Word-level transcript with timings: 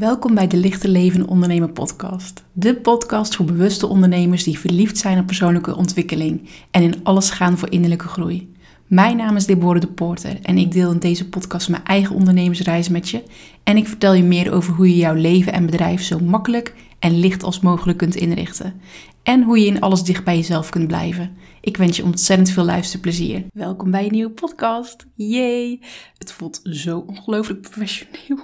Welkom 0.00 0.34
bij 0.34 0.46
de 0.46 0.56
Lichte 0.56 0.88
Leven 0.88 1.28
Ondernemen 1.28 1.72
podcast. 1.72 2.44
De 2.52 2.76
podcast 2.76 3.36
voor 3.36 3.44
bewuste 3.46 3.86
ondernemers 3.86 4.44
die 4.44 4.58
verliefd 4.58 4.98
zijn 4.98 5.18
op 5.18 5.26
persoonlijke 5.26 5.76
ontwikkeling 5.76 6.48
en 6.70 6.82
in 6.82 6.94
alles 7.02 7.30
gaan 7.30 7.58
voor 7.58 7.70
innerlijke 7.70 8.08
groei. 8.08 8.52
Mijn 8.86 9.16
naam 9.16 9.36
is 9.36 9.46
Deborah 9.46 9.80
de 9.80 9.86
Porter 9.86 10.38
en 10.42 10.58
ik 10.58 10.72
deel 10.72 10.92
in 10.92 10.98
deze 10.98 11.28
podcast 11.28 11.68
mijn 11.68 11.84
eigen 11.84 12.14
ondernemersreis 12.14 12.88
met 12.88 13.08
je. 13.08 13.22
En 13.62 13.76
ik 13.76 13.88
vertel 13.88 14.12
je 14.12 14.22
meer 14.22 14.52
over 14.52 14.74
hoe 14.74 14.88
je 14.88 14.96
jouw 14.96 15.14
leven 15.14 15.52
en 15.52 15.66
bedrijf 15.66 16.02
zo 16.02 16.18
makkelijk 16.18 16.74
en 16.98 17.18
licht 17.18 17.42
als 17.42 17.60
mogelijk 17.60 17.98
kunt 17.98 18.16
inrichten. 18.16 18.80
En 19.22 19.42
hoe 19.42 19.58
je 19.58 19.66
in 19.66 19.80
alles 19.80 20.02
dicht 20.02 20.24
bij 20.24 20.36
jezelf 20.36 20.70
kunt 20.70 20.86
blijven. 20.86 21.36
Ik 21.60 21.76
wens 21.76 21.96
je 21.96 22.04
ontzettend 22.04 22.50
veel 22.50 22.64
luisterplezier. 22.64 23.44
Welkom 23.52 23.90
bij 23.90 24.04
een 24.04 24.12
nieuwe 24.12 24.32
podcast. 24.32 25.06
Yay! 25.14 25.80
Het 26.18 26.32
voelt 26.32 26.60
zo 26.64 27.04
ongelooflijk 27.06 27.60
professioneel. 27.60 28.38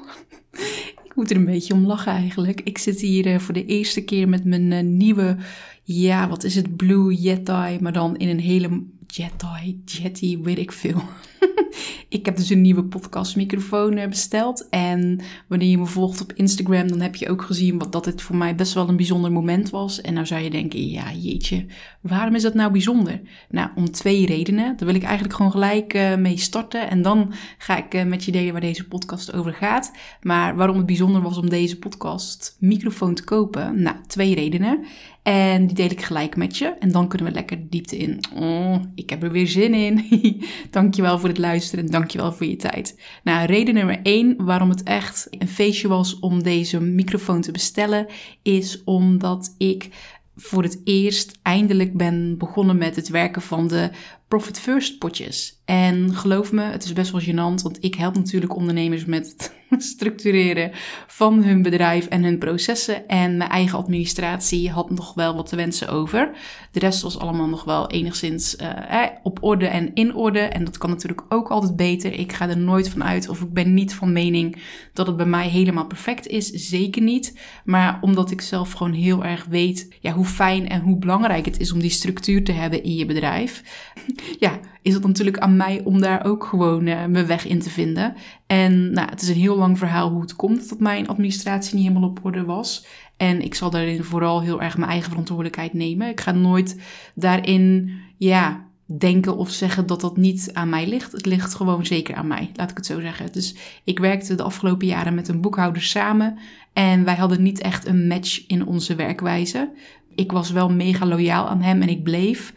Moet 1.17 1.31
er 1.31 1.37
een 1.37 1.45
beetje 1.45 1.75
om 1.75 1.87
lachen 1.87 2.13
eigenlijk. 2.13 2.61
Ik 2.61 2.79
zit 2.79 3.01
hier 3.01 3.27
eh, 3.27 3.39
voor 3.39 3.55
de 3.55 3.67
eerste 3.67 4.05
keer 4.05 4.29
met 4.29 4.45
mijn 4.45 4.73
eh, 4.73 4.83
nieuwe, 4.83 5.37
ja, 5.83 6.29
wat 6.29 6.45
is 6.45 6.55
het, 6.55 6.77
Blue 6.77 7.15
Yeti, 7.15 7.79
maar 7.81 7.93
dan 7.93 8.17
in 8.17 8.29
een 8.29 8.41
hele 8.41 8.83
Jedi, 9.07 9.83
Jetty, 9.85 10.39
weet 10.43 10.59
ik 10.59 10.73
veel. 10.73 11.03
ik 12.09 12.27
heb 12.27 12.37
dus 12.37 12.51
een 12.51 12.61
nieuwe 12.61 12.85
podcastmicrofoon 12.85 13.97
eh, 13.97 14.09
besteld. 14.09 14.69
En 14.69 15.21
wanneer 15.49 15.69
je 15.69 15.79
me 15.79 15.87
volgt 15.87 16.21
op 16.21 16.33
Instagram, 16.33 16.89
dan 16.89 17.01
heb 17.01 17.15
je 17.15 17.29
ook 17.29 17.43
gezien 17.43 17.79
wat, 17.79 17.93
dat 17.93 18.05
het 18.05 18.23
voor 18.23 18.37
mij 18.37 18.55
best 18.55 18.73
wel 18.73 18.89
een 18.89 18.97
bijzonder 18.97 19.33
moment 19.33 19.71
was. 19.71 20.01
En 20.01 20.15
nou 20.15 20.27
zou 20.27 20.43
je 20.43 20.51
denken, 20.51 20.89
ja 20.89 21.13
jeetje, 21.13 21.67
waarom 22.01 22.35
is 22.35 22.43
dat 22.43 22.55
nou 22.55 22.73
bijzonder? 22.73 23.21
Nou, 23.49 23.71
om 23.75 23.91
twee 23.91 24.27
redenen. 24.27 24.77
Daar 24.77 24.87
wil 24.87 24.95
ik 24.95 25.03
eigenlijk 25.03 25.35
gewoon 25.35 25.53
gelijk 25.53 25.95
uh, 25.95 26.17
mee 26.17 26.37
starten. 26.37 26.91
En 26.91 27.03
dan 27.03 27.33
ga 27.59 27.77
ik 27.77 27.95
uh, 27.95 28.05
met 28.05 28.25
je 28.25 28.33
delen 28.33 28.53
waar 28.53 28.61
deze 28.61 28.89
podcast 28.89 29.33
over 29.33 29.53
gaat. 29.53 29.93
Maar 30.23 30.57
waarom 30.57 30.77
het 30.77 30.87
bijzonder 30.87 31.23
was 31.23 31.39
om 31.39 31.49
deze 31.49 31.79
podcast 31.79 32.57
microfoon 32.61 33.15
te 33.15 33.25
kopen? 33.25 33.83
Nou, 33.83 33.97
twee 34.07 34.35
redenen. 34.35 34.85
En 35.27 35.67
die 35.67 35.77
deel 35.77 35.91
ik 35.91 36.03
gelijk 36.03 36.37
met 36.37 36.59
je. 36.59 36.67
En 36.67 36.93
dan 36.93 37.09
kunnen 37.09 37.27
we 37.27 37.35
lekker 37.35 37.59
diepte 37.71 37.97
in. 37.97 38.21
Oh, 38.35 38.77
ik 38.95 39.11
heb 39.11 39.23
er 39.23 39.31
weer 39.31 39.49
zin 39.49 39.75
in. 39.75 40.05
dankjewel 40.71 41.19
voor 41.19 41.29
het 41.29 41.39
luisteren 41.39 41.66
en 41.73 41.87
dankjewel 41.87 42.33
voor 42.33 42.47
je 42.47 42.57
tijd. 42.57 43.01
Nou, 43.25 43.47
reden 43.47 43.75
nummer 43.75 44.01
één 44.03 44.45
waarom 44.45 44.71
het 44.71 44.83
echt 44.83 45.27
een 45.31 45.49
feestje 45.49 45.89
was 45.89 46.19
om 46.19 46.43
deze 46.43 46.81
microfoon 46.81 47.41
te 47.41 47.53
bestellen, 47.53 48.07
is 48.43 48.85
omdat 48.85 49.55
ik 49.59 49.89
voor 50.37 50.63
het 50.63 50.81
eerst 50.85 51.39
eindelijk 51.43 51.97
ben 51.97 52.39
begonnen 52.39 52.77
met 52.79 52.97
het 52.97 53.09
werken 53.09 53.43
van 53.43 53.69
de 53.69 53.91
Profit 54.29 54.61
First 54.61 54.99
potjes. 54.99 55.63
En 55.67 56.15
geloof 56.15 56.53
me, 56.53 56.63
het 56.63 56.85
is 56.85 56.93
best 56.93 57.11
wel 57.11 57.21
gênant, 57.21 57.63
want 57.63 57.79
ik 57.81 57.95
help 57.95 58.15
natuurlijk 58.17 58.57
ondernemers 58.57 59.05
met 59.05 59.35
het 59.37 59.55
structureren 59.93 60.71
van 61.07 61.43
hun 61.43 61.63
bedrijf 61.63 62.07
en 62.07 62.25
hun 62.25 62.39
processen. 62.39 63.09
En 63.09 63.37
mijn 63.37 63.51
eigen 63.51 63.79
administratie 63.79 64.71
had 64.71 64.91
nog 64.91 65.15
wel 65.15 65.35
wat 65.35 65.49
te 65.49 65.57
wensen 65.57 65.89
over. 65.89 66.31
De 66.73 66.79
rest 66.79 67.03
was 67.03 67.19
allemaal 67.19 67.49
nog 67.49 67.65
wel 67.65 67.91
enigszins 67.91 68.57
uh, 68.57 69.03
op 69.23 69.39
orde 69.43 69.67
en 69.67 69.95
in 69.95 70.15
orde. 70.15 70.41
En 70.41 70.65
dat 70.65 70.79
kan 70.79 70.91
natuurlijk 70.91 71.23
ook 71.29 71.49
altijd 71.49 71.77
beter. 71.77 72.13
Ik 72.13 72.33
ga 72.33 72.49
er 72.49 72.59
nooit 72.59 72.89
van 72.89 73.05
uit 73.05 73.29
of 73.29 73.41
ik 73.41 73.53
ben 73.53 73.75
niet 73.75 73.95
van 73.95 74.13
mening 74.13 74.63
dat 74.93 75.07
het 75.07 75.17
bij 75.17 75.27
mij 75.27 75.49
helemaal 75.49 75.87
perfect 75.87 76.27
is. 76.27 76.51
Zeker 76.51 77.03
niet. 77.03 77.39
Maar 77.65 77.99
omdat 78.01 78.31
ik 78.31 78.41
zelf 78.41 78.73
gewoon 78.73 78.93
heel 78.93 79.25
erg 79.25 79.45
weet 79.45 79.89
ja, 80.01 80.13
hoe 80.13 80.25
fijn 80.25 80.69
en 80.69 80.81
hoe 80.81 80.99
belangrijk 80.99 81.45
het 81.45 81.61
is 81.61 81.73
om 81.73 81.81
die 81.81 81.91
structuur 81.91 82.45
te 82.45 82.53
hebben 82.53 82.83
in 82.83 82.95
je 82.95 83.07
bedrijf 83.07 83.63
ja, 84.39 84.61
is 84.83 84.95
het 84.95 85.07
natuurlijk 85.07 85.39
aan 85.39 85.56
mij 85.57 85.81
om 85.85 86.01
daar 86.01 86.25
ook 86.25 86.45
gewoon 86.45 86.87
uh, 86.87 87.05
mijn 87.05 87.27
weg 87.27 87.47
in 87.47 87.61
te 87.61 87.71
vinden. 87.71 88.15
En 88.47 88.93
nou, 88.93 89.11
het 89.11 89.23
is 89.23 89.29
een 89.29 89.35
heel 89.35 89.57
lang 89.57 89.79
verhaal 89.79 90.11
hoe 90.11 90.21
het 90.21 90.37
komt 90.37 90.69
dat 90.69 90.81
mijn 90.81 91.09
administratie 91.09 91.75
niet 91.75 91.87
helemaal 91.87 92.09
op 92.09 92.25
orde 92.25 92.45
was. 92.45 92.87
En 93.17 93.43
ik 93.43 93.55
zal 93.55 93.71
daarin 93.71 94.05
vooral 94.05 94.43
heel 94.43 94.63
erg 94.63 94.77
mijn 94.77 94.91
eigen 94.91 95.09
verantwoordelijkheid 95.09 95.73
nemen. 95.73 96.09
Ik 96.09 96.21
ga 96.21 96.33
nooit 96.33 96.81
daarin, 97.15 97.93
ja, 98.17 98.67
denken 98.99 99.37
of 99.37 99.51
zeggen 99.51 99.87
dat 99.87 100.01
dat 100.01 100.17
niet 100.17 100.51
aan 100.53 100.69
mij 100.69 100.87
ligt. 100.87 101.13
Het 101.13 101.27
ligt 101.27 101.55
gewoon 101.55 101.87
zeker 101.87 102.15
aan 102.15 102.27
mij, 102.27 102.51
laat 102.55 102.71
ik 102.71 102.77
het 102.77 102.87
zo 102.87 103.01
zeggen. 103.01 103.33
Dus 103.33 103.57
ik 103.85 103.99
werkte 103.99 104.35
de 104.35 104.43
afgelopen 104.43 104.87
jaren 104.87 105.15
met 105.15 105.29
een 105.29 105.41
boekhouder 105.41 105.83
samen 105.83 106.39
en 106.73 107.05
wij 107.05 107.17
hadden 107.17 107.43
niet 107.43 107.61
echt 107.61 107.87
een 107.87 108.07
match 108.07 108.47
in 108.47 108.67
onze 108.67 108.95
werkwijze. 108.95 109.71
Ik 110.15 110.33
was 110.33 110.51
wel 110.51 110.71
mega 110.71 111.07
loyaal 111.07 111.49
aan 111.49 111.63
hem 111.63 111.83
en 111.83 111.89
ik 111.89 112.03
bleef. 112.03 112.53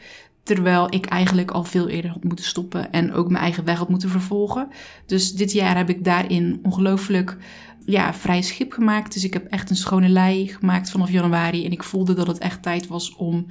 Terwijl 0.49 0.93
ik 0.93 1.05
eigenlijk 1.05 1.51
al 1.51 1.63
veel 1.63 1.87
eerder 1.89 2.11
had 2.11 2.23
moeten 2.23 2.45
stoppen 2.45 2.91
en 2.91 3.13
ook 3.13 3.29
mijn 3.29 3.43
eigen 3.43 3.65
weg 3.65 3.77
had 3.77 3.89
moeten 3.89 4.09
vervolgen. 4.09 4.67
Dus 5.05 5.33
dit 5.33 5.51
jaar 5.51 5.77
heb 5.77 5.89
ik 5.89 6.03
daarin 6.03 6.59
ongelooflijk 6.63 7.37
ja, 7.85 8.13
vrij 8.13 8.41
schip 8.41 8.71
gemaakt. 8.71 9.13
Dus 9.13 9.23
ik 9.23 9.33
heb 9.33 9.45
echt 9.45 9.69
een 9.69 9.75
schone 9.75 10.09
lei 10.09 10.47
gemaakt 10.47 10.89
vanaf 10.89 11.11
januari. 11.11 11.65
En 11.65 11.71
ik 11.71 11.83
voelde 11.83 12.13
dat 12.13 12.27
het 12.27 12.37
echt 12.37 12.61
tijd 12.61 12.87
was 12.87 13.15
om 13.15 13.45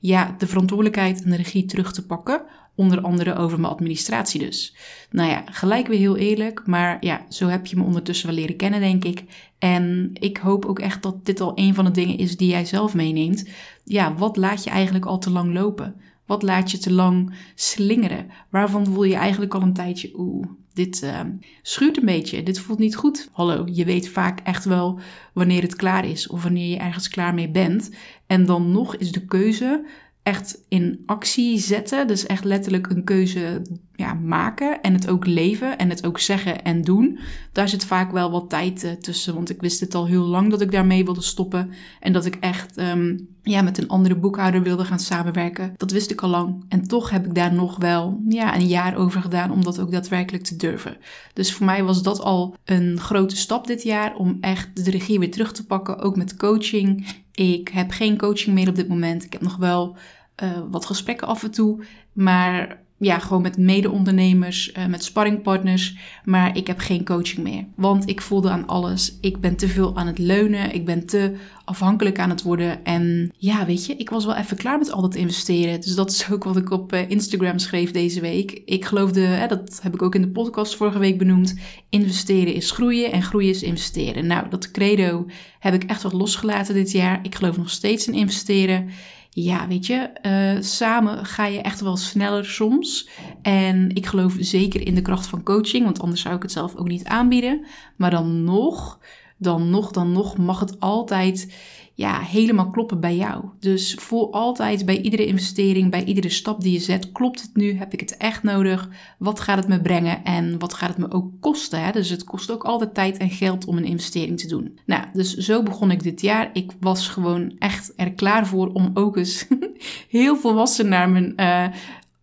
ja, 0.00 0.34
de 0.38 0.46
verantwoordelijkheid 0.46 1.22
en 1.22 1.30
de 1.30 1.36
regie 1.36 1.64
terug 1.64 1.92
te 1.92 2.06
pakken. 2.06 2.42
Onder 2.74 3.00
andere 3.00 3.34
over 3.34 3.60
mijn 3.60 3.72
administratie 3.72 4.40
dus. 4.40 4.76
Nou 5.10 5.30
ja, 5.30 5.44
gelijk 5.46 5.86
weer 5.86 5.98
heel 5.98 6.16
eerlijk. 6.16 6.66
Maar 6.66 6.96
ja, 7.00 7.24
zo 7.28 7.46
heb 7.46 7.66
je 7.66 7.76
me 7.76 7.84
ondertussen 7.84 8.26
wel 8.26 8.36
leren 8.36 8.56
kennen, 8.56 8.80
denk 8.80 9.04
ik. 9.04 9.24
En 9.58 10.10
ik 10.12 10.36
hoop 10.36 10.64
ook 10.64 10.78
echt 10.78 11.02
dat 11.02 11.26
dit 11.26 11.40
al 11.40 11.52
een 11.54 11.74
van 11.74 11.84
de 11.84 11.90
dingen 11.90 12.18
is 12.18 12.36
die 12.36 12.48
jij 12.48 12.64
zelf 12.64 12.94
meeneemt. 12.94 13.48
Ja, 13.84 14.14
wat 14.14 14.36
laat 14.36 14.64
je 14.64 14.70
eigenlijk 14.70 15.04
al 15.04 15.18
te 15.18 15.30
lang 15.30 15.52
lopen? 15.52 16.00
Wat 16.32 16.42
laat 16.42 16.70
je 16.70 16.78
te 16.78 16.92
lang 16.92 17.34
slingeren? 17.54 18.30
Waarvan 18.50 18.86
voel 18.86 19.04
je 19.04 19.14
eigenlijk 19.14 19.54
al 19.54 19.62
een 19.62 19.72
tijdje, 19.72 20.10
oeh, 20.14 20.46
dit 20.72 21.02
uh, 21.02 21.20
schuurt 21.62 21.96
een 21.96 22.04
beetje, 22.04 22.42
dit 22.42 22.60
voelt 22.60 22.78
niet 22.78 22.96
goed. 22.96 23.28
Hallo, 23.32 23.66
je 23.72 23.84
weet 23.84 24.08
vaak 24.08 24.40
echt 24.40 24.64
wel 24.64 25.00
wanneer 25.32 25.62
het 25.62 25.76
klaar 25.76 26.04
is 26.04 26.28
of 26.28 26.42
wanneer 26.42 26.68
je 26.68 26.76
ergens 26.76 27.08
klaar 27.08 27.34
mee 27.34 27.50
bent. 27.50 27.90
En 28.26 28.46
dan 28.46 28.72
nog 28.72 28.96
is 28.96 29.12
de 29.12 29.24
keuze 29.24 29.84
echt 30.22 30.64
in 30.68 31.02
actie 31.06 31.58
zetten. 31.58 32.06
Dus 32.06 32.26
echt 32.26 32.44
letterlijk 32.44 32.90
een 32.90 33.04
keuze 33.04 33.62
ja, 33.94 34.14
maken 34.14 34.80
en 34.80 34.92
het 34.92 35.08
ook 35.08 35.26
leven 35.26 35.78
en 35.78 35.88
het 35.88 36.06
ook 36.06 36.18
zeggen 36.18 36.64
en 36.64 36.82
doen. 36.82 37.18
Daar 37.52 37.68
zit 37.68 37.84
vaak 37.84 38.12
wel 38.12 38.30
wat 38.30 38.50
tijd 38.50 38.84
uh, 38.84 38.92
tussen, 38.92 39.34
want 39.34 39.50
ik 39.50 39.60
wist 39.60 39.80
het 39.80 39.94
al 39.94 40.06
heel 40.06 40.24
lang 40.24 40.50
dat 40.50 40.60
ik 40.60 40.70
daarmee 40.70 41.04
wilde 41.04 41.22
stoppen 41.22 41.70
en 42.00 42.12
dat 42.12 42.26
ik 42.26 42.34
echt 42.34 42.78
um, 42.78 43.28
ja, 43.42 43.62
met 43.62 43.78
een 43.78 43.88
andere 43.88 44.16
boekhouder 44.16 44.62
wilde 44.62 44.84
gaan 44.84 44.98
samenwerken. 44.98 45.74
Dat 45.76 45.90
wist 45.90 46.10
ik 46.10 46.20
al 46.20 46.28
lang 46.28 46.64
en 46.68 46.88
toch 46.88 47.10
heb 47.10 47.26
ik 47.26 47.34
daar 47.34 47.54
nog 47.54 47.76
wel 47.76 48.20
ja, 48.28 48.54
een 48.54 48.66
jaar 48.66 48.96
over 48.96 49.20
gedaan 49.20 49.50
om 49.50 49.64
dat 49.64 49.80
ook 49.80 49.90
daadwerkelijk 49.90 50.44
te 50.44 50.56
durven. 50.56 50.96
Dus 51.32 51.52
voor 51.52 51.66
mij 51.66 51.84
was 51.84 52.02
dat 52.02 52.20
al 52.20 52.56
een 52.64 53.00
grote 53.00 53.36
stap 53.36 53.66
dit 53.66 53.82
jaar 53.82 54.14
om 54.16 54.38
echt 54.40 54.84
de 54.84 54.90
regie 54.90 55.18
weer 55.18 55.30
terug 55.30 55.52
te 55.52 55.66
pakken, 55.66 55.98
ook 55.98 56.16
met 56.16 56.36
coaching. 56.36 57.06
Ik 57.32 57.68
heb 57.68 57.90
geen 57.90 58.18
coaching 58.18 58.54
meer 58.54 58.68
op 58.68 58.74
dit 58.74 58.88
moment. 58.88 59.24
Ik 59.24 59.32
heb 59.32 59.42
nog 59.42 59.56
wel 59.56 59.96
uh, 60.42 60.62
wat 60.70 60.86
gesprekken 60.86 61.26
af 61.26 61.42
en 61.42 61.50
toe, 61.50 61.84
maar 62.12 62.82
ja, 63.02 63.18
gewoon 63.18 63.42
met 63.42 63.56
mede-ondernemers, 63.56 64.72
uh, 64.78 64.86
met 64.86 65.04
sparringpartners. 65.04 65.96
Maar 66.24 66.56
ik 66.56 66.66
heb 66.66 66.78
geen 66.78 67.04
coaching 67.04 67.42
meer. 67.42 67.64
Want 67.74 68.08
ik 68.08 68.20
voelde 68.20 68.50
aan 68.50 68.66
alles. 68.66 69.18
Ik 69.20 69.40
ben 69.40 69.56
te 69.56 69.68
veel 69.68 69.96
aan 69.96 70.06
het 70.06 70.18
leunen. 70.18 70.74
Ik 70.74 70.84
ben 70.84 71.06
te 71.06 71.36
afhankelijk 71.64 72.18
aan 72.18 72.30
het 72.30 72.42
worden. 72.42 72.84
En 72.84 73.32
ja, 73.36 73.66
weet 73.66 73.86
je, 73.86 73.96
ik 73.96 74.10
was 74.10 74.24
wel 74.24 74.36
even 74.36 74.56
klaar 74.56 74.78
met 74.78 74.92
al 74.92 75.02
dat 75.02 75.14
investeren. 75.14 75.80
Dus 75.80 75.94
dat 75.94 76.10
is 76.10 76.30
ook 76.30 76.44
wat 76.44 76.56
ik 76.56 76.70
op 76.70 76.92
uh, 76.92 77.10
Instagram 77.10 77.58
schreef 77.58 77.90
deze 77.90 78.20
week. 78.20 78.62
Ik 78.64 78.84
geloofde, 78.84 79.20
hè, 79.20 79.46
dat 79.46 79.80
heb 79.82 79.94
ik 79.94 80.02
ook 80.02 80.14
in 80.14 80.22
de 80.22 80.30
podcast 80.30 80.76
vorige 80.76 80.98
week 80.98 81.18
benoemd. 81.18 81.54
Investeren 81.88 82.54
is 82.54 82.70
groeien 82.70 83.12
en 83.12 83.22
groeien 83.22 83.50
is 83.50 83.62
investeren. 83.62 84.26
Nou, 84.26 84.48
dat 84.48 84.70
credo 84.70 85.26
heb 85.58 85.74
ik 85.74 85.84
echt 85.84 86.02
wat 86.02 86.12
losgelaten 86.12 86.74
dit 86.74 86.92
jaar. 86.92 87.20
Ik 87.22 87.34
geloof 87.34 87.56
nog 87.56 87.70
steeds 87.70 88.06
in 88.06 88.14
investeren 88.14 88.88
ja, 89.34 89.68
weet 89.68 89.86
je, 89.86 90.10
uh, 90.22 90.62
samen 90.62 91.26
ga 91.26 91.46
je 91.46 91.60
echt 91.60 91.80
wel 91.80 91.96
sneller 91.96 92.44
soms. 92.44 93.08
En 93.42 93.94
ik 93.94 94.06
geloof 94.06 94.34
zeker 94.38 94.86
in 94.86 94.94
de 94.94 95.02
kracht 95.02 95.26
van 95.26 95.42
coaching, 95.42 95.84
want 95.84 96.00
anders 96.00 96.20
zou 96.20 96.34
ik 96.34 96.42
het 96.42 96.52
zelf 96.52 96.76
ook 96.76 96.88
niet 96.88 97.04
aanbieden. 97.04 97.66
Maar 97.96 98.10
dan 98.10 98.44
nog, 98.44 98.98
dan 99.38 99.70
nog, 99.70 99.90
dan 99.90 100.12
nog 100.12 100.36
mag 100.36 100.60
het 100.60 100.80
altijd 100.80 101.54
ja, 102.02 102.20
helemaal 102.20 102.70
kloppen 102.70 103.00
bij 103.00 103.16
jou. 103.16 103.44
Dus 103.60 103.94
voel 103.94 104.32
altijd 104.32 104.84
bij 104.84 105.00
iedere 105.00 105.26
investering, 105.26 105.90
bij 105.90 106.04
iedere 106.04 106.28
stap 106.28 106.60
die 106.60 106.72
je 106.72 106.78
zet, 106.78 107.12
klopt 107.12 107.42
het 107.42 107.56
nu? 107.56 107.74
Heb 107.78 107.92
ik 107.92 108.00
het 108.00 108.16
echt 108.16 108.42
nodig? 108.42 108.88
Wat 109.18 109.40
gaat 109.40 109.56
het 109.56 109.68
me 109.68 109.80
brengen 109.80 110.24
en 110.24 110.58
wat 110.58 110.74
gaat 110.74 110.88
het 110.88 110.98
me 110.98 111.10
ook 111.10 111.30
kosten? 111.40 111.84
Hè? 111.84 111.92
Dus 111.92 112.08
het 112.08 112.24
kost 112.24 112.50
ook 112.50 112.64
altijd 112.64 112.94
tijd 112.94 113.16
en 113.16 113.30
geld 113.30 113.64
om 113.64 113.76
een 113.76 113.84
investering 113.84 114.38
te 114.38 114.48
doen. 114.48 114.78
Nou, 114.86 115.04
dus 115.12 115.36
zo 115.36 115.62
begon 115.62 115.90
ik 115.90 116.02
dit 116.02 116.20
jaar. 116.20 116.50
Ik 116.52 116.72
was 116.80 117.08
gewoon 117.08 117.52
echt 117.58 117.92
er 117.96 118.12
klaar 118.12 118.46
voor 118.46 118.72
om 118.72 118.90
ook 118.94 119.16
eens 119.16 119.46
heel 120.08 120.36
volwassen 120.36 120.88
naar 120.88 121.10
mijn 121.10 121.32
uh, 121.36 121.66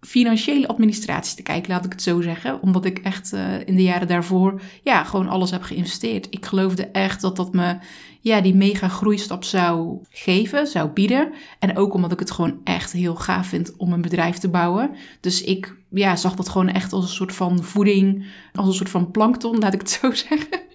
financiële 0.01 0.67
administratie 0.67 1.35
te 1.35 1.43
kijken, 1.43 1.71
laat 1.71 1.85
ik 1.85 1.91
het 1.91 2.01
zo 2.01 2.21
zeggen. 2.21 2.61
Omdat 2.61 2.85
ik 2.85 2.99
echt 2.99 3.33
uh, 3.33 3.67
in 3.67 3.75
de 3.75 3.83
jaren 3.83 4.07
daarvoor 4.07 4.61
ja, 4.83 5.03
gewoon 5.03 5.27
alles 5.27 5.51
heb 5.51 5.61
geïnvesteerd. 5.61 6.27
Ik 6.29 6.45
geloofde 6.45 6.85
echt 6.85 7.21
dat 7.21 7.35
dat 7.35 7.53
me 7.53 7.77
ja, 8.21 8.41
die 8.41 8.55
mega 8.55 8.87
groeistap 8.87 9.43
zou 9.43 9.97
geven, 10.09 10.67
zou 10.67 10.89
bieden. 10.89 11.33
En 11.59 11.77
ook 11.77 11.93
omdat 11.93 12.11
ik 12.11 12.19
het 12.19 12.31
gewoon 12.31 12.59
echt 12.63 12.91
heel 12.91 13.15
gaaf 13.15 13.47
vind 13.47 13.77
om 13.77 13.93
een 13.93 14.01
bedrijf 14.01 14.37
te 14.37 14.49
bouwen. 14.49 14.91
Dus 15.19 15.43
ik 15.43 15.75
ja, 15.89 16.15
zag 16.15 16.35
dat 16.35 16.49
gewoon 16.49 16.69
echt 16.69 16.93
als 16.93 17.03
een 17.03 17.09
soort 17.09 17.33
van 17.33 17.63
voeding, 17.63 18.25
als 18.53 18.67
een 18.67 18.73
soort 18.73 18.89
van 18.89 19.11
plankton, 19.11 19.57
laat 19.57 19.73
ik 19.73 19.79
het 19.79 19.89
zo 20.01 20.11
zeggen. 20.11 20.67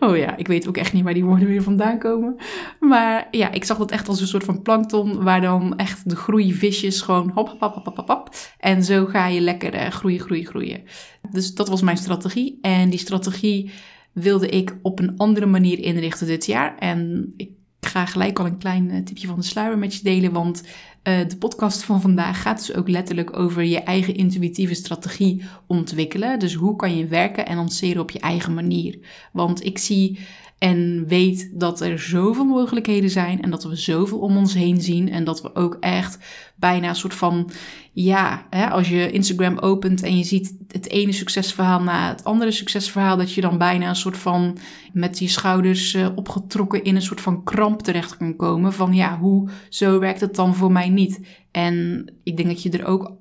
Oh 0.00 0.16
ja, 0.16 0.36
ik 0.36 0.46
weet 0.46 0.68
ook 0.68 0.76
echt 0.76 0.92
niet 0.92 1.04
waar 1.04 1.14
die 1.14 1.24
woorden 1.24 1.48
weer 1.48 1.62
vandaan 1.62 1.98
komen. 1.98 2.36
Maar 2.80 3.28
ja, 3.30 3.52
ik 3.52 3.64
zag 3.64 3.78
dat 3.78 3.90
echt 3.90 4.08
als 4.08 4.20
een 4.20 4.26
soort 4.26 4.44
van 4.44 4.62
plankton, 4.62 5.22
waar 5.22 5.40
dan 5.40 5.76
echt 5.76 6.08
de 6.08 6.16
groeivisjes 6.16 7.00
gewoon 7.00 7.30
hop, 7.34 7.48
hop, 7.48 7.74
hop, 7.74 7.96
hop, 7.96 8.08
hop. 8.08 8.34
En 8.58 8.84
zo 8.84 9.06
ga 9.06 9.26
je 9.26 9.40
lekker 9.40 9.74
uh, 9.74 9.86
groeien, 9.86 10.20
groeien, 10.20 10.46
groeien. 10.46 10.82
Dus 11.30 11.54
dat 11.54 11.68
was 11.68 11.82
mijn 11.82 11.96
strategie. 11.96 12.58
En 12.60 12.90
die 12.90 12.98
strategie 12.98 13.70
wilde 14.14 14.48
ik 14.48 14.76
op 14.82 14.98
een 14.98 15.16
andere 15.16 15.46
manier 15.46 15.78
inrichten 15.78 16.26
dit 16.26 16.46
jaar. 16.46 16.78
En 16.78 17.32
ik 17.36 17.50
ga 17.80 18.06
gelijk 18.06 18.38
al 18.38 18.46
een 18.46 18.58
klein 18.58 18.90
uh, 18.90 19.02
tipje 19.02 19.26
van 19.26 19.38
de 19.38 19.44
sluier 19.44 19.78
met 19.78 19.94
je 19.94 20.02
delen, 20.02 20.32
want 20.32 20.62
uh, 20.62 21.28
de 21.28 21.36
podcast 21.38 21.82
van 21.82 22.00
vandaag 22.00 22.42
gaat 22.42 22.66
dus 22.66 22.76
ook 22.76 22.88
letterlijk 22.88 23.38
over 23.38 23.62
je 23.62 23.80
eigen 23.80 24.14
intuïtieve 24.14 24.74
strategie 24.74 25.42
ontwikkelen. 25.66 26.38
Dus 26.38 26.54
hoe 26.54 26.76
kan 26.76 26.96
je 26.96 27.06
werken 27.06 27.46
en 27.46 27.56
lanceren 27.56 28.02
op 28.02 28.10
je 28.10 28.18
eigen 28.18 28.54
manier? 28.54 28.98
Want 29.32 29.64
ik 29.64 29.78
zie 29.78 30.18
en 30.58 31.04
weet 31.06 31.50
dat 31.54 31.80
er 31.80 31.98
zoveel 31.98 32.44
mogelijkheden 32.44 33.10
zijn 33.10 33.42
en 33.42 33.50
dat 33.50 33.64
we 33.64 33.76
zoveel 33.76 34.18
om 34.18 34.36
ons 34.36 34.54
heen 34.54 34.80
zien. 34.80 35.10
En 35.10 35.24
dat 35.24 35.42
we 35.42 35.54
ook 35.54 35.76
echt 35.80 36.18
bijna 36.56 36.88
een 36.88 36.94
soort 36.94 37.14
van, 37.14 37.50
ja, 37.92 38.46
hè, 38.50 38.70
als 38.70 38.88
je 38.88 39.10
Instagram 39.10 39.58
opent 39.58 40.02
en 40.02 40.16
je 40.16 40.24
ziet 40.24 40.56
het 40.68 40.88
ene 40.88 41.12
succesverhaal 41.12 41.82
na 41.82 42.08
het 42.08 42.24
andere 42.24 42.50
succesverhaal, 42.50 43.16
dat 43.16 43.32
je 43.32 43.40
dan 43.40 43.58
bijna 43.58 43.88
een 43.88 43.96
soort 43.96 44.16
van 44.18 44.58
met 44.92 45.18
je 45.18 45.28
schouders 45.28 45.94
uh, 45.94 46.08
opgetrokken 46.14 46.84
in 46.84 46.94
een 46.94 47.02
soort 47.02 47.20
van 47.20 47.44
kramp 47.44 47.82
terecht 47.82 48.16
kan 48.16 48.36
komen. 48.36 48.72
Van 48.72 48.94
ja, 48.94 49.18
hoe, 49.18 49.48
zo 49.68 49.98
werkt 49.98 50.20
het 50.20 50.34
dan 50.34 50.54
voor 50.54 50.72
mij 50.72 50.88
niet. 50.88 51.20
En 51.50 52.06
ik 52.22 52.36
denk 52.36 52.48
dat 52.48 52.62
je 52.62 52.70
er 52.70 52.86
ook, 52.86 53.12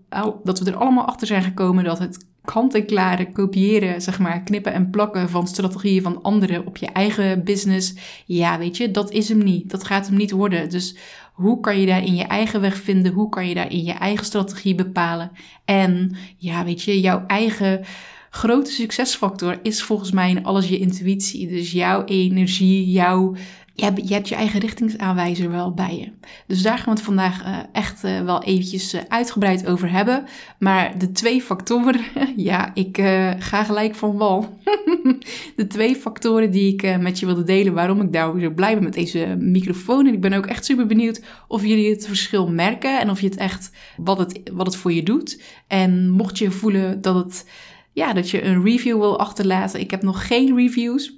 dat 0.43 0.59
we 0.59 0.71
er 0.71 0.77
allemaal 0.77 1.05
achter 1.05 1.27
zijn 1.27 1.43
gekomen 1.43 1.83
dat 1.83 1.99
het 1.99 2.31
kant-en-klare 2.45 3.31
kopiëren, 3.31 4.01
zeg 4.01 4.19
maar, 4.19 4.43
knippen 4.43 4.73
en 4.73 4.89
plakken 4.89 5.29
van 5.29 5.47
strategieën 5.47 6.01
van 6.01 6.21
anderen 6.21 6.65
op 6.65 6.77
je 6.77 6.87
eigen 6.87 7.43
business. 7.43 7.93
Ja, 8.25 8.57
weet 8.57 8.77
je, 8.77 8.91
dat 8.91 9.11
is 9.11 9.29
hem 9.29 9.43
niet. 9.43 9.69
Dat 9.69 9.83
gaat 9.83 10.07
hem 10.07 10.17
niet 10.17 10.31
worden. 10.31 10.69
Dus 10.69 10.95
hoe 11.33 11.59
kan 11.59 11.79
je 11.79 11.85
daar 11.85 12.03
in 12.03 12.15
je 12.15 12.23
eigen 12.23 12.61
weg 12.61 12.77
vinden? 12.77 13.13
Hoe 13.13 13.29
kan 13.29 13.47
je 13.47 13.55
daar 13.55 13.71
in 13.71 13.83
je 13.83 13.91
eigen 13.91 14.25
strategie 14.25 14.75
bepalen? 14.75 15.31
En 15.65 16.15
ja, 16.37 16.65
weet 16.65 16.81
je, 16.81 16.99
jouw 16.99 17.23
eigen 17.27 17.81
grote 18.29 18.71
succesfactor 18.71 19.59
is 19.61 19.83
volgens 19.83 20.11
mij 20.11 20.29
in 20.29 20.45
alles 20.45 20.67
je 20.67 20.77
intuïtie. 20.77 21.47
Dus 21.47 21.71
jouw 21.71 22.03
energie, 22.05 22.91
jouw 22.91 23.35
je 23.75 23.83
hebt, 23.83 24.07
je 24.07 24.13
hebt 24.13 24.29
je 24.29 24.35
eigen 24.35 24.59
richtingsaanwijzer 24.59 25.51
wel 25.51 25.73
bij 25.73 25.97
je. 25.97 26.27
Dus 26.47 26.61
daar 26.61 26.77
gaan 26.77 26.85
we 26.85 26.91
het 26.91 27.01
vandaag 27.01 27.45
uh, 27.45 27.57
echt 27.71 28.03
uh, 28.03 28.21
wel 28.21 28.43
eventjes 28.43 28.93
uh, 28.93 29.01
uitgebreid 29.07 29.67
over 29.67 29.91
hebben. 29.91 30.25
Maar 30.59 30.97
de 30.97 31.11
twee 31.11 31.41
factoren, 31.41 32.01
ja, 32.35 32.71
ik 32.73 32.97
ga 33.39 33.63
gelijk 33.63 33.95
van 33.95 34.17
wal. 34.17 34.59
de 35.55 35.67
twee 35.67 35.95
factoren 35.95 36.51
die 36.51 36.73
ik 36.73 36.99
met 36.99 37.19
je 37.19 37.25
wilde 37.25 37.43
delen, 37.43 37.73
waarom 37.73 38.01
ik 38.01 38.13
daar 38.13 38.39
zo 38.39 38.49
blij 38.49 38.73
ben 38.73 38.83
met 38.83 38.93
deze 38.93 39.35
microfoon. 39.39 40.07
En 40.07 40.13
ik 40.13 40.21
ben 40.21 40.33
ook 40.33 40.45
echt 40.45 40.65
super 40.65 40.85
benieuwd 40.85 41.21
of 41.47 41.65
jullie 41.65 41.89
het 41.89 42.07
verschil 42.07 42.47
merken 42.47 42.99
en 42.99 43.09
of 43.09 43.21
je 43.21 43.27
het 43.27 43.37
echt, 43.37 43.71
wat 43.97 44.17
het, 44.17 44.41
wat 44.51 44.65
het 44.65 44.75
voor 44.75 44.93
je 44.93 45.03
doet. 45.03 45.41
En 45.67 46.09
mocht 46.09 46.37
je 46.37 46.51
voelen 46.51 47.01
dat 47.01 47.15
het 47.15 47.45
ja, 47.93 48.13
dat 48.13 48.29
je 48.29 48.43
een 48.43 48.63
review 48.63 48.99
wil 48.99 49.19
achterlaten. 49.19 49.79
Ik 49.79 49.91
heb 49.91 50.01
nog 50.01 50.27
geen 50.27 50.55
reviews. 50.55 51.13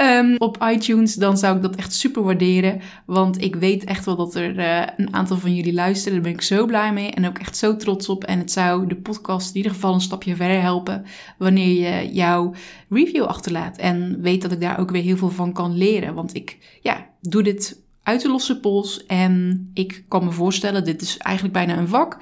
um, 0.00 0.36
op 0.48 0.64
iTunes, 0.72 1.14
dan 1.14 1.38
zou 1.38 1.56
ik 1.56 1.62
dat 1.62 1.76
echt 1.76 1.92
super 1.92 2.22
waarderen. 2.22 2.80
Want 3.06 3.42
ik 3.42 3.56
weet 3.56 3.84
echt 3.84 4.04
wel 4.04 4.16
dat 4.16 4.34
er 4.34 4.58
uh, 4.58 4.82
een 4.96 5.14
aantal 5.14 5.36
van 5.36 5.54
jullie 5.54 5.72
luisteren. 5.72 6.12
Daar 6.12 6.22
ben 6.22 6.32
ik 6.32 6.42
zo 6.42 6.66
blij 6.66 6.92
mee 6.92 7.10
en 7.10 7.26
ook 7.26 7.38
echt 7.38 7.56
zo 7.56 7.76
trots 7.76 8.08
op. 8.08 8.24
En 8.24 8.38
het 8.38 8.52
zou 8.52 8.86
de 8.86 8.96
podcast 8.96 9.50
in 9.50 9.56
ieder 9.56 9.72
geval 9.72 9.94
een 9.94 10.00
stapje 10.00 10.36
verder 10.36 10.60
helpen 10.60 11.04
wanneer 11.38 11.80
je 11.80 12.12
jouw 12.12 12.54
review 12.88 13.24
achterlaat. 13.24 13.76
En 13.76 14.20
weet 14.20 14.42
dat 14.42 14.52
ik 14.52 14.60
daar 14.60 14.78
ook 14.78 14.90
weer 14.90 15.02
heel 15.02 15.16
veel 15.16 15.30
van 15.30 15.52
kan 15.52 15.76
leren. 15.76 16.14
Want 16.14 16.34
ik 16.34 16.78
ja, 16.82 17.06
doe 17.20 17.42
dit 17.42 17.82
uit 18.02 18.22
de 18.22 18.28
losse 18.28 18.60
pols. 18.60 19.06
En 19.06 19.70
ik 19.74 20.04
kan 20.08 20.24
me 20.24 20.30
voorstellen, 20.30 20.84
dit 20.84 21.02
is 21.02 21.16
eigenlijk 21.16 21.54
bijna 21.54 21.78
een 21.78 21.88
vak. 21.88 22.18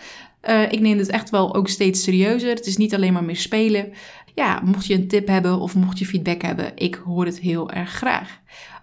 Uh, 0.48 0.72
ik 0.72 0.80
neem 0.80 0.98
het 0.98 1.08
echt 1.08 1.30
wel 1.30 1.54
ook 1.54 1.68
steeds 1.68 2.02
serieuzer. 2.02 2.48
Het 2.54 2.66
is 2.66 2.76
niet 2.76 2.94
alleen 2.94 3.12
maar 3.12 3.24
meer 3.24 3.36
spelen. 3.36 3.92
Ja, 4.34 4.60
mocht 4.64 4.86
je 4.86 4.94
een 4.94 5.08
tip 5.08 5.26
hebben 5.26 5.58
of 5.58 5.74
mocht 5.74 5.98
je 5.98 6.06
feedback 6.06 6.42
hebben, 6.42 6.72
ik 6.74 6.94
hoor 6.94 7.24
het 7.24 7.40
heel 7.40 7.70
erg 7.70 7.90
graag. 7.90 8.40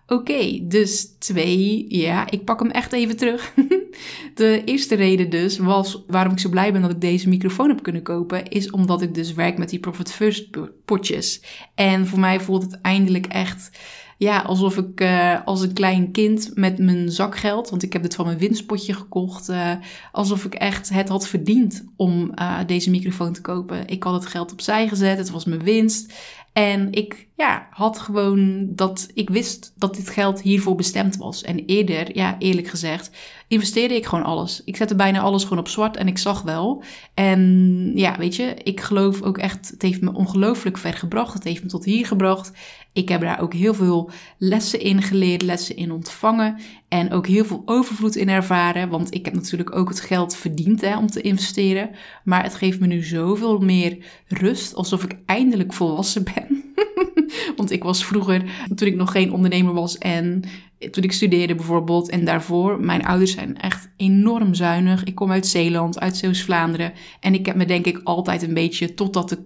Oké, 0.07 0.59
dus 0.61 1.15
twee. 1.19 1.85
Ja, 1.87 2.31
ik 2.31 2.43
pak 2.43 2.59
hem 2.59 2.71
echt 2.71 2.93
even 2.93 3.17
terug. 3.17 3.53
De 4.35 4.61
eerste 4.65 4.95
reden 4.95 5.29
dus 5.29 5.57
was 5.57 6.03
waarom 6.07 6.33
ik 6.33 6.39
zo 6.39 6.49
blij 6.49 6.71
ben 6.71 6.81
dat 6.81 6.91
ik 6.91 7.01
deze 7.01 7.29
microfoon 7.29 7.69
heb 7.69 7.83
kunnen 7.83 8.01
kopen, 8.01 8.47
is 8.47 8.69
omdat 8.69 9.01
ik 9.01 9.13
dus 9.13 9.33
werk 9.33 9.57
met 9.57 9.69
die 9.69 9.79
Profit 9.79 10.11
First 10.11 10.49
potjes. 10.85 11.41
En 11.75 12.07
voor 12.07 12.19
mij 12.19 12.39
voelt 12.39 12.61
het 12.61 12.81
eindelijk 12.81 13.25
echt 13.25 13.79
ja, 14.17 14.39
alsof 14.39 14.77
ik 14.77 15.01
uh, 15.01 15.45
als 15.45 15.61
een 15.61 15.73
klein 15.73 16.11
kind 16.11 16.51
met 16.53 16.77
mijn 16.77 17.09
zakgeld, 17.09 17.69
want 17.69 17.83
ik 17.83 17.93
heb 17.93 18.01
dit 18.01 18.15
van 18.15 18.25
mijn 18.25 18.37
winstpotje 18.37 18.93
gekocht, 18.93 19.49
uh, 19.49 19.71
alsof 20.11 20.45
ik 20.45 20.53
echt 20.53 20.89
het 20.89 21.09
had 21.09 21.27
verdiend 21.27 21.85
om 21.95 22.31
uh, 22.35 22.59
deze 22.65 22.89
microfoon 22.89 23.33
te 23.33 23.41
kopen. 23.41 23.87
Ik 23.87 24.03
had 24.03 24.13
het 24.13 24.25
geld 24.25 24.51
opzij 24.51 24.87
gezet, 24.87 25.17
het 25.17 25.29
was 25.29 25.45
mijn 25.45 25.63
winst. 25.63 26.13
En 26.53 26.91
ik 26.91 27.27
ja, 27.37 27.67
had 27.69 27.99
gewoon 27.99 28.67
dat 28.75 29.07
ik 29.13 29.29
wist 29.29 29.73
dat 29.75 29.95
dit 29.95 30.09
geld 30.09 30.41
hiervoor 30.41 30.75
bestemd 30.75 31.17
was. 31.17 31.41
En 31.41 31.65
eerder, 31.65 32.15
ja, 32.15 32.35
eerlijk 32.39 32.67
gezegd, 32.67 33.09
investeerde 33.47 33.95
ik 33.95 34.05
gewoon 34.05 34.25
alles. 34.25 34.61
Ik 34.65 34.75
zette 34.75 34.95
bijna 34.95 35.19
alles 35.19 35.43
gewoon 35.43 35.59
op 35.59 35.67
zwart 35.67 35.97
en 35.97 36.07
ik 36.07 36.17
zag 36.17 36.41
wel. 36.41 36.83
En 37.13 37.91
ja, 37.95 38.17
weet 38.17 38.35
je, 38.35 38.53
ik 38.63 38.81
geloof 38.81 39.21
ook 39.21 39.37
echt, 39.37 39.69
het 39.69 39.81
heeft 39.81 40.01
me 40.01 40.13
ongelooflijk 40.13 40.77
ver 40.77 40.93
gebracht. 40.93 41.33
Het 41.33 41.43
heeft 41.43 41.63
me 41.63 41.69
tot 41.69 41.85
hier 41.85 42.05
gebracht. 42.05 42.51
Ik 42.93 43.09
heb 43.09 43.21
daar 43.21 43.41
ook 43.41 43.53
heel 43.53 43.73
veel 43.73 44.09
lessen 44.37 44.79
in 44.79 45.01
geleerd, 45.01 45.41
lessen 45.41 45.75
in 45.75 45.91
ontvangen 45.91 46.57
en 46.87 47.11
ook 47.11 47.27
heel 47.27 47.45
veel 47.45 47.61
overvloed 47.65 48.15
in 48.15 48.29
ervaren. 48.29 48.89
Want 48.89 49.13
ik 49.13 49.25
heb 49.25 49.33
natuurlijk 49.33 49.75
ook 49.75 49.89
het 49.89 49.99
geld 49.99 50.35
verdiend 50.35 50.81
hè, 50.81 50.97
om 50.97 51.07
te 51.07 51.21
investeren. 51.21 51.89
Maar 52.23 52.43
het 52.43 52.55
geeft 52.55 52.79
me 52.79 52.87
nu 52.87 53.03
zoveel 53.03 53.59
meer 53.59 53.97
rust, 54.27 54.75
alsof 54.75 55.03
ik 55.03 55.17
eindelijk 55.25 55.73
volwassen 55.73 56.23
ben. 56.23 56.73
Want 57.57 57.71
ik 57.71 57.83
was 57.83 58.05
vroeger, 58.05 58.43
toen 58.75 58.87
ik 58.87 58.95
nog 58.95 59.11
geen 59.11 59.31
ondernemer 59.31 59.73
was 59.73 59.97
en 59.97 60.43
toen 60.91 61.03
ik 61.03 61.11
studeerde 61.11 61.55
bijvoorbeeld 61.55 62.09
en 62.09 62.25
daarvoor, 62.25 62.79
mijn 62.79 63.05
ouders 63.05 63.31
zijn 63.31 63.57
echt 63.57 63.89
enorm 63.97 64.53
zuinig. 64.53 65.03
Ik 65.03 65.15
kom 65.15 65.31
uit 65.31 65.47
Zeeland, 65.47 65.99
uit 65.99 66.17
Zeeuws-Vlaanderen. 66.17 66.93
En 67.19 67.33
ik 67.33 67.45
heb 67.45 67.55
me 67.55 67.65
denk 67.65 67.85
ik 67.85 68.01
altijd 68.03 68.41
een 68.41 68.53
beetje, 68.53 68.93
totdat 68.93 69.31
ik 69.31 69.39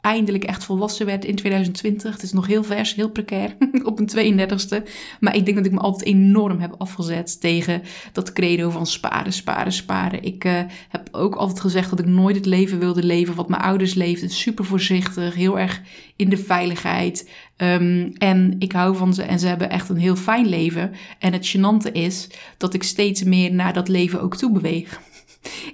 eindelijk 0.00 0.44
echt 0.44 0.64
volwassen 0.64 1.06
werd 1.06 1.24
in 1.24 1.34
2020. 1.34 2.12
Het 2.12 2.22
is 2.22 2.32
nog 2.32 2.46
heel 2.46 2.64
vers, 2.64 2.94
heel 2.94 3.10
precair 3.10 3.56
op 3.84 3.98
een 3.98 4.38
32ste. 4.38 4.88
Maar 5.20 5.36
ik 5.36 5.44
denk 5.44 5.56
dat 5.56 5.66
ik 5.66 5.72
me 5.72 5.78
altijd 5.78 6.08
enorm 6.08 6.60
heb 6.60 6.74
afgezet 6.78 7.40
tegen 7.40 7.82
dat 8.12 8.32
credo 8.32 8.70
van 8.70 8.86
sparen, 8.86 9.32
sparen, 9.32 9.72
sparen. 9.72 10.22
Ik 10.22 10.44
uh, 10.44 10.60
heb 10.88 11.08
ook 11.12 11.34
altijd 11.34 11.60
gezegd 11.60 11.90
dat 11.90 11.98
ik 11.98 12.06
nooit 12.06 12.36
het 12.36 12.46
leven 12.46 12.78
wilde 12.78 13.02
leven 13.02 13.34
wat 13.34 13.48
mijn 13.48 13.62
ouders 13.62 13.94
leefden. 13.94 14.30
Super 14.30 14.64
voorzichtig, 14.64 15.34
heel 15.34 15.58
erg 15.58 15.80
in 16.16 16.28
de 16.28 16.36
veiligheid. 16.38 17.30
Um, 17.56 18.12
en 18.18 18.56
ik 18.58 18.72
hou 18.72 18.96
van 18.96 19.14
ze 19.14 19.22
en 19.22 19.38
ze 19.38 19.46
hebben 19.46 19.70
echt 19.70 19.88
een 19.88 19.96
heel 19.96 20.16
fijn 20.16 20.46
leven. 20.46 20.92
En 21.18 21.32
het 21.32 21.56
gênante 21.56 21.92
is 21.92 22.28
dat 22.56 22.74
ik 22.74 22.82
steeds 22.82 23.22
meer 23.22 23.52
naar 23.52 23.72
dat 23.72 23.88
leven 23.88 24.20
ook 24.20 24.36
toe 24.36 24.52
beweeg. 24.52 25.00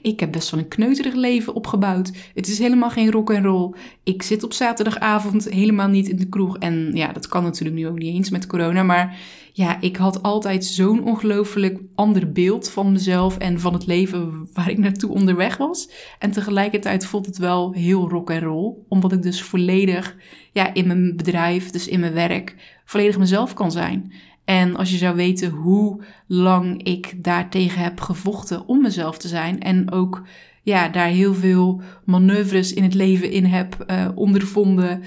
Ik 0.02 0.20
heb 0.20 0.32
best 0.32 0.50
wel 0.50 0.60
een 0.60 0.68
kneuterig 0.68 1.14
leven 1.14 1.54
opgebouwd. 1.54 2.12
Het 2.34 2.48
is 2.48 2.58
helemaal 2.58 2.90
geen 2.90 3.10
rock 3.10 3.30
en 3.30 3.42
roll. 3.42 3.74
Ik 4.02 4.22
zit 4.22 4.42
op 4.42 4.52
zaterdagavond 4.52 5.48
helemaal 5.48 5.88
niet 5.88 6.08
in 6.08 6.16
de 6.16 6.28
kroeg. 6.28 6.58
En 6.58 6.90
ja, 6.94 7.12
dat 7.12 7.28
kan 7.28 7.42
natuurlijk 7.42 7.76
nu 7.76 7.88
ook 7.88 7.98
niet 7.98 8.14
eens 8.14 8.30
met 8.30 8.46
corona. 8.46 8.82
Maar 8.82 9.18
ja, 9.52 9.80
ik 9.80 9.96
had 9.96 10.22
altijd 10.22 10.64
zo'n 10.64 11.04
ongelooflijk 11.04 11.80
ander 11.94 12.32
beeld 12.32 12.70
van 12.70 12.92
mezelf 12.92 13.38
en 13.38 13.60
van 13.60 13.72
het 13.72 13.86
leven 13.86 14.48
waar 14.52 14.70
ik 14.70 14.78
naartoe 14.78 15.10
onderweg 15.10 15.56
was. 15.56 15.90
En 16.18 16.30
tegelijkertijd 16.30 17.06
voelt 17.06 17.26
het 17.26 17.38
wel 17.38 17.72
heel 17.72 18.08
rock 18.08 18.30
en 18.30 18.40
roll, 18.40 18.74
omdat 18.88 19.12
ik 19.12 19.22
dus 19.22 19.42
volledig 19.42 20.16
ja, 20.52 20.74
in 20.74 20.86
mijn 20.86 21.16
bedrijf, 21.16 21.70
dus 21.70 21.88
in 21.88 22.00
mijn 22.00 22.12
werk, 22.12 22.54
volledig 22.84 23.18
mezelf 23.18 23.54
kan 23.54 23.72
zijn. 23.72 24.12
En 24.46 24.76
als 24.76 24.90
je 24.90 24.96
zou 24.96 25.16
weten 25.16 25.50
hoe 25.50 26.02
lang 26.26 26.82
ik 26.82 27.24
daartegen 27.24 27.82
heb 27.82 28.00
gevochten 28.00 28.66
om 28.66 28.82
mezelf 28.82 29.18
te 29.18 29.28
zijn. 29.28 29.60
En 29.60 29.92
ook 29.92 30.22
ja, 30.62 30.88
daar 30.88 31.08
heel 31.08 31.34
veel 31.34 31.80
manoeuvres 32.04 32.72
in 32.72 32.82
het 32.82 32.94
leven 32.94 33.30
in 33.30 33.44
heb 33.44 33.84
uh, 33.86 34.08
ondervonden. 34.14 35.02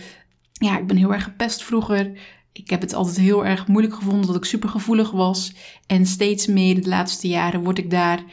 Ja, 0.51 0.77
ik 0.77 0.87
ben 0.87 0.97
heel 0.97 1.13
erg 1.13 1.23
gepest 1.23 1.63
vroeger. 1.63 2.11
Ik 2.51 2.69
heb 2.69 2.81
het 2.81 2.93
altijd 2.93 3.17
heel 3.17 3.45
erg 3.45 3.67
moeilijk 3.67 3.95
gevonden 3.95 4.27
dat 4.27 4.35
ik 4.35 4.45
super 4.45 4.69
gevoelig 4.69 5.11
was. 5.11 5.53
En 5.87 6.05
steeds 6.05 6.47
meer 6.47 6.81
de 6.81 6.89
laatste 6.89 7.27
jaren 7.27 7.63
word 7.63 7.77
ik 7.77 7.89
daar 7.89 8.23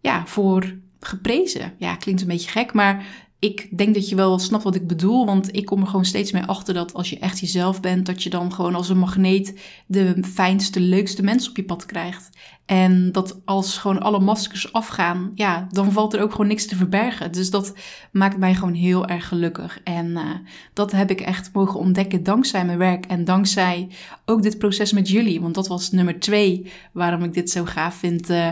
ja, 0.00 0.26
voor 0.26 0.76
geprezen. 1.00 1.74
Ja, 1.78 1.96
klinkt 1.96 2.20
een 2.20 2.26
beetje 2.28 2.50
gek, 2.50 2.72
maar 2.72 3.06
ik 3.42 3.78
denk 3.78 3.94
dat 3.94 4.08
je 4.08 4.14
wel 4.14 4.38
snapt 4.38 4.64
wat 4.64 4.74
ik 4.74 4.86
bedoel, 4.86 5.26
want 5.26 5.56
ik 5.56 5.64
kom 5.64 5.80
er 5.80 5.86
gewoon 5.86 6.04
steeds 6.04 6.32
meer 6.32 6.46
achter 6.46 6.74
dat 6.74 6.94
als 6.94 7.10
je 7.10 7.18
echt 7.18 7.38
jezelf 7.38 7.80
bent, 7.80 8.06
dat 8.06 8.22
je 8.22 8.30
dan 8.30 8.52
gewoon 8.52 8.74
als 8.74 8.88
een 8.88 8.98
magneet 8.98 9.60
de 9.86 10.24
fijnste, 10.24 10.80
leukste 10.80 11.22
mensen 11.22 11.50
op 11.50 11.56
je 11.56 11.64
pad 11.64 11.86
krijgt. 11.86 12.30
En 12.66 13.12
dat 13.12 13.40
als 13.44 13.78
gewoon 13.78 14.00
alle 14.00 14.20
maskers 14.20 14.72
afgaan, 14.72 15.32
ja, 15.34 15.66
dan 15.70 15.92
valt 15.92 16.14
er 16.14 16.22
ook 16.22 16.30
gewoon 16.30 16.46
niks 16.46 16.66
te 16.66 16.76
verbergen. 16.76 17.32
Dus 17.32 17.50
dat 17.50 17.74
maakt 18.12 18.38
mij 18.38 18.54
gewoon 18.54 18.74
heel 18.74 19.06
erg 19.06 19.28
gelukkig. 19.28 19.80
En 19.84 20.06
uh, 20.06 20.30
dat 20.72 20.92
heb 20.92 21.10
ik 21.10 21.20
echt 21.20 21.50
mogen 21.52 21.80
ontdekken 21.80 22.22
dankzij 22.22 22.64
mijn 22.64 22.78
werk 22.78 23.06
en 23.06 23.24
dankzij 23.24 23.88
ook 24.24 24.42
dit 24.42 24.58
proces 24.58 24.92
met 24.92 25.08
jullie. 25.08 25.40
Want 25.40 25.54
dat 25.54 25.68
was 25.68 25.90
nummer 25.90 26.20
twee 26.20 26.72
waarom 26.92 27.22
ik 27.22 27.34
dit 27.34 27.50
zo 27.50 27.64
gaaf 27.64 27.94
vind 27.94 28.30
uh, 28.30 28.48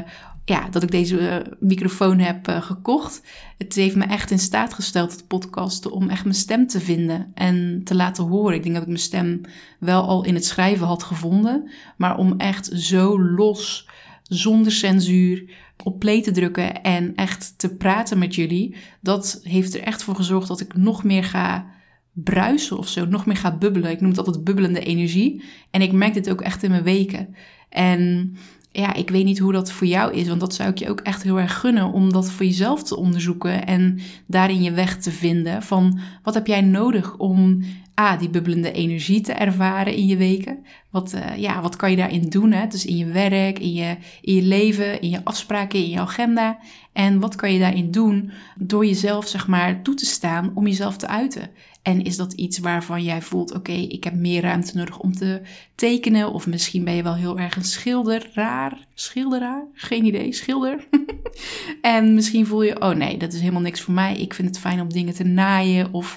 ja, 0.51 0.69
dat 0.71 0.83
ik 0.83 0.91
deze 0.91 1.21
uh, 1.21 1.37
microfoon 1.61 2.19
heb 2.19 2.49
uh, 2.49 2.63
gekocht. 2.63 3.23
Het 3.59 3.75
heeft 3.75 3.97
me 3.97 4.05
echt 4.05 4.31
in 4.31 4.39
staat 4.39 4.75
gesteld, 4.75 5.13
het 5.13 5.27
podcasten, 5.27 5.93
om 5.93 6.09
echt 6.09 6.25
mijn 6.25 6.37
stem 6.37 6.67
te 6.67 6.81
vinden 6.81 7.31
en 7.35 7.81
te 7.85 7.95
laten 7.95 8.25
horen. 8.25 8.55
Ik 8.55 8.63
denk 8.63 8.75
dat 8.75 8.83
ik 8.83 8.89
mijn 8.89 9.01
stem 9.01 9.41
wel 9.79 10.03
al 10.03 10.25
in 10.25 10.35
het 10.35 10.45
schrijven 10.45 10.87
had 10.87 11.03
gevonden, 11.03 11.71
maar 11.97 12.17
om 12.17 12.35
echt 12.39 12.71
zo 12.73 13.23
los, 13.23 13.89
zonder 14.23 14.73
censuur, 14.73 15.51
op 15.85 15.99
play 15.99 16.23
te 16.23 16.31
drukken 16.31 16.83
en 16.83 17.15
echt 17.15 17.59
te 17.59 17.77
praten 17.77 18.19
met 18.19 18.35
jullie, 18.35 18.77
dat 19.01 19.41
heeft 19.43 19.75
er 19.75 19.83
echt 19.83 20.03
voor 20.03 20.15
gezorgd 20.15 20.49
dat 20.49 20.61
ik 20.61 20.77
nog 20.77 21.05
meer 21.05 21.25
ga 21.25 21.67
bruisen 22.13 22.79
of 22.79 22.89
zo, 22.89 23.07
nog 23.07 23.27
meer 23.27 23.37
ga 23.37 23.57
bubbelen. 23.57 23.91
Ik 23.91 24.01
noem 24.01 24.11
het 24.11 24.19
altijd 24.19 24.45
bubbelende 24.45 24.81
energie. 24.81 25.43
En 25.71 25.83
ik 25.83 25.93
merk 25.93 26.15
dit 26.15 26.31
ook 26.31 26.41
echt 26.41 26.63
in 26.63 26.71
mijn 26.71 26.83
weken. 26.83 27.35
En 27.69 28.35
ja, 28.73 28.95
ik 28.95 29.11
weet 29.11 29.25
niet 29.25 29.39
hoe 29.39 29.53
dat 29.53 29.73
voor 29.73 29.87
jou 29.87 30.13
is, 30.13 30.29
want 30.29 30.41
dat 30.41 30.55
zou 30.55 30.71
ik 30.71 30.79
je 30.79 30.89
ook 30.89 31.01
echt 31.01 31.23
heel 31.23 31.39
erg 31.39 31.59
gunnen 31.59 31.93
om 31.93 32.13
dat 32.13 32.31
voor 32.31 32.47
jezelf 32.47 32.83
te 32.83 32.97
onderzoeken 32.97 33.67
en 33.67 33.99
daarin 34.27 34.63
je 34.63 34.73
weg 34.73 34.99
te 34.99 35.11
vinden 35.11 35.63
van 35.63 35.99
wat 36.23 36.35
heb 36.35 36.47
jij 36.47 36.61
nodig 36.61 37.17
om 37.17 37.63
A, 38.01 38.17
die 38.17 38.31
bubbelende 38.31 38.73
energie 38.73 39.21
te 39.21 39.33
ervaren 39.33 39.95
in 39.95 40.07
je 40.07 40.17
weken. 40.17 40.65
Wat, 40.91 41.15
uh, 41.15 41.37
ja, 41.37 41.63
wat 41.63 41.77
kan 41.77 41.91
je 41.91 41.97
daarin 41.97 42.29
doen? 42.29 42.53
Hè? 42.53 42.67
Dus 42.67 42.85
in 42.85 42.97
je 42.97 43.07
werk, 43.07 43.59
in 43.59 43.73
je, 43.73 43.97
in 44.21 44.35
je 44.35 44.43
leven, 44.43 45.01
in 45.01 45.11
je 45.11 45.25
afspraken, 45.25 45.79
in 45.79 45.89
je 45.89 46.01
agenda. 46.01 46.59
En 46.93 47.21
wat 47.21 47.35
kan 47.35 47.53
je 47.53 47.59
daarin 47.59 47.91
doen 47.91 48.31
door 48.57 48.87
jezelf, 48.87 49.27
zeg 49.27 49.47
maar, 49.47 49.83
toe 49.83 49.95
te 49.95 50.07
staan 50.07 50.51
om 50.55 50.67
jezelf 50.67 50.97
te 50.97 51.07
uiten? 51.07 51.51
En 51.83 52.05
is 52.05 52.17
dat 52.17 52.33
iets 52.33 52.59
waarvan 52.59 53.03
jij 53.03 53.23
voelt, 53.23 53.55
oké, 53.55 53.73
ik 53.73 54.05
heb 54.05 54.15
meer 54.15 54.43
ruimte 54.43 54.77
nodig 54.77 54.99
om 54.99 55.13
te 55.13 55.41
tekenen? 55.75 56.33
Of 56.33 56.47
misschien 56.47 56.85
ben 56.85 56.95
je 56.95 57.03
wel 57.03 57.15
heel 57.15 57.39
erg 57.39 57.57
een 57.57 57.65
schilderaar? 57.65 58.79
Schilderaar? 58.95 59.65
Geen 59.75 60.05
idee, 60.05 60.33
schilder. 60.33 60.89
en 61.83 62.15
misschien 62.15 62.47
voel 62.47 62.63
je, 62.63 62.81
oh 62.81 62.95
nee, 62.95 63.17
dat 63.17 63.33
is 63.33 63.41
helemaal 63.41 63.61
niks 63.61 63.81
voor 63.81 63.95
mij. 63.95 64.17
Ik 64.17 64.35
vind 64.35 64.49
het 64.49 64.59
fijn 64.59 64.81
om 64.81 64.93
dingen 64.93 65.15
te 65.15 65.25
naaien 65.25 65.93
of 65.93 66.17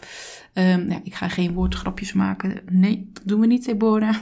Um, 0.53 0.89
ja, 0.89 0.99
ik 1.03 1.15
ga 1.15 1.27
geen 1.27 1.53
woordgrapjes 1.53 2.13
maken. 2.13 2.61
Nee, 2.71 3.09
dat 3.13 3.23
doen 3.25 3.39
we 3.39 3.47
niet, 3.47 3.65
Deborah. 3.65 4.15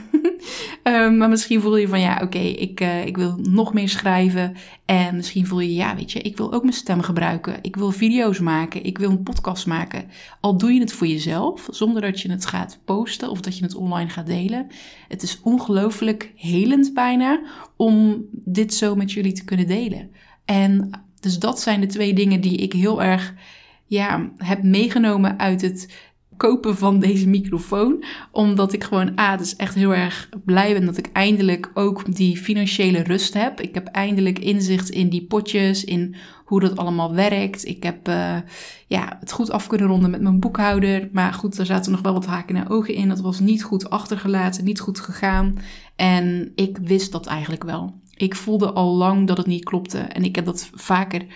um, 0.84 1.16
maar 1.18 1.28
misschien 1.28 1.60
voel 1.60 1.76
je 1.76 1.88
van 1.88 2.00
ja, 2.00 2.20
oké, 2.22 2.38
ik, 2.38 2.80
uh, 2.80 3.06
ik 3.06 3.16
wil 3.16 3.38
nog 3.42 3.74
meer 3.74 3.88
schrijven. 3.88 4.56
En 4.84 5.16
misschien 5.16 5.46
voel 5.46 5.60
je, 5.60 5.74
ja, 5.74 5.96
weet 5.96 6.12
je, 6.12 6.20
ik 6.20 6.36
wil 6.36 6.52
ook 6.52 6.62
mijn 6.62 6.74
stem 6.74 7.00
gebruiken. 7.00 7.58
Ik 7.62 7.76
wil 7.76 7.90
video's 7.90 8.38
maken. 8.38 8.84
Ik 8.84 8.98
wil 8.98 9.10
een 9.10 9.22
podcast 9.22 9.66
maken. 9.66 10.04
Al 10.40 10.58
doe 10.58 10.72
je 10.72 10.80
het 10.80 10.92
voor 10.92 11.06
jezelf, 11.06 11.66
zonder 11.70 12.02
dat 12.02 12.20
je 12.20 12.30
het 12.30 12.46
gaat 12.46 12.78
posten 12.84 13.30
of 13.30 13.40
dat 13.40 13.58
je 13.58 13.64
het 13.64 13.74
online 13.74 14.10
gaat 14.10 14.26
delen. 14.26 14.66
Het 15.08 15.22
is 15.22 15.40
ongelooflijk 15.42 16.32
helend 16.36 16.94
bijna 16.94 17.40
om 17.76 18.24
dit 18.30 18.74
zo 18.74 18.94
met 18.94 19.12
jullie 19.12 19.32
te 19.32 19.44
kunnen 19.44 19.66
delen. 19.66 20.10
En 20.44 20.90
dus 21.20 21.38
dat 21.38 21.60
zijn 21.60 21.80
de 21.80 21.86
twee 21.86 22.14
dingen 22.14 22.40
die 22.40 22.56
ik 22.56 22.72
heel 22.72 23.02
erg 23.02 23.34
ja, 23.86 24.30
heb 24.36 24.62
meegenomen 24.62 25.38
uit 25.38 25.62
het 25.62 26.10
kopen 26.42 26.76
van 26.76 26.98
deze 26.98 27.28
microfoon. 27.28 28.04
Omdat 28.30 28.72
ik 28.72 28.84
gewoon, 28.84 29.18
A, 29.18 29.36
dus 29.36 29.56
echt 29.56 29.74
heel 29.74 29.94
erg 29.94 30.28
blij 30.44 30.72
ben 30.72 30.84
dat 30.84 30.96
ik 30.96 31.10
eindelijk 31.12 31.70
ook 31.74 32.14
die 32.14 32.36
financiële 32.36 33.02
rust 33.02 33.34
heb. 33.34 33.60
Ik 33.60 33.74
heb 33.74 33.86
eindelijk 33.86 34.38
inzicht 34.38 34.88
in 34.88 35.08
die 35.08 35.26
potjes, 35.26 35.84
in 35.84 36.14
hoe 36.44 36.60
dat 36.60 36.76
allemaal 36.76 37.14
werkt. 37.14 37.66
Ik 37.66 37.82
heb 37.82 38.08
uh, 38.08 38.36
ja, 38.86 39.16
het 39.20 39.32
goed 39.32 39.50
af 39.50 39.66
kunnen 39.66 39.86
ronden 39.86 40.10
met 40.10 40.20
mijn 40.20 40.40
boekhouder. 40.40 41.08
Maar 41.12 41.32
goed, 41.32 41.58
er 41.58 41.66
zaten 41.66 41.92
nog 41.92 42.00
wel 42.00 42.12
wat 42.12 42.26
haken 42.26 42.56
en 42.56 42.68
ogen 42.68 42.94
in. 42.94 43.08
Dat 43.08 43.20
was 43.20 43.40
niet 43.40 43.62
goed 43.62 43.90
achtergelaten, 43.90 44.64
niet 44.64 44.80
goed 44.80 45.00
gegaan. 45.00 45.58
En 45.96 46.52
ik 46.54 46.78
wist 46.78 47.12
dat 47.12 47.26
eigenlijk 47.26 47.64
wel. 47.64 48.00
Ik 48.14 48.34
voelde 48.34 48.72
al 48.72 48.94
lang 48.94 49.26
dat 49.26 49.36
het 49.36 49.46
niet 49.46 49.64
klopte. 49.64 49.98
En 49.98 50.24
ik 50.24 50.36
heb 50.36 50.44
dat 50.44 50.70
vaker 50.74 51.26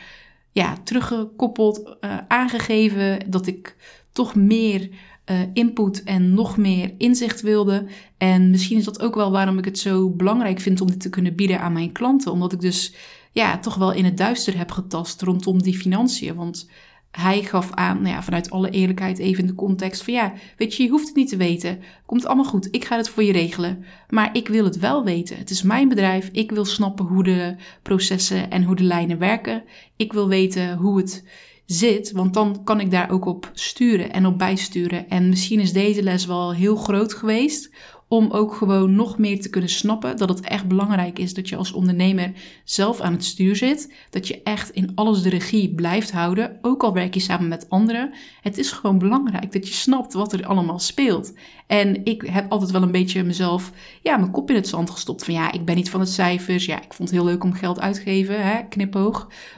ja, 0.50 0.76
teruggekoppeld, 0.84 1.96
uh, 2.00 2.16
aangegeven. 2.28 3.30
Dat 3.30 3.46
ik 3.46 3.76
toch 4.16 4.34
meer 4.34 4.88
uh, 5.30 5.40
input 5.52 6.02
en 6.02 6.34
nog 6.34 6.56
meer 6.56 6.94
inzicht 6.98 7.40
wilde. 7.40 7.86
En 8.18 8.50
misschien 8.50 8.78
is 8.78 8.84
dat 8.84 9.00
ook 9.00 9.14
wel 9.14 9.30
waarom 9.30 9.58
ik 9.58 9.64
het 9.64 9.78
zo 9.78 10.10
belangrijk 10.10 10.60
vind 10.60 10.80
om 10.80 10.86
dit 10.86 11.00
te 11.00 11.08
kunnen 11.08 11.34
bieden 11.34 11.60
aan 11.60 11.72
mijn 11.72 11.92
klanten. 11.92 12.32
Omdat 12.32 12.52
ik 12.52 12.60
dus 12.60 12.94
ja, 13.32 13.58
toch 13.58 13.74
wel 13.74 13.92
in 13.92 14.04
het 14.04 14.16
duister 14.16 14.56
heb 14.56 14.70
getast 14.70 15.22
rondom 15.22 15.62
die 15.62 15.76
financiën. 15.76 16.34
Want 16.34 16.70
hij 17.10 17.42
gaf 17.42 17.72
aan, 17.72 18.02
nou 18.02 18.14
ja, 18.14 18.22
vanuit 18.22 18.50
alle 18.50 18.70
eerlijkheid 18.70 19.18
even 19.18 19.40
in 19.40 19.46
de 19.46 19.54
context 19.54 20.02
van 20.02 20.14
ja, 20.14 20.32
weet 20.56 20.74
je, 20.74 20.82
je 20.82 20.88
hoeft 20.88 21.06
het 21.06 21.16
niet 21.16 21.28
te 21.28 21.36
weten. 21.36 21.78
Komt 22.06 22.26
allemaal 22.26 22.44
goed, 22.44 22.68
ik 22.70 22.84
ga 22.84 22.96
het 22.96 23.08
voor 23.08 23.22
je 23.22 23.32
regelen. 23.32 23.84
Maar 24.08 24.36
ik 24.36 24.48
wil 24.48 24.64
het 24.64 24.78
wel 24.78 25.04
weten. 25.04 25.36
Het 25.36 25.50
is 25.50 25.62
mijn 25.62 25.88
bedrijf, 25.88 26.28
ik 26.32 26.50
wil 26.50 26.64
snappen 26.64 27.06
hoe 27.06 27.24
de 27.24 27.56
processen 27.82 28.50
en 28.50 28.64
hoe 28.64 28.76
de 28.76 28.82
lijnen 28.82 29.18
werken. 29.18 29.62
Ik 29.96 30.12
wil 30.12 30.28
weten 30.28 30.76
hoe 30.76 30.96
het 30.96 31.24
zit, 31.66 32.12
want 32.12 32.34
dan 32.34 32.60
kan 32.64 32.80
ik 32.80 32.90
daar 32.90 33.10
ook 33.10 33.24
op 33.24 33.50
sturen 33.52 34.12
en 34.12 34.26
op 34.26 34.38
bijsturen. 34.38 35.08
En 35.08 35.28
misschien 35.28 35.60
is 35.60 35.72
deze 35.72 36.02
les 36.02 36.26
wel 36.26 36.52
heel 36.52 36.76
groot 36.76 37.14
geweest 37.14 37.70
om 38.08 38.30
ook 38.30 38.54
gewoon 38.54 38.94
nog 38.94 39.18
meer 39.18 39.40
te 39.40 39.50
kunnen 39.50 39.70
snappen 39.70 40.16
dat 40.16 40.28
het 40.28 40.40
echt 40.40 40.68
belangrijk 40.68 41.18
is 41.18 41.34
dat 41.34 41.48
je 41.48 41.56
als 41.56 41.72
ondernemer 41.72 42.32
zelf 42.64 43.00
aan 43.00 43.12
het 43.12 43.24
stuur 43.24 43.56
zit. 43.56 43.94
Dat 44.10 44.28
je 44.28 44.42
echt 44.42 44.70
in 44.70 44.92
alles 44.94 45.22
de 45.22 45.28
regie 45.28 45.74
blijft 45.74 46.12
houden, 46.12 46.58
ook 46.62 46.82
al 46.82 46.92
werk 46.92 47.14
je 47.14 47.20
samen 47.20 47.48
met 47.48 47.70
anderen. 47.70 48.10
Het 48.40 48.58
is 48.58 48.72
gewoon 48.72 48.98
belangrijk 48.98 49.52
dat 49.52 49.68
je 49.68 49.74
snapt 49.74 50.12
wat 50.12 50.32
er 50.32 50.46
allemaal 50.46 50.78
speelt. 50.78 51.32
En 51.66 52.04
ik 52.04 52.22
heb 52.22 52.50
altijd 52.50 52.70
wel 52.70 52.82
een 52.82 52.90
beetje 52.90 53.22
mezelf, 53.22 53.72
ja, 54.02 54.16
mijn 54.16 54.30
kop 54.30 54.50
in 54.50 54.56
het 54.56 54.68
zand 54.68 54.90
gestopt. 54.90 55.24
Van 55.24 55.34
ja, 55.34 55.52
ik 55.52 55.64
ben 55.64 55.76
niet 55.76 55.90
van 55.90 56.00
de 56.00 56.06
cijfers. 56.06 56.64
Ja, 56.64 56.76
ik 56.76 56.94
vond 56.94 57.08
het 57.08 57.18
heel 57.18 57.28
leuk 57.28 57.44
om 57.44 57.52
geld 57.52 57.80
uit 57.80 57.94
te 57.94 58.00
geven, 58.00 58.36
hè. 58.46 58.60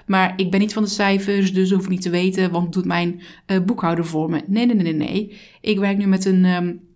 Maar 0.06 0.32
ik 0.36 0.50
ben 0.50 0.60
niet 0.60 0.72
van 0.72 0.82
de 0.82 0.88
cijfers, 0.88 1.52
dus 1.52 1.70
hoef 1.70 1.82
ik 1.82 1.88
niet 1.88 2.02
te 2.02 2.10
weten, 2.10 2.50
want 2.50 2.72
doet 2.72 2.84
mijn 2.84 3.20
uh, 3.46 3.60
boekhouder 3.60 4.06
voor 4.06 4.30
me. 4.30 4.42
Nee, 4.46 4.66
nee, 4.66 4.76
nee, 4.76 4.92
nee. 4.92 5.38
Ik 5.60 5.78
werk 5.78 5.98
nu 5.98 6.06
met 6.06 6.24
een. 6.24 6.44
Um, 6.44 6.87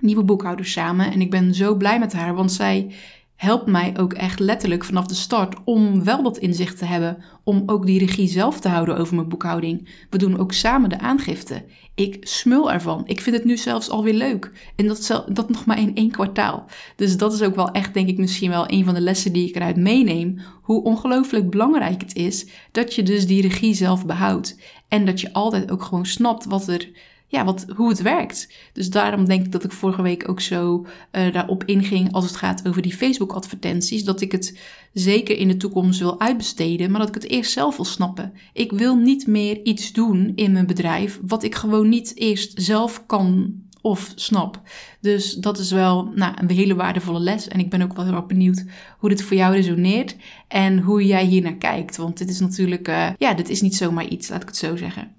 nieuwe 0.00 0.24
boekhouder 0.24 0.66
samen. 0.66 1.12
En 1.12 1.20
ik 1.20 1.30
ben 1.30 1.54
zo 1.54 1.74
blij 1.74 1.98
met 1.98 2.12
haar, 2.12 2.34
want 2.34 2.52
zij 2.52 2.94
helpt 3.36 3.66
mij 3.66 3.94
ook 3.98 4.12
echt 4.12 4.38
letterlijk 4.38 4.84
vanaf 4.84 5.06
de 5.06 5.14
start 5.14 5.56
om 5.64 6.04
wel 6.04 6.22
dat 6.22 6.38
inzicht 6.38 6.78
te 6.78 6.84
hebben. 6.84 7.18
Om 7.44 7.62
ook 7.66 7.86
die 7.86 7.98
regie 7.98 8.28
zelf 8.28 8.60
te 8.60 8.68
houden 8.68 8.96
over 8.96 9.14
mijn 9.14 9.28
boekhouding. 9.28 9.88
We 10.10 10.18
doen 10.18 10.38
ook 10.38 10.52
samen 10.52 10.88
de 10.88 10.98
aangifte. 10.98 11.64
Ik 11.94 12.16
smul 12.20 12.72
ervan. 12.72 13.02
Ik 13.06 13.20
vind 13.20 13.36
het 13.36 13.44
nu 13.44 13.56
zelfs 13.56 13.90
alweer 13.90 14.14
leuk. 14.14 14.52
En 14.76 14.86
dat, 14.86 15.24
dat 15.28 15.48
nog 15.48 15.64
maar 15.64 15.80
in 15.80 15.94
één 15.94 16.10
kwartaal. 16.10 16.64
Dus 16.96 17.16
dat 17.16 17.32
is 17.32 17.42
ook 17.42 17.54
wel 17.54 17.70
echt, 17.70 17.94
denk 17.94 18.08
ik, 18.08 18.18
misschien 18.18 18.50
wel 18.50 18.64
een 18.70 18.84
van 18.84 18.94
de 18.94 19.00
lessen 19.00 19.32
die 19.32 19.48
ik 19.48 19.56
eruit 19.56 19.76
meeneem. 19.76 20.38
Hoe 20.62 20.82
ongelooflijk 20.82 21.50
belangrijk 21.50 22.00
het 22.00 22.14
is 22.14 22.46
dat 22.72 22.94
je 22.94 23.02
dus 23.02 23.26
die 23.26 23.42
regie 23.42 23.74
zelf 23.74 24.06
behoudt. 24.06 24.60
En 24.88 25.06
dat 25.06 25.20
je 25.20 25.32
altijd 25.32 25.70
ook 25.70 25.82
gewoon 25.82 26.06
snapt 26.06 26.44
wat 26.44 26.68
er 26.68 26.90
ja, 27.28 27.44
wat, 27.44 27.66
hoe 27.76 27.88
het 27.88 28.02
werkt. 28.02 28.52
Dus 28.72 28.90
daarom 28.90 29.24
denk 29.24 29.44
ik 29.44 29.52
dat 29.52 29.64
ik 29.64 29.72
vorige 29.72 30.02
week 30.02 30.28
ook 30.28 30.40
zo 30.40 30.86
uh, 31.12 31.32
daarop 31.32 31.64
inging 31.64 32.12
als 32.12 32.24
het 32.24 32.36
gaat 32.36 32.68
over 32.68 32.82
die 32.82 32.96
Facebook-advertenties. 32.96 34.04
Dat 34.04 34.20
ik 34.20 34.32
het 34.32 34.58
zeker 34.92 35.36
in 35.36 35.48
de 35.48 35.56
toekomst 35.56 35.98
wil 35.98 36.20
uitbesteden, 36.20 36.90
maar 36.90 37.00
dat 37.00 37.08
ik 37.08 37.14
het 37.14 37.28
eerst 37.28 37.52
zelf 37.52 37.76
wil 37.76 37.84
snappen. 37.84 38.32
Ik 38.52 38.72
wil 38.72 38.96
niet 38.96 39.26
meer 39.26 39.64
iets 39.64 39.92
doen 39.92 40.32
in 40.34 40.52
mijn 40.52 40.66
bedrijf 40.66 41.20
wat 41.22 41.42
ik 41.42 41.54
gewoon 41.54 41.88
niet 41.88 42.16
eerst 42.16 42.52
zelf 42.54 43.06
kan 43.06 43.54
of 43.86 44.12
snap. 44.14 44.60
Dus 45.00 45.34
dat 45.34 45.58
is 45.58 45.70
wel 45.70 46.10
nou, 46.14 46.34
een 46.36 46.50
hele 46.50 46.74
waardevolle 46.74 47.20
les. 47.20 47.48
En 47.48 47.58
ik 47.60 47.70
ben 47.70 47.82
ook 47.82 47.96
wel 47.96 48.04
heel 48.04 48.14
erg 48.14 48.26
benieuwd 48.26 48.64
hoe 48.98 49.08
dit 49.08 49.22
voor 49.22 49.36
jou 49.36 49.54
resoneert 49.54 50.16
en 50.48 50.78
hoe 50.78 51.06
jij 51.06 51.24
hier 51.24 51.42
naar 51.42 51.56
kijkt. 51.56 51.96
Want 51.96 52.18
dit 52.18 52.28
is 52.28 52.40
natuurlijk, 52.40 52.88
uh, 52.88 53.10
ja, 53.18 53.34
dit 53.34 53.48
is 53.48 53.60
niet 53.60 53.76
zomaar 53.76 54.08
iets, 54.08 54.28
laat 54.28 54.42
ik 54.42 54.48
het 54.48 54.56
zo 54.56 54.76
zeggen. 54.76 55.10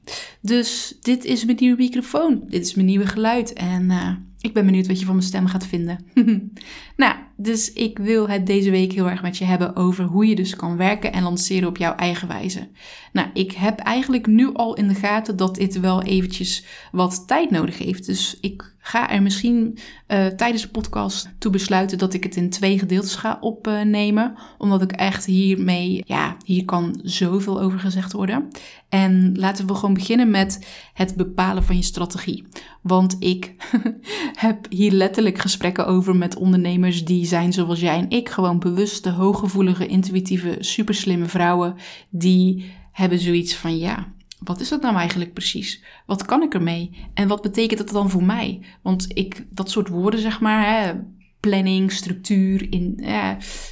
Dus 0.41 0.97
dit 1.01 1.25
is 1.25 1.45
mijn 1.45 1.57
nieuwe 1.59 1.77
microfoon. 1.77 2.43
Dit 2.47 2.65
is 2.65 2.73
mijn 2.73 2.87
nieuwe 2.87 3.07
geluid. 3.07 3.53
En 3.53 3.83
uh, 3.83 4.11
ik 4.39 4.53
ben 4.53 4.65
benieuwd 4.65 4.87
wat 4.87 4.99
je 4.99 5.05
van 5.05 5.15
mijn 5.15 5.27
stem 5.27 5.47
gaat 5.47 5.67
vinden. 5.67 6.05
nou, 6.95 7.15
dus 7.37 7.73
ik 7.73 7.97
wil 7.97 8.29
het 8.29 8.45
deze 8.45 8.71
week 8.71 8.91
heel 8.91 9.09
erg 9.09 9.21
met 9.21 9.37
je 9.37 9.45
hebben 9.45 9.75
over 9.75 10.05
hoe 10.05 10.27
je 10.27 10.35
dus 10.35 10.55
kan 10.55 10.77
werken 10.77 11.13
en 11.13 11.23
lanceren 11.23 11.69
op 11.69 11.77
jouw 11.77 11.95
eigen 11.95 12.27
wijze. 12.27 12.67
Nou, 13.11 13.27
ik 13.33 13.51
heb 13.51 13.79
eigenlijk 13.79 14.27
nu 14.27 14.53
al 14.53 14.75
in 14.75 14.87
de 14.87 14.95
gaten 14.95 15.37
dat 15.37 15.55
dit 15.55 15.79
wel 15.79 16.03
eventjes 16.03 16.65
wat 16.91 17.27
tijd 17.27 17.49
nodig 17.49 17.77
heeft. 17.77 18.05
Dus 18.05 18.37
ik 18.41 18.75
ga 18.87 19.09
er 19.09 19.21
misschien 19.21 19.77
uh, 20.07 20.25
tijdens 20.25 20.61
de 20.61 20.69
podcast 20.69 21.29
toe 21.39 21.51
besluiten 21.51 21.97
dat 21.97 22.13
ik 22.13 22.23
het 22.23 22.35
in 22.35 22.49
twee 22.49 22.79
gedeeltes 22.79 23.15
ga 23.15 23.37
opnemen. 23.41 24.35
omdat 24.57 24.81
ik 24.81 24.91
echt 24.91 25.25
hiermee, 25.25 26.03
ja, 26.05 26.37
hier 26.45 26.65
kan 26.65 26.99
zoveel 27.03 27.61
over 27.61 27.79
gezegd 27.79 28.11
worden. 28.11 28.47
En 28.89 29.31
laten 29.39 29.67
we 29.67 29.73
gewoon 29.73 29.93
beginnen 29.93 30.29
met 30.29 30.67
het 30.93 31.15
bepalen 31.15 31.63
van 31.63 31.75
je 31.75 31.83
strategie. 31.83 32.47
Want 32.81 33.15
ik 33.19 33.55
heb 34.45 34.65
hier 34.69 34.91
letterlijk 34.91 35.37
gesprekken 35.37 35.87
over 35.87 36.15
met 36.15 36.35
ondernemers 36.35 37.05
die 37.05 37.25
zijn 37.27 37.53
zoals 37.53 37.79
jij 37.79 37.97
en 37.97 38.09
ik. 38.09 38.29
Gewoon 38.29 38.59
bewuste, 38.59 39.09
hooggevoelige, 39.09 39.87
intuïtieve, 39.87 40.55
superslimme 40.59 41.25
vrouwen. 41.25 41.75
Die 42.09 42.71
hebben 42.91 43.19
zoiets 43.19 43.55
van 43.55 43.77
ja 43.77 44.15
wat 44.39 44.59
is 44.59 44.69
dat 44.69 44.81
nou 44.81 44.95
eigenlijk 44.95 45.33
precies? 45.33 45.83
Wat 46.05 46.25
kan 46.25 46.41
ik 46.41 46.53
ermee? 46.53 46.91
En 47.13 47.27
wat 47.27 47.41
betekent 47.41 47.79
dat 47.79 47.89
dan 47.89 48.09
voor 48.09 48.23
mij? 48.23 48.59
Want 48.81 49.07
ik, 49.09 49.45
dat 49.49 49.69
soort 49.69 49.87
woorden, 49.87 50.19
zeg 50.19 50.39
maar, 50.39 50.67
hè, 50.67 50.93
planning, 51.39 51.91
structuur, 51.91 52.67
in, 52.69 53.05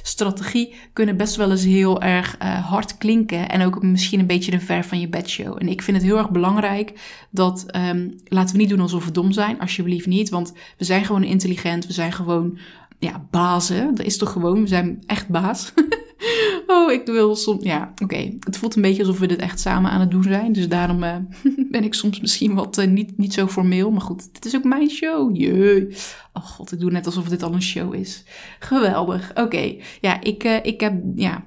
strategie, 0.02 0.74
kunnen 0.92 1.16
best 1.16 1.36
wel 1.36 1.50
eens 1.50 1.64
heel 1.64 2.02
erg 2.02 2.36
uh, 2.42 2.66
hard 2.70 2.98
klinken. 2.98 3.48
En 3.48 3.62
ook 3.62 3.82
misschien 3.82 4.20
een 4.20 4.26
beetje 4.26 4.52
een 4.52 4.60
ver 4.60 4.84
van 4.84 5.00
je 5.00 5.08
bedshow. 5.08 5.56
En 5.58 5.68
ik 5.68 5.82
vind 5.82 5.96
het 5.96 6.06
heel 6.06 6.18
erg 6.18 6.30
belangrijk 6.30 6.92
dat, 7.30 7.76
um, 7.76 8.20
laten 8.24 8.54
we 8.54 8.60
niet 8.60 8.70
doen 8.70 8.80
alsof 8.80 9.04
we 9.04 9.10
dom 9.10 9.32
zijn, 9.32 9.60
alsjeblieft 9.60 10.06
niet. 10.06 10.28
Want 10.28 10.52
we 10.78 10.84
zijn 10.84 11.04
gewoon 11.04 11.24
intelligent, 11.24 11.86
we 11.86 11.92
zijn 11.92 12.12
gewoon 12.12 12.58
ja, 12.98 13.26
bazen. 13.30 13.94
Dat 13.94 14.06
is 14.06 14.16
toch 14.16 14.32
gewoon, 14.32 14.60
we 14.60 14.66
zijn 14.66 15.02
echt 15.06 15.28
baas. 15.28 15.72
oh, 16.66 16.92
ik 16.92 17.06
wil 17.06 17.36
soms, 17.36 17.64
ja, 17.64 17.92
oké. 18.02 18.32
Het 18.40 18.56
voelt 18.56 18.76
een 18.76 18.82
beetje 18.82 19.02
alsof 19.02 19.18
we 19.18 19.26
dit 19.26 19.38
echt 19.38 19.60
samen 19.60 19.90
aan 19.90 20.00
het 20.00 20.10
doen 20.10 20.22
zijn. 20.22 20.52
Dus 20.52 20.68
daarom 20.68 21.02
uh, 21.02 21.16
ben 21.70 21.84
ik 21.84 21.94
soms 21.94 22.20
misschien 22.20 22.54
wat 22.54 22.78
uh, 22.78 22.86
niet, 22.86 23.18
niet 23.18 23.34
zo 23.34 23.46
formeel. 23.46 23.90
Maar 23.90 24.00
goed, 24.00 24.34
dit 24.34 24.44
is 24.44 24.56
ook 24.56 24.64
mijn 24.64 24.90
show. 24.90 25.36
Jee. 25.36 25.96
Oh 26.32 26.44
god, 26.44 26.72
ik 26.72 26.80
doe 26.80 26.90
net 26.90 27.06
alsof 27.06 27.28
dit 27.28 27.42
al 27.42 27.52
een 27.52 27.62
show 27.62 27.94
is. 27.94 28.24
Geweldig. 28.58 29.30
Oké, 29.34 29.74
ja, 30.00 30.20
ik, 30.20 30.44
uh, 30.44 30.56
ik 30.62 30.80
heb, 30.80 31.02
ja, 31.14 31.46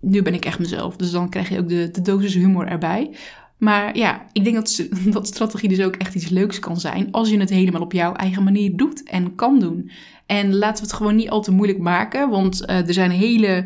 nu 0.00 0.22
ben 0.22 0.34
ik 0.34 0.44
echt 0.44 0.58
mezelf. 0.58 0.96
Dus 0.96 1.10
dan 1.10 1.28
krijg 1.28 1.48
je 1.48 1.58
ook 1.58 1.68
de, 1.68 1.90
de 1.90 2.02
dosis 2.02 2.34
humor 2.34 2.66
erbij. 2.66 3.10
Maar 3.56 3.96
ja, 3.96 4.26
ik 4.32 4.44
denk 4.44 4.56
dat, 4.56 4.88
dat 5.14 5.26
strategie 5.26 5.68
dus 5.68 5.80
ook 5.80 5.96
echt 5.96 6.14
iets 6.14 6.28
leuks 6.28 6.58
kan 6.58 6.80
zijn 6.80 7.12
als 7.12 7.30
je 7.30 7.38
het 7.38 7.50
helemaal 7.50 7.82
op 7.82 7.92
jouw 7.92 8.14
eigen 8.14 8.42
manier 8.42 8.76
doet 8.76 9.02
en 9.02 9.34
kan 9.34 9.58
doen. 9.58 9.90
En 10.26 10.54
laten 10.54 10.82
we 10.82 10.88
het 10.88 10.96
gewoon 10.96 11.16
niet 11.16 11.30
al 11.30 11.42
te 11.42 11.50
moeilijk 11.50 11.78
maken, 11.78 12.30
want 12.30 12.62
uh, 12.62 12.86
er 12.86 12.92
zijn 12.92 13.10
hele 13.10 13.64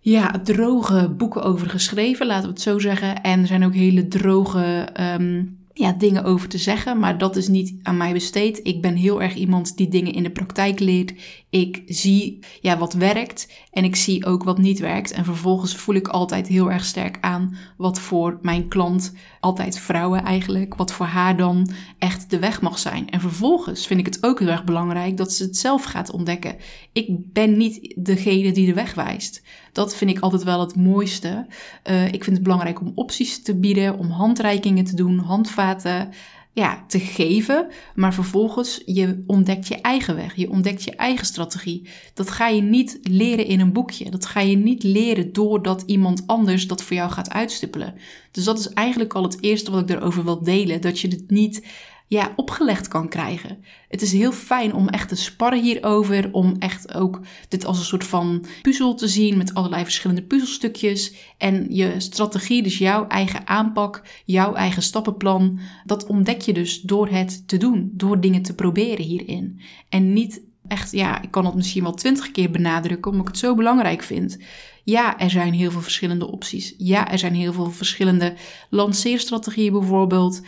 ja, 0.00 0.30
droge 0.44 1.08
boeken 1.16 1.42
over 1.42 1.70
geschreven, 1.70 2.26
laten 2.26 2.44
we 2.44 2.52
het 2.52 2.62
zo 2.62 2.78
zeggen. 2.78 3.22
En 3.22 3.40
er 3.40 3.46
zijn 3.46 3.64
ook 3.64 3.74
hele 3.74 4.08
droge 4.08 4.88
um, 5.00 5.58
ja, 5.74 5.92
dingen 5.92 6.24
over 6.24 6.48
te 6.48 6.58
zeggen, 6.58 6.98
maar 6.98 7.18
dat 7.18 7.36
is 7.36 7.48
niet 7.48 7.74
aan 7.82 7.96
mij 7.96 8.12
besteed. 8.12 8.60
Ik 8.62 8.82
ben 8.82 8.94
heel 8.94 9.22
erg 9.22 9.34
iemand 9.34 9.76
die 9.76 9.88
dingen 9.88 10.12
in 10.12 10.22
de 10.22 10.30
praktijk 10.30 10.80
leert. 10.80 11.14
Ik 11.50 11.82
zie 11.86 12.38
ja, 12.60 12.78
wat 12.78 12.92
werkt 12.92 13.52
en 13.70 13.84
ik 13.84 13.96
zie 13.96 14.26
ook 14.26 14.44
wat 14.44 14.58
niet 14.58 14.78
werkt. 14.78 15.12
En 15.12 15.24
vervolgens 15.24 15.76
voel 15.76 15.94
ik 15.94 16.08
altijd 16.08 16.46
heel 16.46 16.70
erg 16.70 16.84
sterk 16.84 17.18
aan 17.20 17.56
wat 17.76 18.00
voor 18.00 18.38
mijn 18.42 18.68
klant, 18.68 19.12
altijd 19.42 19.78
vrouwen 19.78 20.24
eigenlijk, 20.24 20.74
wat 20.74 20.92
voor 20.92 21.06
haar 21.06 21.36
dan 21.36 21.70
echt 21.98 22.30
de 22.30 22.38
weg 22.38 22.60
mag 22.60 22.78
zijn. 22.78 23.10
En 23.10 23.20
vervolgens 23.20 23.86
vind 23.86 24.00
ik 24.00 24.06
het 24.06 24.24
ook 24.24 24.38
heel 24.38 24.48
erg 24.48 24.64
belangrijk 24.64 25.16
dat 25.16 25.32
ze 25.32 25.42
het 25.42 25.56
zelf 25.56 25.84
gaat 25.84 26.10
ontdekken. 26.10 26.56
Ik 26.92 27.32
ben 27.32 27.56
niet 27.56 27.94
degene 27.96 28.52
die 28.52 28.66
de 28.66 28.74
weg 28.74 28.94
wijst. 28.94 29.42
Dat 29.72 29.96
vind 29.96 30.10
ik 30.10 30.18
altijd 30.18 30.42
wel 30.42 30.60
het 30.60 30.76
mooiste. 30.76 31.46
Uh, 31.90 32.06
ik 32.06 32.24
vind 32.24 32.36
het 32.36 32.42
belangrijk 32.42 32.80
om 32.80 32.92
opties 32.94 33.42
te 33.42 33.56
bieden, 33.56 33.98
om 33.98 34.10
handreikingen 34.10 34.84
te 34.84 34.96
doen, 34.96 35.18
handvaten 35.18 36.08
ja, 36.54 36.84
te 36.86 36.98
geven, 36.98 37.66
maar 37.94 38.14
vervolgens 38.14 38.82
je 38.86 39.22
ontdekt 39.26 39.68
je 39.68 39.80
eigen 39.80 40.16
weg, 40.16 40.36
je 40.36 40.50
ontdekt 40.50 40.82
je 40.82 40.96
eigen 40.96 41.26
strategie. 41.26 41.88
Dat 42.14 42.30
ga 42.30 42.48
je 42.48 42.62
niet 42.62 42.98
leren 43.02 43.46
in 43.46 43.60
een 43.60 43.72
boekje. 43.72 44.10
Dat 44.10 44.26
ga 44.26 44.40
je 44.40 44.56
niet 44.56 44.82
leren 44.82 45.32
doordat 45.32 45.82
iemand 45.86 46.22
anders 46.26 46.66
dat 46.66 46.82
voor 46.82 46.96
jou 46.96 47.10
gaat 47.10 47.30
uitstippelen. 47.30 47.94
Dus 48.30 48.44
dat 48.44 48.58
is 48.58 48.68
eigenlijk 48.68 49.14
al 49.14 49.22
het 49.22 49.42
eerste 49.42 49.70
wat 49.70 49.90
ik 49.90 49.96
erover 49.96 50.24
wil 50.24 50.42
delen, 50.42 50.80
dat 50.80 51.00
je 51.00 51.08
het 51.08 51.30
niet 51.30 51.66
ja, 52.12 52.32
opgelegd 52.36 52.88
kan 52.88 53.08
krijgen. 53.08 53.64
Het 53.88 54.02
is 54.02 54.12
heel 54.12 54.32
fijn 54.32 54.74
om 54.74 54.88
echt 54.88 55.08
te 55.08 55.16
sparren 55.16 55.62
hierover, 55.62 56.28
om 56.32 56.56
echt 56.58 56.94
ook 56.94 57.20
dit 57.48 57.64
als 57.64 57.78
een 57.78 57.84
soort 57.84 58.04
van 58.04 58.44
puzzel 58.62 58.94
te 58.94 59.08
zien 59.08 59.36
met 59.36 59.54
allerlei 59.54 59.82
verschillende 59.82 60.22
puzzelstukjes. 60.22 61.14
En 61.38 61.66
je 61.68 61.94
strategie, 61.98 62.62
dus 62.62 62.78
jouw 62.78 63.06
eigen 63.06 63.46
aanpak, 63.46 64.02
jouw 64.24 64.54
eigen 64.54 64.82
stappenplan, 64.82 65.58
dat 65.84 66.06
ontdek 66.06 66.40
je 66.40 66.52
dus 66.52 66.80
door 66.80 67.08
het 67.08 67.48
te 67.48 67.56
doen, 67.56 67.90
door 67.92 68.20
dingen 68.20 68.42
te 68.42 68.54
proberen 68.54 69.04
hierin. 69.04 69.60
En 69.88 70.12
niet 70.12 70.42
echt, 70.68 70.92
ja, 70.92 71.22
ik 71.22 71.30
kan 71.30 71.44
het 71.44 71.54
misschien 71.54 71.82
wel 71.82 71.94
twintig 71.94 72.30
keer 72.30 72.50
benadrukken, 72.50 73.10
omdat 73.10 73.26
ik 73.26 73.32
het 73.32 73.42
zo 73.42 73.54
belangrijk 73.54 74.02
vind. 74.02 74.38
Ja, 74.84 75.18
er 75.18 75.30
zijn 75.30 75.52
heel 75.52 75.70
veel 75.70 75.80
verschillende 75.80 76.30
opties. 76.30 76.74
Ja, 76.78 77.10
er 77.10 77.18
zijn 77.18 77.34
heel 77.34 77.52
veel 77.52 77.70
verschillende 77.70 78.34
lanceerstrategieën 78.70 79.72
bijvoorbeeld 79.72 80.40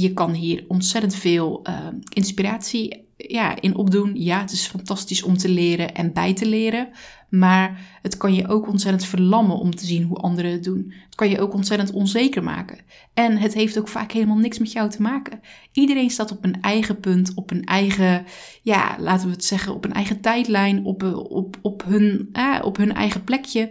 je 0.00 0.12
kan 0.12 0.32
hier 0.32 0.64
ontzettend 0.68 1.14
veel 1.14 1.62
uh, 1.68 1.86
inspiratie 2.08 3.06
ja, 3.16 3.60
in 3.60 3.76
opdoen. 3.76 4.10
Ja, 4.14 4.40
het 4.40 4.52
is 4.52 4.66
fantastisch 4.66 5.22
om 5.22 5.36
te 5.36 5.48
leren 5.48 5.94
en 5.94 6.12
bij 6.12 6.34
te 6.34 6.46
leren. 6.46 6.88
Maar 7.28 7.98
het 8.02 8.16
kan 8.16 8.34
je 8.34 8.48
ook 8.48 8.68
ontzettend 8.68 9.04
verlammen 9.04 9.58
om 9.58 9.74
te 9.74 9.86
zien 9.86 10.02
hoe 10.02 10.16
anderen 10.16 10.50
het 10.50 10.64
doen. 10.64 10.92
Het 11.04 11.14
kan 11.14 11.28
je 11.30 11.40
ook 11.40 11.54
ontzettend 11.54 11.92
onzeker 11.92 12.42
maken. 12.42 12.78
En 13.14 13.36
het 13.36 13.54
heeft 13.54 13.78
ook 13.78 13.88
vaak 13.88 14.12
helemaal 14.12 14.36
niks 14.36 14.58
met 14.58 14.72
jou 14.72 14.90
te 14.90 15.02
maken. 15.02 15.40
Iedereen 15.72 16.10
staat 16.10 16.32
op 16.32 16.44
een 16.44 16.60
eigen 16.60 17.00
punt, 17.00 17.32
op 17.34 17.50
een 17.50 17.64
eigen, 17.64 18.24
ja, 18.62 18.96
laten 18.98 19.26
we 19.26 19.32
het 19.32 19.44
zeggen, 19.44 19.74
op 19.74 19.84
een 19.84 19.92
eigen 19.92 20.20
tijdlijn, 20.20 20.84
op, 20.84 21.02
op, 21.30 21.58
op, 21.62 21.84
hun, 21.86 22.28
eh, 22.32 22.58
op 22.62 22.76
hun 22.76 22.94
eigen 22.94 23.24
plekje. 23.24 23.70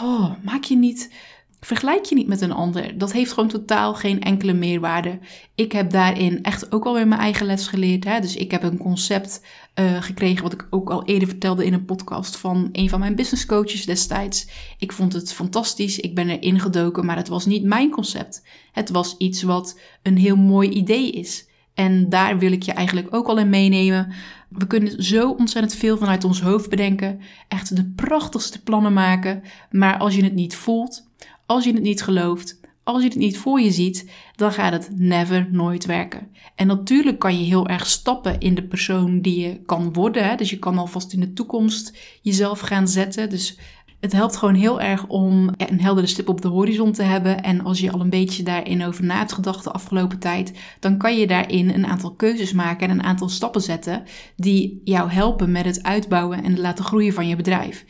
Oh, 0.00 0.30
maak 0.42 0.64
je 0.64 0.76
niet 0.76 1.10
Vergelijk 1.60 2.04
je 2.04 2.14
niet 2.14 2.26
met 2.26 2.40
een 2.40 2.52
ander. 2.52 2.98
Dat 2.98 3.12
heeft 3.12 3.32
gewoon 3.32 3.48
totaal 3.48 3.94
geen 3.94 4.20
enkele 4.20 4.52
meerwaarde. 4.52 5.18
Ik 5.54 5.72
heb 5.72 5.90
daarin 5.90 6.42
echt 6.42 6.72
ook 6.72 6.84
alweer 6.84 7.08
mijn 7.08 7.20
eigen 7.20 7.46
les 7.46 7.66
geleerd. 7.66 8.04
Hè? 8.04 8.20
Dus 8.20 8.36
ik 8.36 8.50
heb 8.50 8.62
een 8.62 8.76
concept 8.76 9.44
uh, 9.74 10.02
gekregen, 10.02 10.42
wat 10.42 10.52
ik 10.52 10.66
ook 10.70 10.90
al 10.90 11.04
eerder 11.04 11.28
vertelde 11.28 11.64
in 11.64 11.72
een 11.72 11.84
podcast 11.84 12.36
van 12.36 12.68
een 12.72 12.88
van 12.88 13.00
mijn 13.00 13.14
business 13.14 13.46
coaches 13.46 13.86
destijds. 13.86 14.48
Ik 14.78 14.92
vond 14.92 15.12
het 15.12 15.32
fantastisch. 15.32 15.98
Ik 15.98 16.14
ben 16.14 16.28
erin 16.28 16.60
gedoken, 16.60 17.06
maar 17.06 17.16
het 17.16 17.28
was 17.28 17.46
niet 17.46 17.64
mijn 17.64 17.90
concept. 17.90 18.46
Het 18.72 18.90
was 18.90 19.16
iets 19.16 19.42
wat 19.42 19.78
een 20.02 20.16
heel 20.16 20.36
mooi 20.36 20.68
idee 20.68 21.10
is. 21.10 21.46
En 21.74 22.08
daar 22.08 22.38
wil 22.38 22.52
ik 22.52 22.62
je 22.62 22.72
eigenlijk 22.72 23.14
ook 23.14 23.26
al 23.26 23.38
in 23.38 23.48
meenemen. 23.48 24.12
We 24.48 24.66
kunnen 24.66 25.02
zo 25.02 25.30
ontzettend 25.30 25.74
veel 25.74 25.96
vanuit 25.96 26.24
ons 26.24 26.40
hoofd 26.40 26.70
bedenken. 26.70 27.20
Echt 27.48 27.76
de 27.76 27.92
prachtigste 27.96 28.62
plannen 28.62 28.92
maken. 28.92 29.42
Maar 29.70 29.98
als 29.98 30.14
je 30.14 30.24
het 30.24 30.34
niet 30.34 30.56
voelt, 30.56 31.07
als 31.48 31.64
je 31.64 31.72
het 31.72 31.82
niet 31.82 32.02
gelooft, 32.02 32.60
als 32.84 33.02
je 33.02 33.08
het 33.08 33.18
niet 33.18 33.38
voor 33.38 33.60
je 33.60 33.70
ziet, 33.70 34.10
dan 34.34 34.52
gaat 34.52 34.72
het 34.72 34.90
never 34.94 35.48
nooit 35.50 35.86
werken. 35.86 36.28
En 36.54 36.66
natuurlijk 36.66 37.18
kan 37.18 37.38
je 37.38 37.44
heel 37.44 37.66
erg 37.66 37.86
stappen 37.86 38.40
in 38.40 38.54
de 38.54 38.62
persoon 38.62 39.20
die 39.20 39.40
je 39.40 39.62
kan 39.64 39.92
worden. 39.92 40.28
Hè? 40.28 40.36
Dus 40.36 40.50
je 40.50 40.58
kan 40.58 40.78
alvast 40.78 41.12
in 41.12 41.20
de 41.20 41.32
toekomst 41.32 41.98
jezelf 42.22 42.60
gaan 42.60 42.88
zetten. 42.88 43.30
Dus 43.30 43.58
het 44.00 44.12
helpt 44.12 44.36
gewoon 44.36 44.54
heel 44.54 44.80
erg 44.80 45.06
om 45.06 45.50
een 45.56 45.80
heldere 45.80 46.06
stip 46.06 46.28
op 46.28 46.40
de 46.40 46.48
horizon 46.48 46.92
te 46.92 47.02
hebben. 47.02 47.42
En 47.42 47.64
als 47.64 47.80
je 47.80 47.92
al 47.92 48.00
een 48.00 48.10
beetje 48.10 48.42
daarin 48.42 48.84
over 48.84 49.04
na 49.04 49.18
hebt 49.18 49.32
gedacht 49.32 49.64
de 49.64 49.72
afgelopen 49.72 50.18
tijd, 50.18 50.52
dan 50.80 50.98
kan 50.98 51.18
je 51.18 51.26
daarin 51.26 51.70
een 51.70 51.86
aantal 51.86 52.14
keuzes 52.14 52.52
maken 52.52 52.88
en 52.88 52.98
een 52.98 53.04
aantal 53.04 53.28
stappen 53.28 53.60
zetten 53.60 54.02
die 54.36 54.80
jou 54.84 55.10
helpen 55.10 55.50
met 55.50 55.64
het 55.64 55.82
uitbouwen 55.82 56.42
en 56.42 56.50
het 56.50 56.58
laten 56.58 56.84
groeien 56.84 57.12
van 57.12 57.28
je 57.28 57.36
bedrijf. 57.36 57.84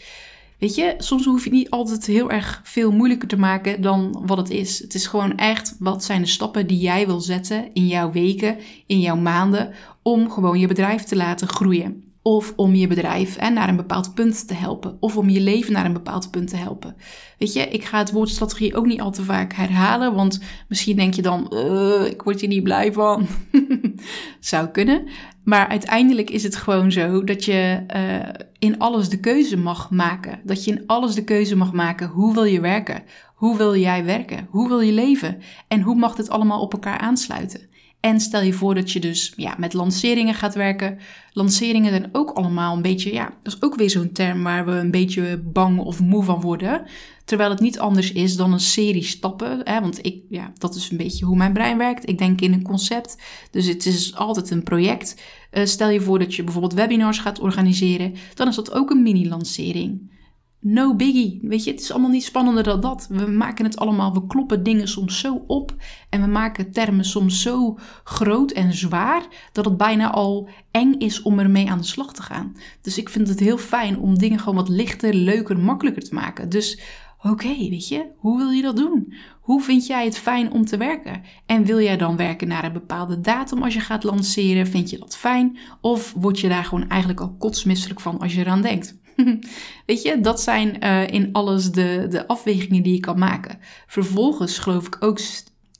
Weet 0.58 0.74
je, 0.74 0.94
soms 0.98 1.24
hoef 1.24 1.44
je 1.44 1.50
niet 1.50 1.70
altijd 1.70 2.06
heel 2.06 2.30
erg 2.30 2.60
veel 2.64 2.90
moeilijker 2.90 3.28
te 3.28 3.38
maken 3.38 3.80
dan 3.82 4.22
wat 4.26 4.38
het 4.38 4.50
is. 4.50 4.78
Het 4.78 4.94
is 4.94 5.06
gewoon 5.06 5.36
echt, 5.36 5.76
wat 5.78 6.04
zijn 6.04 6.22
de 6.22 6.28
stappen 6.28 6.66
die 6.66 6.78
jij 6.78 7.06
wil 7.06 7.20
zetten 7.20 7.70
in 7.72 7.86
jouw 7.86 8.12
weken, 8.12 8.56
in 8.86 9.00
jouw 9.00 9.16
maanden, 9.16 9.72
om 10.02 10.30
gewoon 10.30 10.58
je 10.58 10.66
bedrijf 10.66 11.02
te 11.02 11.16
laten 11.16 11.48
groeien. 11.48 12.07
Of 12.28 12.52
om 12.56 12.74
je 12.74 12.86
bedrijf 12.86 13.36
hè, 13.38 13.50
naar 13.50 13.68
een 13.68 13.76
bepaald 13.76 14.14
punt 14.14 14.48
te 14.48 14.54
helpen. 14.54 14.96
Of 15.00 15.16
om 15.16 15.28
je 15.28 15.40
leven 15.40 15.72
naar 15.72 15.84
een 15.84 15.92
bepaald 15.92 16.30
punt 16.30 16.48
te 16.48 16.56
helpen. 16.56 16.96
Weet 17.38 17.52
je, 17.52 17.60
ik 17.60 17.84
ga 17.84 17.98
het 17.98 18.12
woord 18.12 18.28
strategie 18.28 18.76
ook 18.76 18.86
niet 18.86 19.00
al 19.00 19.10
te 19.10 19.22
vaak 19.22 19.52
herhalen. 19.52 20.14
Want 20.14 20.40
misschien 20.68 20.96
denk 20.96 21.14
je 21.14 21.22
dan, 21.22 21.52
uh, 21.54 22.06
ik 22.06 22.22
word 22.22 22.40
hier 22.40 22.48
niet 22.48 22.62
blij 22.62 22.92
van. 22.92 23.26
Zou 24.40 24.68
kunnen. 24.68 25.08
Maar 25.44 25.68
uiteindelijk 25.68 26.30
is 26.30 26.42
het 26.42 26.56
gewoon 26.56 26.92
zo 26.92 27.24
dat 27.24 27.44
je 27.44 27.84
uh, 27.96 28.46
in 28.58 28.78
alles 28.78 29.08
de 29.08 29.20
keuze 29.20 29.56
mag 29.56 29.90
maken. 29.90 30.40
Dat 30.44 30.64
je 30.64 30.70
in 30.70 30.82
alles 30.86 31.14
de 31.14 31.24
keuze 31.24 31.56
mag 31.56 31.72
maken. 31.72 32.08
Hoe 32.08 32.34
wil 32.34 32.44
je 32.44 32.60
werken? 32.60 33.02
Hoe 33.34 33.56
wil 33.56 33.76
jij 33.76 34.04
werken? 34.04 34.46
Hoe 34.50 34.68
wil 34.68 34.80
je 34.80 34.92
leven? 34.92 35.38
En 35.68 35.80
hoe 35.80 35.96
mag 35.96 36.14
dit 36.14 36.30
allemaal 36.30 36.60
op 36.60 36.72
elkaar 36.72 36.98
aansluiten? 36.98 37.67
En 38.00 38.20
stel 38.20 38.42
je 38.42 38.52
voor 38.52 38.74
dat 38.74 38.90
je 38.90 39.00
dus 39.00 39.32
ja, 39.36 39.54
met 39.58 39.72
lanceringen 39.72 40.34
gaat 40.34 40.54
werken. 40.54 40.98
Lanceringen 41.32 41.90
zijn 41.90 42.08
ook 42.12 42.30
allemaal 42.30 42.76
een 42.76 42.82
beetje, 42.82 43.12
ja, 43.12 43.32
dat 43.42 43.52
is 43.52 43.62
ook 43.62 43.74
weer 43.74 43.90
zo'n 43.90 44.12
term 44.12 44.42
waar 44.42 44.66
we 44.66 44.72
een 44.72 44.90
beetje 44.90 45.38
bang 45.38 45.78
of 45.78 46.00
moe 46.00 46.24
van 46.24 46.40
worden. 46.40 46.86
Terwijl 47.24 47.50
het 47.50 47.60
niet 47.60 47.78
anders 47.78 48.12
is 48.12 48.36
dan 48.36 48.52
een 48.52 48.60
serie 48.60 49.04
stappen. 49.04 49.60
Hè? 49.64 49.80
Want 49.80 50.06
ik, 50.06 50.22
ja, 50.28 50.52
dat 50.58 50.74
is 50.74 50.90
een 50.90 50.96
beetje 50.96 51.24
hoe 51.24 51.36
mijn 51.36 51.52
brein 51.52 51.78
werkt. 51.78 52.08
Ik 52.08 52.18
denk 52.18 52.40
in 52.40 52.52
een 52.52 52.62
concept. 52.62 53.22
Dus 53.50 53.66
het 53.66 53.86
is 53.86 54.14
altijd 54.14 54.50
een 54.50 54.62
project. 54.62 55.22
Uh, 55.52 55.64
stel 55.64 55.88
je 55.88 56.00
voor 56.00 56.18
dat 56.18 56.34
je 56.34 56.44
bijvoorbeeld 56.44 56.74
webinars 56.74 57.18
gaat 57.18 57.40
organiseren. 57.40 58.14
Dan 58.34 58.48
is 58.48 58.54
dat 58.54 58.72
ook 58.72 58.90
een 58.90 59.02
mini-lancering 59.02 60.17
no 60.60 60.94
biggie. 60.94 61.38
Weet 61.42 61.64
je, 61.64 61.70
het 61.70 61.80
is 61.80 61.90
allemaal 61.90 62.10
niet 62.10 62.24
spannender 62.24 62.62
dan 62.62 62.80
dat. 62.80 63.06
We 63.10 63.26
maken 63.26 63.64
het 63.64 63.78
allemaal, 63.78 64.14
we 64.14 64.26
kloppen 64.26 64.62
dingen 64.62 64.88
soms 64.88 65.20
zo 65.20 65.44
op 65.46 65.74
en 66.08 66.20
we 66.20 66.26
maken 66.26 66.72
termen 66.72 67.04
soms 67.04 67.42
zo 67.42 67.78
groot 68.04 68.50
en 68.50 68.72
zwaar 68.72 69.22
dat 69.52 69.64
het 69.64 69.76
bijna 69.76 70.10
al 70.10 70.48
eng 70.70 70.92
is 70.92 71.22
om 71.22 71.38
ermee 71.38 71.70
aan 71.70 71.78
de 71.78 71.84
slag 71.84 72.12
te 72.12 72.22
gaan. 72.22 72.56
Dus 72.80 72.98
ik 72.98 73.08
vind 73.08 73.28
het 73.28 73.40
heel 73.40 73.58
fijn 73.58 73.98
om 73.98 74.18
dingen 74.18 74.38
gewoon 74.38 74.54
wat 74.54 74.68
lichter, 74.68 75.14
leuker, 75.14 75.58
makkelijker 75.58 76.02
te 76.02 76.14
maken. 76.14 76.48
Dus 76.48 76.80
oké, 77.22 77.56
weet 77.56 77.88
je, 77.88 78.06
hoe 78.16 78.38
wil 78.38 78.50
je 78.50 78.62
dat 78.62 78.76
doen? 78.76 79.12
Hoe 79.40 79.62
vind 79.62 79.86
jij 79.86 80.04
het 80.04 80.18
fijn 80.18 80.52
om 80.52 80.64
te 80.64 80.76
werken? 80.76 81.22
En 81.46 81.64
wil 81.64 81.80
jij 81.80 81.96
dan 81.96 82.16
werken 82.16 82.48
naar 82.48 82.64
een 82.64 82.72
bepaalde 82.72 83.20
datum 83.20 83.62
als 83.62 83.74
je 83.74 83.80
gaat 83.80 84.04
lanceren? 84.04 84.66
Vind 84.66 84.90
je 84.90 84.98
dat 84.98 85.16
fijn? 85.16 85.58
Of 85.80 86.14
word 86.16 86.40
je 86.40 86.48
daar 86.48 86.64
gewoon 86.64 86.88
eigenlijk 86.88 87.20
al 87.20 87.34
kotsmisselijk 87.38 88.00
van 88.00 88.18
als 88.18 88.34
je 88.34 88.40
eraan 88.40 88.62
denkt? 88.62 88.97
Weet 89.86 90.02
je, 90.02 90.20
dat 90.20 90.40
zijn 90.40 90.76
uh, 90.84 91.08
in 91.08 91.28
alles 91.32 91.70
de, 91.70 92.06
de 92.10 92.26
afwegingen 92.26 92.82
die 92.82 92.94
je 92.94 93.00
kan 93.00 93.18
maken. 93.18 93.58
Vervolgens 93.86 94.58
geloof 94.58 94.86
ik 94.86 94.96
ook 95.00 95.18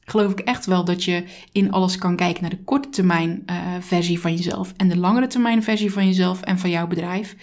geloof 0.05 0.33
ik 0.33 0.41
echt 0.41 0.67
wel 0.67 0.85
dat 0.85 1.05
je 1.05 1.25
in 1.53 1.73
alles 1.73 1.99
kan 1.99 2.17
kijken 2.17 2.43
naar 2.43 2.51
de 2.51 2.65
korte 2.65 2.89
termijn 2.89 3.43
uh, 3.47 3.57
versie 3.81 4.21
van 4.21 4.35
jezelf 4.35 4.73
en 4.77 4.89
de 4.89 4.97
langere 4.97 5.27
termijn 5.27 5.63
versie 5.63 5.93
van 5.93 6.07
jezelf 6.07 6.41
en 6.41 6.59
van 6.59 6.71
jouw 6.71 6.87
bedrijf. 6.87 7.37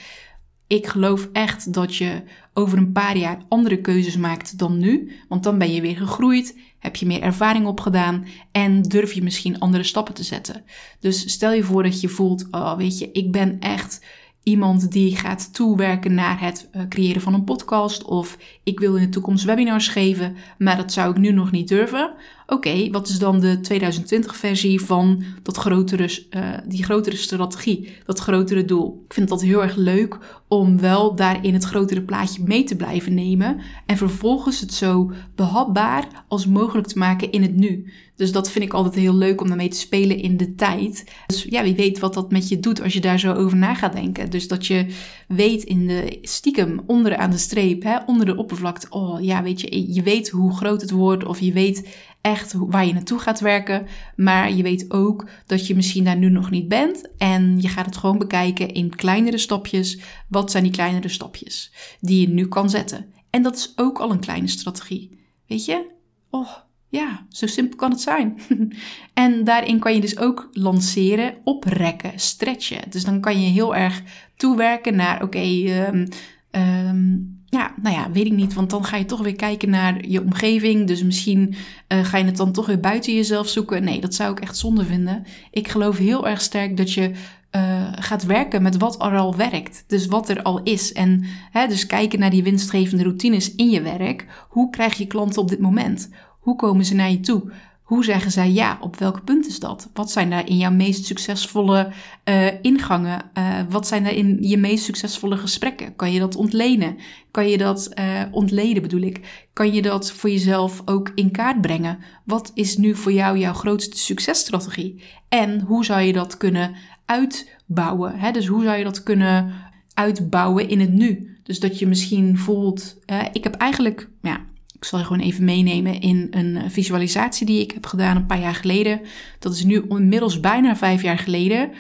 Ik 0.68 0.88
geloof 0.88 1.30
echt 1.34 1.74
dat 1.74 1.96
je 1.96 2.24
over 2.54 2.78
een 2.78 2.92
paar 2.92 3.18
jaar 3.18 3.38
andere 3.50 3.82
keuzes 3.82 4.18
maakt 4.18 4.58
dan 4.58 4.78
nu, 4.78 5.12
want 5.28 5.44
dan 5.44 5.58
ben 5.58 5.74
je 5.74 5.82
weer 5.82 5.98
gegroeid, 5.98 6.58
heb 6.80 6.96
je 6.96 7.06
meer 7.06 7.22
ervaring 7.22 7.66
opgedaan 7.66 8.26
en 8.52 8.82
durf 8.82 9.14
je 9.14 9.24
misschien 9.24 9.60
andere 9.60 9.84
stappen 9.84 10.14
te 10.14 10.24
zetten. 10.24 10.64
Dus 11.00 11.32
stel 11.32 11.54
je 11.54 11.64
voor 11.64 11.84
dat 11.84 12.02
je 12.02 12.08
voelt, 12.08 12.48
oh 12.52 12.78
weet 12.78 13.00
je, 13.00 13.12
ik 13.12 13.32
ben 13.32 13.60
echt 13.60 14.06
iemand 14.46 14.92
die 14.92 15.16
gaat 15.16 15.54
toewerken 15.54 16.14
naar 16.14 16.42
het 16.42 16.70
uh, 16.76 16.82
creëren 16.90 17.22
van 17.22 17.34
een 17.34 17.44
podcast 17.44 18.04
of 18.04 18.38
ik 18.64 18.80
wil 18.80 18.96
in 18.96 19.04
de 19.04 19.10
toekomst 19.10 19.44
webinars 19.44 19.88
geven, 19.88 20.36
maar 20.58 20.78
dat 20.78 20.94
zou 20.94 21.12
ik 21.12 21.18
nu 21.18 21.32
nog 21.32 21.52
niet 21.52 21.68
durven. 21.68 22.14
Oké, 22.48 22.90
wat 22.92 23.08
is 23.08 23.20
dan 23.20 23.40
de 23.40 23.60
2020 23.60 24.36
versie 24.36 24.82
van 24.82 25.24
dat 25.44 25.58
grotere, 25.58 26.20
uh, 26.30 26.58
die 26.68 26.84
grotere 26.84 27.16
strategie, 27.16 27.90
dat 28.06 28.20
grotere 28.20 28.66
doel? 28.66 29.04
Ik 29.08 29.14
vind 29.14 29.30
dat 29.30 29.42
heel 29.42 29.64
erg 29.64 29.76
leuk 29.76 30.18
om 30.48 30.80
wel 30.80 31.16
daarin 31.16 31.54
het 31.54 31.64
grotere 31.64 32.02
plaatje 32.02 32.44
mee 32.44 32.64
te 32.64 32.76
blijven 32.76 33.14
nemen 33.14 33.62
en 33.86 33.98
vervolgens 33.98 34.60
het 34.60 34.74
zo 34.74 35.12
behapbaar 35.36 36.08
als 36.28 36.46
mogelijk 36.46 36.88
te 36.88 36.98
maken 36.98 37.32
in 37.32 37.42
het 37.42 37.56
nu. 37.56 37.92
Dus 38.16 38.32
dat 38.32 38.52
vind 38.52 38.66
ik 38.66 38.74
altijd 38.74 38.96
heel 38.96 39.16
leuk 39.16 39.42
om 39.42 39.48
daarmee 39.48 39.70
te 39.70 39.78
spelen 39.78 40.18
in 40.18 40.38
de 40.38 40.56
tijd. 40.56 41.12
Dus 41.28 41.46
ja, 41.50 41.64
wie 41.64 41.76
weet 41.76 42.00
wat 42.00 42.14
dat 42.14 42.32
met 42.32 42.50
je 42.50 42.60
doet 42.60 42.82
als 42.82 42.94
je 42.94 43.02
daar 43.02 43.20
zo 43.20 43.34
over 43.34 43.58
na 43.58 43.76
gaat 43.76 43.94
denken. 43.94 44.30
Dus 44.30 44.48
dat 44.48 44.68
je 44.68 44.86
weet 45.28 45.64
in 45.64 45.88
de 45.88 46.18
stiekem 46.22 46.82
onder 46.86 47.18
aan 47.18 47.32
de 47.32 47.38
streep, 47.38 47.84
hè, 47.84 47.98
onder 48.06 48.26
de 48.26 48.38
oppervlakte, 48.38 48.88
oh 48.90 49.24
ja, 49.24 49.44
weet 49.44 49.62
je, 49.62 49.94
je 49.94 50.02
weet 50.02 50.30
hoe 50.30 50.56
groot 50.56 50.82
het 50.82 50.92
wordt 50.92 51.26
of 51.26 51.40
je 51.40 51.52
weet 51.52 51.88
echt 52.26 52.54
waar 52.54 52.86
je 52.86 52.94
naartoe 52.94 53.20
gaat 53.20 53.40
werken. 53.40 53.88
Maar 54.16 54.54
je 54.54 54.64
weet 54.64 54.92
ook 54.92 55.30
dat 55.46 55.68
je 55.68 55.76
misschien 55.76 56.04
daar 56.04 56.18
nu 56.18 56.30
nog 56.30 56.50
niet 56.50 56.68
bent. 56.68 57.10
En 57.18 57.62
je 57.62 57.68
gaat 57.68 57.86
het 57.86 57.98
gewoon 57.98 58.18
bekijken 58.18 58.74
in 58.74 58.96
kleinere 58.96 59.38
stapjes. 59.38 60.00
Wat 60.28 60.52
zijn 60.52 60.64
die 60.64 60.72
kleinere 60.72 61.10
stapjes 61.10 61.72
die 62.00 62.22
je 62.22 62.34
nu 62.34 62.48
kan 62.48 62.70
zetten? 62.70 63.06
En 63.30 63.42
dat 63.42 63.56
is 63.56 63.74
ook 63.76 64.00
al 64.00 64.12
een 64.12 64.20
kleine 64.20 64.48
strategie. 64.48 65.20
Weet 65.48 65.66
je? 65.66 65.86
Oh, 66.30 66.52
ja, 66.90 67.26
zo 67.30 67.48
simpel 67.48 67.78
kan 67.78 67.92
het 67.92 68.02
zijn. 68.02 68.40
en 69.14 69.44
daarin 69.44 69.80
kan 69.80 69.94
je 69.94 70.02
dus 70.02 70.18
ook 70.18 70.50
lanceren, 70.52 71.36
oprekken, 71.44 72.20
stretchen. 72.20 72.90
Dus 72.90 73.04
dan 73.04 73.20
kan 73.20 73.42
je 73.42 73.50
heel 73.50 73.76
erg 73.76 74.02
toewerken 74.36 74.96
naar, 74.96 75.24
oké, 75.24 75.40
ehm, 75.40 76.08
ehm, 76.52 77.18
ja, 77.56 77.74
nou 77.82 77.96
ja, 77.96 78.12
weet 78.12 78.26
ik 78.26 78.32
niet. 78.32 78.54
Want 78.54 78.70
dan 78.70 78.86
ga 78.86 78.98
je 78.98 79.06
toch 79.06 79.22
weer 79.22 79.36
kijken 79.36 79.70
naar 79.70 80.08
je 80.08 80.22
omgeving. 80.22 80.88
Dus 80.88 81.04
misschien 81.04 81.56
uh, 81.88 82.06
ga 82.06 82.18
je 82.18 82.26
het 82.26 82.38
dan 82.38 82.52
toch 82.52 82.66
weer 82.66 82.80
buiten 82.80 83.14
jezelf 83.14 83.48
zoeken. 83.48 83.84
Nee, 83.84 84.02
dat 84.02 84.14
zou 84.14 84.32
ik 84.32 84.40
echt 84.40 84.58
zonde 84.58 84.86
vinden. 84.86 85.26
Ik 85.52 85.68
geloof 85.68 85.98
heel 85.98 86.28
erg 86.28 86.42
sterk 86.42 86.78
dat 86.78 86.94
je 86.94 87.12
uh, 87.56 87.88
gaat 87.96 88.26
werken 88.26 88.62
met 88.62 88.78
wat 88.78 89.02
er 89.02 89.18
al 89.18 89.36
werkt. 89.36 89.84
Dus 89.88 90.06
wat 90.06 90.30
er 90.30 90.42
al 90.42 90.64
is. 90.64 90.94
En 90.94 91.24
hè, 91.52 91.68
dus 91.68 91.86
kijken 91.86 92.20
naar 92.20 92.30
die 92.30 92.44
winstgevende 92.44 93.04
routines 93.04 93.56
in 93.56 93.70
je 93.70 93.82
werk. 93.82 94.26
Hoe 94.50 94.70
krijg 94.70 94.94
je 94.94 95.08
klanten 95.08 95.42
op 95.42 95.50
dit 95.50 95.60
moment? 95.60 96.10
Hoe 96.40 96.56
komen 96.56 96.86
ze 96.86 96.96
naar 96.96 97.12
je 97.12 97.20
toe? 97.20 97.52
Hoe 97.86 98.04
zeggen 98.04 98.32
zij 98.32 98.52
ja? 98.52 98.78
Op 98.82 98.96
welk 98.96 99.24
punt 99.24 99.48
is 99.48 99.60
dat? 99.60 99.90
Wat 99.94 100.12
zijn 100.12 100.30
daar 100.30 100.48
in 100.48 100.58
jouw 100.58 100.72
meest 100.72 101.06
succesvolle 101.06 101.92
uh, 102.30 102.48
ingangen? 102.62 103.22
Uh, 103.38 103.60
wat 103.70 103.88
zijn 103.88 104.04
daar 104.04 104.14
in 104.14 104.38
je 104.42 104.58
meest 104.58 104.84
succesvolle 104.84 105.38
gesprekken? 105.38 105.96
Kan 105.96 106.12
je 106.12 106.20
dat 106.20 106.36
ontlenen? 106.36 106.98
Kan 107.32 107.50
je 107.50 107.58
dat 107.58 107.92
uh, 108.00 108.22
ontleden 108.32 108.82
bedoel 108.82 109.02
ik? 109.02 109.48
Kan 109.54 109.74
je 109.74 109.82
dat 109.82 110.12
voor 110.12 110.30
jezelf 110.30 110.82
ook 110.86 111.12
in 111.16 111.32
kaart 111.32 111.62
brengen? 111.62 111.98
Wat 112.24 112.52
is 112.54 112.78
nu 112.78 112.96
voor 112.96 113.12
jou 113.12 113.38
jouw 113.38 113.54
grootste 113.54 113.98
successtrategie? 113.98 115.04
En 115.30 115.62
hoe 115.62 115.86
zou 115.86 116.02
je 116.02 116.14
dat 116.14 116.38
kunnen 116.38 116.76
uitbouwen? 117.06 118.20
Hè? 118.20 118.32
Dus 118.32 118.48
hoe 118.48 118.64
zou 118.64 118.78
je 118.78 118.84
dat 118.84 119.04
kunnen 119.04 119.54
uitbouwen 119.94 120.70
in 120.70 120.80
het 120.80 120.94
nu? 120.94 121.38
Dus 121.44 121.60
dat 121.60 121.80
je 121.80 121.88
misschien 121.88 122.38
voelt, 122.38 122.98
ik 123.32 123.44
heb 123.44 123.56
eigenlijk, 123.56 124.10
ja, 124.22 124.40
ik 124.76 124.86
zal 124.86 125.00
je 125.00 125.06
gewoon 125.06 125.22
even 125.22 125.44
meenemen 125.44 126.02
in 126.02 126.28
een 126.32 126.56
eh, 126.56 126.70
visualisatie 126.70 127.46
die 127.46 127.62
ik 127.62 127.72
heb 127.72 127.86
gedaan 127.86 128.16
een 128.16 128.26
paar 128.26 128.40
jaar 128.40 128.56
geleden. 128.56 129.02
Dat 129.40 129.54
is 129.54 129.64
nu 129.64 129.86
inmiddels 129.90 130.40
bijna 130.40 130.76
vijf 130.76 131.02
jaar 131.02 131.18
geleden. 131.18 131.72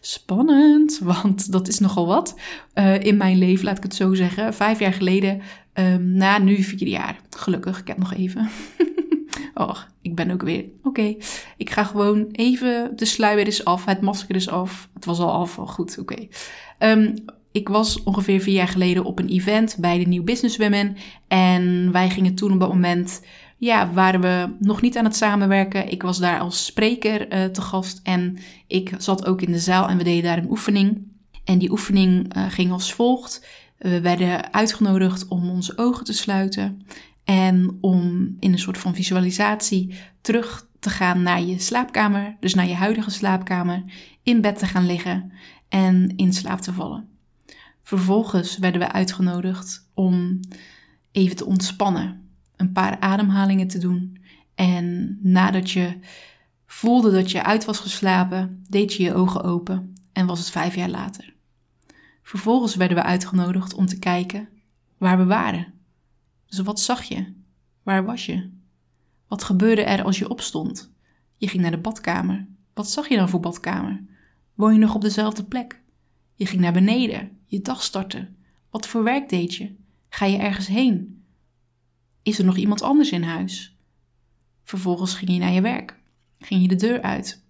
Spannend, 0.00 0.98
want 1.12 1.52
dat 1.52 1.68
is 1.68 1.78
nogal 1.78 2.06
wat 2.06 2.38
uh, 2.74 3.00
in 3.00 3.16
mijn 3.16 3.38
leven, 3.38 3.64
laat 3.64 3.76
ik 3.76 3.82
het 3.82 3.94
zo 3.94 4.14
zeggen. 4.14 4.54
Vijf 4.54 4.78
jaar 4.78 4.92
geleden, 4.92 5.42
um, 5.74 6.12
na 6.12 6.38
nu 6.38 6.62
vier 6.62 6.88
jaar. 6.88 7.20
Gelukkig, 7.36 7.80
ik 7.80 7.86
heb 7.86 7.98
nog 7.98 8.14
even. 8.14 8.48
oh, 9.54 9.76
ik 10.02 10.14
ben 10.14 10.30
ook 10.30 10.42
weer. 10.42 10.64
Oké, 10.82 11.14
ik 11.56 11.70
ga 11.70 11.84
gewoon 11.84 12.28
even. 12.32 12.92
De 12.96 13.04
sluier 13.04 13.46
is 13.46 13.64
af, 13.64 13.84
het 13.84 14.00
masker 14.00 14.36
is 14.36 14.48
af. 14.48 14.88
Het 14.94 15.04
was 15.04 15.18
al 15.18 15.32
af, 15.32 15.58
al 15.58 15.66
goed, 15.66 15.98
oké. 15.98 16.12
Okay. 16.12 16.28
Um, 16.92 17.14
ik 17.52 17.68
was 17.68 18.02
ongeveer 18.02 18.40
vier 18.40 18.54
jaar 18.54 18.68
geleden 18.68 19.04
op 19.04 19.18
een 19.18 19.28
event 19.28 19.76
bij 19.78 19.98
de 19.98 20.08
New 20.08 20.24
Business 20.24 20.56
Women. 20.56 20.96
En 21.28 21.92
wij 21.92 22.10
gingen 22.10 22.34
toen 22.34 22.52
op 22.52 22.60
dat 22.60 22.68
moment, 22.68 23.22
ja, 23.58 23.92
waren 23.92 24.20
we 24.20 24.54
nog 24.58 24.80
niet 24.80 24.96
aan 24.96 25.04
het 25.04 25.16
samenwerken. 25.16 25.90
Ik 25.90 26.02
was 26.02 26.18
daar 26.18 26.38
als 26.38 26.64
spreker 26.64 27.32
uh, 27.32 27.44
te 27.44 27.60
gast 27.60 28.00
en 28.02 28.38
ik 28.66 28.92
zat 28.98 29.26
ook 29.26 29.42
in 29.42 29.52
de 29.52 29.58
zaal 29.58 29.88
en 29.88 29.96
we 29.96 30.04
deden 30.04 30.22
daar 30.22 30.38
een 30.38 30.50
oefening. 30.50 31.10
En 31.44 31.58
die 31.58 31.70
oefening 31.70 32.36
uh, 32.36 32.44
ging 32.48 32.72
als 32.72 32.92
volgt. 32.92 33.46
We 33.78 34.00
werden 34.00 34.52
uitgenodigd 34.52 35.28
om 35.28 35.50
onze 35.50 35.78
ogen 35.78 36.04
te 36.04 36.12
sluiten 36.12 36.86
en 37.24 37.78
om 37.80 38.36
in 38.40 38.52
een 38.52 38.58
soort 38.58 38.78
van 38.78 38.94
visualisatie 38.94 39.94
terug 40.20 40.66
te 40.80 40.90
gaan 40.90 41.22
naar 41.22 41.42
je 41.42 41.58
slaapkamer, 41.58 42.36
dus 42.40 42.54
naar 42.54 42.68
je 42.68 42.74
huidige 42.74 43.10
slaapkamer, 43.10 43.84
in 44.22 44.40
bed 44.40 44.58
te 44.58 44.66
gaan 44.66 44.86
liggen 44.86 45.32
en 45.68 46.12
in 46.16 46.32
slaap 46.32 46.60
te 46.60 46.72
vallen. 46.72 47.11
Vervolgens 47.82 48.58
werden 48.58 48.80
we 48.80 48.92
uitgenodigd 48.92 49.90
om 49.94 50.40
even 51.12 51.36
te 51.36 51.46
ontspannen, 51.46 52.30
een 52.56 52.72
paar 52.72 53.00
ademhalingen 53.00 53.68
te 53.68 53.78
doen. 53.78 54.18
En 54.54 55.18
nadat 55.22 55.70
je 55.70 55.98
voelde 56.66 57.10
dat 57.10 57.30
je 57.30 57.42
uit 57.42 57.64
was 57.64 57.78
geslapen, 57.78 58.64
deed 58.68 58.94
je 58.94 59.02
je 59.02 59.14
ogen 59.14 59.42
open 59.42 59.94
en 60.12 60.26
was 60.26 60.38
het 60.38 60.50
vijf 60.50 60.74
jaar 60.74 60.90
later. 60.90 61.34
Vervolgens 62.22 62.74
werden 62.74 62.96
we 62.96 63.02
uitgenodigd 63.02 63.74
om 63.74 63.86
te 63.86 63.98
kijken 63.98 64.48
waar 64.98 65.18
we 65.18 65.24
waren. 65.24 65.72
Dus 66.46 66.58
wat 66.58 66.80
zag 66.80 67.02
je? 67.02 67.32
Waar 67.82 68.04
was 68.04 68.26
je? 68.26 68.50
Wat 69.28 69.44
gebeurde 69.44 69.82
er 69.82 70.04
als 70.04 70.18
je 70.18 70.28
opstond? 70.28 70.92
Je 71.36 71.48
ging 71.48 71.62
naar 71.62 71.70
de 71.70 71.78
badkamer. 71.78 72.46
Wat 72.74 72.90
zag 72.90 73.08
je 73.08 73.16
dan 73.16 73.28
voor 73.28 73.40
badkamer? 73.40 74.04
Woon 74.54 74.72
je 74.72 74.78
nog 74.78 74.94
op 74.94 75.00
dezelfde 75.00 75.44
plek? 75.44 75.80
Je 76.34 76.46
ging 76.46 76.60
naar 76.60 76.72
beneden 76.72 77.38
je 77.52 77.60
dag 77.62 77.82
starten? 77.82 78.36
Wat 78.70 78.86
voor 78.86 79.02
werk 79.02 79.28
deed 79.28 79.54
je? 79.54 79.74
Ga 80.08 80.26
je 80.26 80.38
ergens 80.38 80.66
heen? 80.66 81.24
Is 82.22 82.38
er 82.38 82.44
nog 82.44 82.56
iemand 82.56 82.82
anders 82.82 83.10
in 83.10 83.22
huis? 83.22 83.76
Vervolgens 84.64 85.14
ging 85.14 85.30
je 85.30 85.38
naar 85.38 85.52
je 85.52 85.60
werk. 85.60 85.98
Ging 86.38 86.62
je 86.62 86.68
de 86.68 86.74
deur 86.74 87.02
uit. 87.02 87.44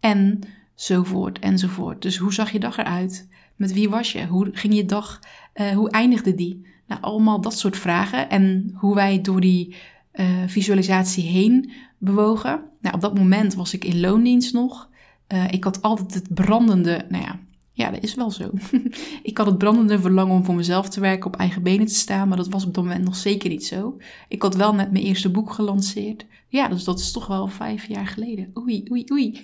En 0.00 0.40
zovoort 0.74 1.38
enzovoort. 1.38 2.02
Dus 2.02 2.16
hoe 2.16 2.32
zag 2.32 2.50
je 2.50 2.58
dag 2.58 2.78
eruit? 2.78 3.28
Met 3.56 3.72
wie 3.72 3.88
was 3.88 4.12
je? 4.12 4.26
Hoe 4.26 4.50
ging 4.52 4.74
je 4.74 4.84
dag? 4.84 5.20
Uh, 5.54 5.68
hoe 5.70 5.90
eindigde 5.90 6.34
die? 6.34 6.66
Nou, 6.86 7.00
allemaal 7.00 7.40
dat 7.40 7.58
soort 7.58 7.76
vragen. 7.76 8.30
En 8.30 8.74
hoe 8.74 8.94
wij 8.94 9.20
door 9.20 9.40
die 9.40 9.76
uh, 10.12 10.42
visualisatie 10.46 11.24
heen 11.24 11.72
bewogen. 11.98 12.62
Nou, 12.80 12.94
op 12.94 13.00
dat 13.00 13.18
moment 13.18 13.54
was 13.54 13.74
ik 13.74 13.84
in 13.84 14.00
loondienst 14.00 14.52
nog. 14.52 14.90
Uh, 15.28 15.52
ik 15.52 15.64
had 15.64 15.82
altijd 15.82 16.14
het 16.14 16.34
brandende, 16.34 17.06
nou 17.08 17.24
ja, 17.24 17.40
ja, 17.76 17.90
dat 17.90 18.02
is 18.02 18.14
wel 18.14 18.30
zo. 18.30 18.50
ik 19.22 19.38
had 19.38 19.46
het 19.46 19.58
brandende 19.58 20.00
verlangen 20.00 20.34
om 20.34 20.44
voor 20.44 20.54
mezelf 20.54 20.88
te 20.88 21.00
werken, 21.00 21.26
op 21.26 21.36
eigen 21.36 21.62
benen 21.62 21.86
te 21.86 21.94
staan, 21.94 22.28
maar 22.28 22.36
dat 22.36 22.48
was 22.48 22.66
op 22.66 22.74
dat 22.74 22.84
moment 22.84 23.04
nog 23.04 23.16
zeker 23.16 23.48
niet 23.48 23.66
zo. 23.66 23.96
Ik 24.28 24.42
had 24.42 24.54
wel 24.54 24.74
net 24.74 24.92
mijn 24.92 25.04
eerste 25.04 25.30
boek 25.30 25.52
gelanceerd. 25.52 26.26
Ja, 26.48 26.68
dus 26.68 26.84
dat 26.84 26.98
is 26.98 27.12
toch 27.12 27.26
wel 27.26 27.46
vijf 27.46 27.86
jaar 27.88 28.06
geleden. 28.06 28.50
Oei, 28.58 28.84
oei, 28.90 29.04
oei. 29.12 29.42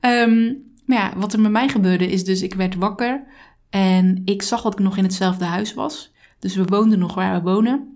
um, 0.00 0.62
maar 0.86 0.98
ja, 0.98 1.12
wat 1.16 1.32
er 1.32 1.40
met 1.40 1.50
mij 1.50 1.68
gebeurde 1.68 2.10
is 2.10 2.24
dus, 2.24 2.42
ik 2.42 2.54
werd 2.54 2.74
wakker 2.74 3.24
en 3.70 4.22
ik 4.24 4.42
zag 4.42 4.62
dat 4.62 4.72
ik 4.72 4.78
nog 4.78 4.96
in 4.96 5.04
hetzelfde 5.04 5.44
huis 5.44 5.74
was. 5.74 6.12
Dus 6.38 6.54
we 6.54 6.64
woonden 6.64 6.98
nog 6.98 7.14
waar 7.14 7.42
we 7.42 7.50
wonen. 7.50 7.95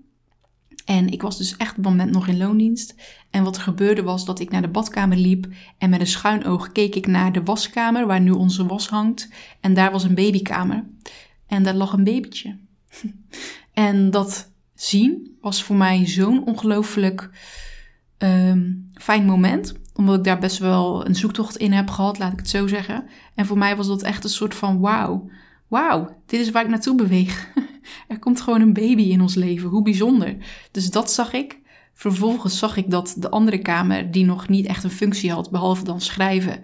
En 0.90 1.08
ik 1.08 1.22
was 1.22 1.38
dus 1.38 1.56
echt 1.56 1.70
op 1.70 1.76
het 1.76 1.84
moment 1.84 2.10
nog 2.10 2.26
in 2.26 2.36
loondienst. 2.36 2.94
En 3.30 3.44
wat 3.44 3.56
er 3.56 3.62
gebeurde 3.62 4.02
was 4.02 4.24
dat 4.24 4.40
ik 4.40 4.50
naar 4.50 4.62
de 4.62 4.68
badkamer 4.68 5.16
liep 5.16 5.46
en 5.78 5.90
met 5.90 6.00
een 6.00 6.06
schuin 6.06 6.44
oog 6.44 6.72
keek 6.72 6.94
ik 6.94 7.06
naar 7.06 7.32
de 7.32 7.42
waskamer 7.42 8.06
waar 8.06 8.20
nu 8.20 8.30
onze 8.30 8.66
was 8.66 8.88
hangt. 8.88 9.28
En 9.60 9.74
daar 9.74 9.90
was 9.92 10.04
een 10.04 10.14
babykamer. 10.14 10.84
En 11.46 11.62
daar 11.62 11.74
lag 11.74 11.92
een 11.92 12.04
babytje. 12.04 12.56
en 13.72 14.10
dat 14.10 14.52
zien 14.74 15.36
was 15.40 15.62
voor 15.62 15.76
mij 15.76 16.06
zo'n 16.06 16.46
ongelooflijk 16.46 17.30
um, 18.18 18.90
fijn 18.94 19.24
moment. 19.24 19.74
Omdat 19.94 20.16
ik 20.16 20.24
daar 20.24 20.38
best 20.38 20.58
wel 20.58 21.06
een 21.06 21.14
zoektocht 21.14 21.56
in 21.56 21.72
heb 21.72 21.90
gehad, 21.90 22.18
laat 22.18 22.32
ik 22.32 22.38
het 22.38 22.48
zo 22.48 22.66
zeggen. 22.66 23.04
En 23.34 23.46
voor 23.46 23.58
mij 23.58 23.76
was 23.76 23.86
dat 23.86 24.02
echt 24.02 24.24
een 24.24 24.30
soort 24.30 24.54
van 24.54 24.80
wauw. 24.80 25.30
Wauw, 25.70 26.16
dit 26.26 26.40
is 26.40 26.50
waar 26.50 26.62
ik 26.62 26.68
naartoe 26.68 26.94
beweeg. 26.94 27.52
er 28.08 28.18
komt 28.18 28.40
gewoon 28.40 28.60
een 28.60 28.72
baby 28.72 29.02
in 29.02 29.20
ons 29.20 29.34
leven. 29.34 29.68
Hoe 29.68 29.82
bijzonder. 29.82 30.36
Dus 30.70 30.90
dat 30.90 31.12
zag 31.12 31.32
ik. 31.32 31.58
Vervolgens 31.94 32.58
zag 32.58 32.76
ik 32.76 32.90
dat 32.90 33.14
de 33.18 33.30
andere 33.30 33.58
kamer, 33.58 34.10
die 34.10 34.24
nog 34.24 34.48
niet 34.48 34.66
echt 34.66 34.84
een 34.84 34.90
functie 34.90 35.32
had, 35.32 35.50
behalve 35.50 35.84
dan 35.84 36.00
schrijven, 36.00 36.60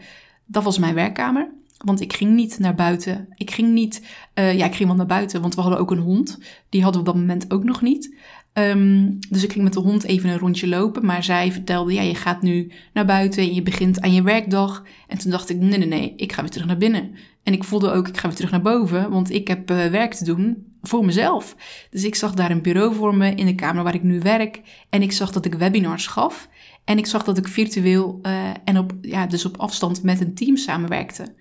dat 0.47 0.63
was 0.63 0.79
mijn 0.79 0.95
werkkamer. 0.95 1.51
Want 1.85 2.01
ik 2.01 2.13
ging 2.13 2.35
niet 2.35 2.59
naar 2.59 2.75
buiten. 2.75 3.29
Ik 3.35 3.51
ging 3.51 3.73
niet, 3.73 4.07
uh, 4.35 4.59
ja, 4.59 4.65
ik 4.67 4.75
ging 4.75 4.89
wel 4.89 4.97
naar 4.97 5.07
buiten, 5.07 5.41
want 5.41 5.55
we 5.55 5.61
hadden 5.61 5.81
ook 5.81 5.91
een 5.91 5.99
hond. 5.99 6.39
Die 6.69 6.83
hadden 6.83 7.03
we 7.03 7.09
op 7.09 7.15
dat 7.15 7.23
moment 7.23 7.53
ook 7.53 7.65
nog 7.65 7.83
niet. 7.83 8.17
Um, 8.53 9.19
dus 9.29 9.45
ik 9.45 9.53
ging 9.53 9.65
met 9.65 9.73
de 9.73 9.81
hond 9.81 10.05
even 10.05 10.31
een 10.31 10.39
rondje 10.39 10.69
lopen. 10.69 11.07
Maar 11.07 11.25
zij 11.25 11.53
vertelde, 11.53 11.93
ja, 11.93 12.03
je 12.03 12.15
gaat 12.15 12.43
nu 12.43 12.73
naar 12.93 13.07
buiten 13.07 13.43
en 13.43 13.55
je 13.55 13.63
begint 13.63 14.01
aan 14.01 14.13
je 14.13 14.23
werkdag. 14.23 14.83
En 15.09 15.19
toen 15.19 15.31
dacht 15.31 15.51
ik, 15.51 15.59
nee, 15.59 15.79
nee, 15.79 15.89
nee, 15.89 16.13
ik 16.17 16.33
ga 16.33 16.41
weer 16.43 16.51
terug 16.51 16.67
naar 16.67 16.77
binnen. 16.77 17.15
En 17.47 17.53
ik 17.53 17.65
voelde 17.65 17.91
ook, 17.91 18.09
ik 18.09 18.17
ga 18.17 18.29
weer 18.29 18.37
terug 18.37 18.51
naar 18.51 18.63
boven, 18.63 19.11
want 19.11 19.31
ik 19.31 19.49
heb 19.49 19.71
uh, 19.71 19.87
werk 19.87 20.15
te 20.15 20.25
doen 20.25 20.67
voor 20.83 21.05
mezelf. 21.05 21.57
Dus 21.91 22.05
ik 22.05 22.15
zag 22.15 22.35
daar 22.35 22.51
een 22.51 22.63
bureau 22.63 22.95
voor 22.95 23.17
me 23.17 23.35
in 23.35 23.47
de 23.47 23.55
kamer 23.55 23.85
waar 23.85 23.95
ik 23.95 24.03
nu 24.03 24.21
werk. 24.21 24.61
En 24.91 25.03
ik 25.03 25.13
zag 25.13 25.33
dat 25.33 25.45
ik 25.45 25.55
webinars 25.55 26.07
gaf. 26.07 26.49
En 26.85 26.99
ik 26.99 27.07
zag 27.07 27.25
dat 27.25 27.39
ik 27.39 27.49
virtueel 27.49 28.19
uh, 28.23 28.51
en 28.65 28.79
op, 28.79 28.93
ja, 29.01 29.27
dus 29.27 29.45
op 29.45 29.57
afstand 29.57 30.03
met 30.03 30.21
een 30.21 30.35
team 30.35 30.57
samenwerkte. 30.57 31.35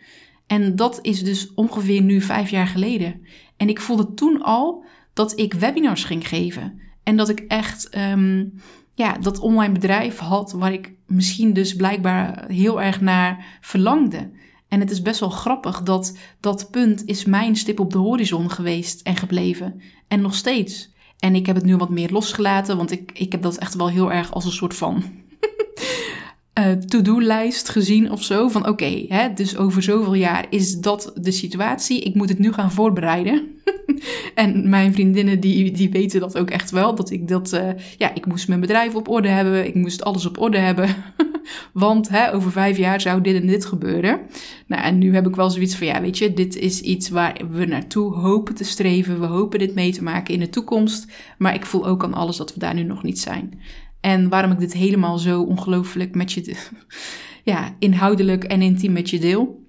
En 0.47 0.75
dat 0.75 0.99
is 1.01 1.23
dus 1.23 1.53
ongeveer 1.53 2.01
nu 2.01 2.21
vijf 2.21 2.49
jaar 2.49 2.67
geleden. 2.67 3.21
En 3.57 3.69
ik 3.69 3.81
voelde 3.81 4.13
toen 4.13 4.41
al 4.41 4.83
dat 5.13 5.39
ik 5.39 5.53
webinars 5.53 6.03
ging 6.03 6.27
geven. 6.27 6.81
En 7.03 7.17
dat 7.17 7.29
ik 7.29 7.39
echt 7.39 7.97
um, 7.97 8.53
ja, 8.93 9.17
dat 9.17 9.39
online 9.39 9.73
bedrijf 9.73 10.17
had 10.17 10.51
waar 10.51 10.73
ik 10.73 10.91
misschien 11.07 11.53
dus 11.53 11.75
blijkbaar 11.75 12.45
heel 12.47 12.81
erg 12.81 13.01
naar 13.01 13.57
verlangde. 13.61 14.29
En 14.75 14.81
het 14.81 14.91
is 14.91 15.01
best 15.01 15.19
wel 15.19 15.29
grappig 15.29 15.83
dat 15.83 16.17
dat 16.39 16.67
punt 16.71 17.05
is 17.05 17.25
mijn 17.25 17.55
stip 17.55 17.79
op 17.79 17.91
de 17.91 17.97
horizon 17.97 18.51
geweest 18.51 19.01
en 19.01 19.15
gebleven. 19.15 19.81
En 20.07 20.21
nog 20.21 20.35
steeds. 20.35 20.93
En 21.19 21.35
ik 21.35 21.45
heb 21.45 21.55
het 21.55 21.65
nu 21.65 21.77
wat 21.77 21.89
meer 21.89 22.11
losgelaten, 22.11 22.77
want 22.77 22.91
ik, 22.91 23.11
ik 23.13 23.31
heb 23.31 23.41
dat 23.41 23.57
echt 23.57 23.75
wel 23.75 23.89
heel 23.89 24.11
erg 24.11 24.33
als 24.33 24.45
een 24.45 24.51
soort 24.51 24.75
van 24.75 25.03
uh, 26.59 26.71
to-do-lijst 26.71 27.69
gezien 27.69 28.11
of 28.11 28.23
zo. 28.23 28.47
Van 28.47 28.67
oké, 28.67 29.07
dus 29.35 29.57
over 29.57 29.83
zoveel 29.83 30.13
jaar 30.13 30.45
is 30.49 30.79
dat 30.79 31.11
de 31.15 31.31
situatie. 31.31 32.01
Ik 32.01 32.15
moet 32.15 32.29
het 32.29 32.39
nu 32.39 32.53
gaan 32.53 32.71
voorbereiden. 32.71 33.47
en 34.35 34.69
mijn 34.69 34.93
vriendinnen 34.93 35.39
die, 35.39 35.71
die 35.71 35.89
weten 35.89 36.19
dat 36.19 36.37
ook 36.37 36.49
echt 36.49 36.71
wel. 36.71 36.95
Dat 36.95 37.11
ik 37.11 37.27
dat, 37.27 37.53
uh, 37.53 37.69
ja, 37.97 38.13
ik 38.13 38.25
moest 38.25 38.47
mijn 38.47 38.59
bedrijf 38.59 38.95
op 38.95 39.09
orde 39.09 39.27
hebben. 39.27 39.67
Ik 39.67 39.75
moest 39.75 40.03
alles 40.03 40.25
op 40.25 40.39
orde 40.39 40.57
hebben. 40.57 40.95
Want 41.73 42.09
hè, 42.09 42.33
over 42.33 42.51
vijf 42.51 42.77
jaar 42.77 43.01
zou 43.01 43.21
dit 43.21 43.35
en 43.41 43.47
dit 43.47 43.65
gebeuren. 43.65 44.19
Nou, 44.67 44.83
en 44.83 44.97
nu 44.97 45.13
heb 45.13 45.27
ik 45.27 45.35
wel 45.35 45.49
zoiets 45.49 45.75
van, 45.75 45.87
ja, 45.87 46.01
weet 46.01 46.17
je, 46.17 46.33
dit 46.33 46.55
is 46.55 46.81
iets 46.81 47.09
waar 47.09 47.41
we 47.51 47.65
naartoe 47.65 48.13
hopen 48.13 48.55
te 48.55 48.63
streven. 48.63 49.19
We 49.19 49.25
hopen 49.25 49.59
dit 49.59 49.75
mee 49.75 49.91
te 49.91 50.03
maken 50.03 50.33
in 50.33 50.39
de 50.39 50.49
toekomst. 50.49 51.11
Maar 51.37 51.53
ik 51.53 51.65
voel 51.65 51.87
ook 51.87 52.03
aan 52.03 52.13
alles 52.13 52.37
dat 52.37 52.53
we 52.53 52.59
daar 52.59 52.73
nu 52.73 52.83
nog 52.83 53.03
niet 53.03 53.19
zijn. 53.19 53.59
En 54.05 54.29
waarom 54.29 54.51
ik 54.51 54.59
dit 54.59 54.73
helemaal 54.73 55.17
zo 55.17 55.41
ongelooflijk 55.41 56.15
met 56.15 56.31
je, 56.31 56.55
ja, 57.51 57.75
inhoudelijk 57.79 58.43
en 58.43 58.61
intiem 58.61 58.91
met 58.91 59.09
je 59.09 59.19
deel, 59.19 59.63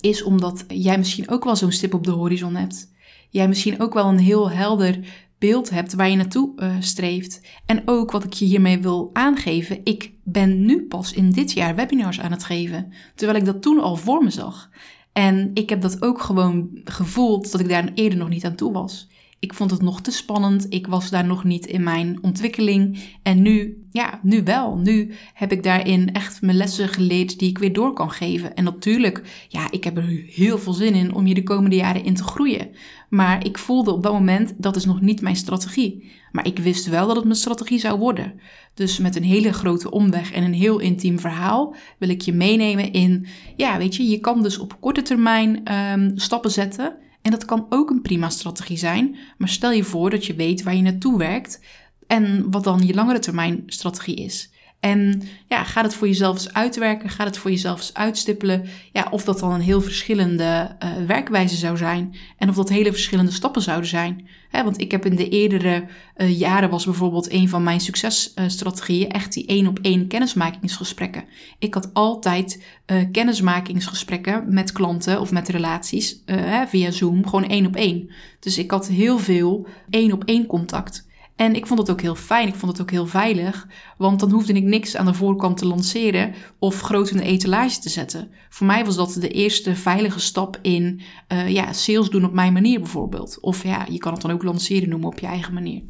is 0.00 0.22
omdat 0.22 0.64
jij 0.68 0.98
misschien 0.98 1.28
ook 1.28 1.44
wel 1.44 1.56
zo'n 1.56 1.72
stip 1.72 1.94
op 1.94 2.04
de 2.04 2.10
horizon 2.10 2.54
hebt. 2.54 2.92
Jij 3.30 3.48
misschien 3.48 3.80
ook 3.80 3.94
wel 3.94 4.08
een 4.08 4.18
heel 4.18 4.50
helder 4.50 4.98
beeld 5.38 5.70
hebt 5.70 5.94
waar 5.94 6.10
je 6.10 6.16
naartoe 6.16 6.52
uh, 6.56 6.76
streeft. 6.80 7.40
En 7.66 7.82
ook 7.84 8.10
wat 8.10 8.24
ik 8.24 8.32
je 8.32 8.44
hiermee 8.44 8.78
wil 8.78 9.10
aangeven, 9.12 9.80
ik 9.84 10.12
ben 10.24 10.64
nu 10.64 10.86
pas 10.86 11.12
in 11.12 11.30
dit 11.30 11.52
jaar 11.52 11.74
webinars 11.74 12.20
aan 12.20 12.30
het 12.30 12.44
geven, 12.44 12.92
terwijl 13.14 13.38
ik 13.38 13.44
dat 13.44 13.62
toen 13.62 13.80
al 13.80 13.96
voor 13.96 14.24
me 14.24 14.30
zag. 14.30 14.70
En 15.12 15.50
ik 15.54 15.68
heb 15.68 15.80
dat 15.80 16.02
ook 16.02 16.20
gewoon 16.20 16.80
gevoeld 16.84 17.52
dat 17.52 17.60
ik 17.60 17.68
daar 17.68 17.90
eerder 17.94 18.18
nog 18.18 18.28
niet 18.28 18.44
aan 18.44 18.56
toe 18.56 18.72
was. 18.72 19.08
Ik 19.38 19.54
vond 19.54 19.70
het 19.70 19.82
nog 19.82 20.00
te 20.00 20.10
spannend. 20.10 20.66
Ik 20.68 20.86
was 20.86 21.10
daar 21.10 21.26
nog 21.26 21.44
niet 21.44 21.66
in 21.66 21.82
mijn 21.82 22.18
ontwikkeling. 22.22 22.98
En 23.22 23.42
nu, 23.42 23.86
ja, 23.90 24.20
nu 24.22 24.42
wel. 24.42 24.76
Nu 24.76 25.12
heb 25.34 25.52
ik 25.52 25.62
daarin 25.62 26.12
echt 26.12 26.42
mijn 26.42 26.56
lessen 26.56 26.88
geleerd 26.88 27.38
die 27.38 27.48
ik 27.48 27.58
weer 27.58 27.72
door 27.72 27.92
kan 27.92 28.10
geven. 28.10 28.54
En 28.54 28.64
natuurlijk, 28.64 29.46
ja, 29.48 29.70
ik 29.70 29.84
heb 29.84 29.96
er 29.96 30.24
heel 30.26 30.58
veel 30.58 30.72
zin 30.72 30.94
in 30.94 31.14
om 31.14 31.24
hier 31.24 31.34
de 31.34 31.42
komende 31.42 31.76
jaren 31.76 32.04
in 32.04 32.14
te 32.14 32.24
groeien. 32.24 32.70
Maar 33.08 33.44
ik 33.46 33.58
voelde 33.58 33.92
op 33.92 34.02
dat 34.02 34.12
moment, 34.12 34.54
dat 34.56 34.76
is 34.76 34.84
nog 34.84 35.00
niet 35.00 35.20
mijn 35.20 35.36
strategie. 35.36 36.12
Maar 36.32 36.46
ik 36.46 36.58
wist 36.58 36.86
wel 36.86 37.06
dat 37.06 37.16
het 37.16 37.24
mijn 37.24 37.36
strategie 37.36 37.78
zou 37.78 37.98
worden. 37.98 38.40
Dus 38.74 38.98
met 38.98 39.16
een 39.16 39.24
hele 39.24 39.52
grote 39.52 39.90
omweg 39.90 40.32
en 40.32 40.42
een 40.42 40.54
heel 40.54 40.78
intiem 40.78 41.18
verhaal 41.18 41.74
wil 41.98 42.08
ik 42.08 42.20
je 42.20 42.32
meenemen 42.32 42.92
in, 42.92 43.26
ja, 43.56 43.78
weet 43.78 43.96
je, 43.96 44.08
je 44.08 44.20
kan 44.20 44.42
dus 44.42 44.58
op 44.58 44.80
korte 44.80 45.02
termijn 45.02 45.72
um, 45.74 46.18
stappen 46.18 46.50
zetten 46.50 46.96
en 47.26 47.32
dat 47.32 47.44
kan 47.44 47.66
ook 47.68 47.90
een 47.90 48.02
prima 48.02 48.30
strategie 48.30 48.76
zijn, 48.76 49.16
maar 49.38 49.48
stel 49.48 49.70
je 49.70 49.84
voor 49.84 50.10
dat 50.10 50.26
je 50.26 50.34
weet 50.34 50.62
waar 50.62 50.74
je 50.74 50.82
naartoe 50.82 51.18
werkt 51.18 51.60
en 52.06 52.50
wat 52.50 52.64
dan 52.64 52.86
je 52.86 52.94
langere 52.94 53.18
termijn 53.18 53.62
strategie 53.66 54.16
is. 54.16 54.50
En 54.80 55.22
ja, 55.48 55.64
ga 55.64 55.82
het 55.82 55.94
voor 55.94 56.06
jezelf 56.06 56.34
eens 56.34 56.52
uitwerken, 56.52 57.10
ga 57.10 57.24
het 57.24 57.38
voor 57.38 57.50
jezelf 57.50 57.78
eens 57.78 57.94
uitstippelen. 57.94 58.64
Ja, 58.92 59.06
of 59.10 59.24
dat 59.24 59.38
dan 59.38 59.52
een 59.52 59.60
heel 59.60 59.80
verschillende 59.80 60.76
uh, 60.84 61.06
werkwijze 61.06 61.56
zou 61.56 61.76
zijn 61.76 62.14
en 62.38 62.48
of 62.48 62.54
dat 62.54 62.68
hele 62.68 62.92
verschillende 62.92 63.30
stappen 63.30 63.62
zouden 63.62 63.88
zijn. 63.88 64.28
Want 64.50 64.80
ik 64.80 64.90
heb 64.90 65.06
in 65.06 65.16
de 65.16 65.28
eerdere 65.28 65.84
uh, 66.16 66.38
jaren 66.38 66.70
was 66.70 66.84
bijvoorbeeld 66.84 67.32
een 67.32 67.48
van 67.48 67.62
mijn 67.62 67.80
successtrategieën 67.80 69.10
echt 69.10 69.32
die 69.32 69.46
één 69.46 69.66
op 69.66 69.78
één 69.82 70.06
kennismakingsgesprekken. 70.06 71.24
Ik 71.58 71.74
had 71.74 71.90
altijd 71.94 72.64
uh, 72.86 73.02
kennismakingsgesprekken 73.12 74.44
met 74.54 74.72
klanten 74.72 75.20
of 75.20 75.30
met 75.32 75.48
relaties 75.48 76.22
via 76.66 76.90
Zoom, 76.90 77.24
gewoon 77.24 77.48
één 77.48 77.66
op 77.66 77.76
één. 77.76 78.10
Dus 78.40 78.58
ik 78.58 78.70
had 78.70 78.88
heel 78.88 79.18
veel 79.18 79.66
één 79.90 80.12
op 80.12 80.24
één 80.24 80.46
contact. 80.46 81.05
En 81.36 81.54
ik 81.54 81.66
vond 81.66 81.80
het 81.80 81.90
ook 81.90 82.00
heel 82.00 82.14
fijn, 82.14 82.48
ik 82.48 82.54
vond 82.54 82.72
het 82.72 82.80
ook 82.80 82.90
heel 82.90 83.06
veilig, 83.06 83.66
want 83.96 84.20
dan 84.20 84.30
hoefde 84.30 84.52
ik 84.52 84.62
niks 84.62 84.96
aan 84.96 85.06
de 85.06 85.14
voorkant 85.14 85.56
te 85.56 85.66
lanceren 85.66 86.34
of 86.58 86.80
groot 86.80 87.10
in 87.10 87.16
de 87.16 87.22
etalage 87.22 87.78
te 87.78 87.88
zetten. 87.88 88.30
Voor 88.48 88.66
mij 88.66 88.84
was 88.84 88.96
dat 88.96 89.16
de 89.20 89.28
eerste 89.28 89.74
veilige 89.74 90.20
stap 90.20 90.58
in 90.62 91.00
uh, 91.32 91.48
ja, 91.48 91.72
sales 91.72 92.08
doen 92.08 92.24
op 92.24 92.32
mijn 92.32 92.52
manier 92.52 92.80
bijvoorbeeld. 92.80 93.40
Of 93.40 93.62
ja, 93.62 93.86
je 93.90 93.98
kan 93.98 94.12
het 94.12 94.22
dan 94.22 94.30
ook 94.30 94.42
lanceren 94.42 94.88
noemen 94.88 95.08
op 95.08 95.18
je 95.18 95.26
eigen 95.26 95.54
manier. 95.54 95.82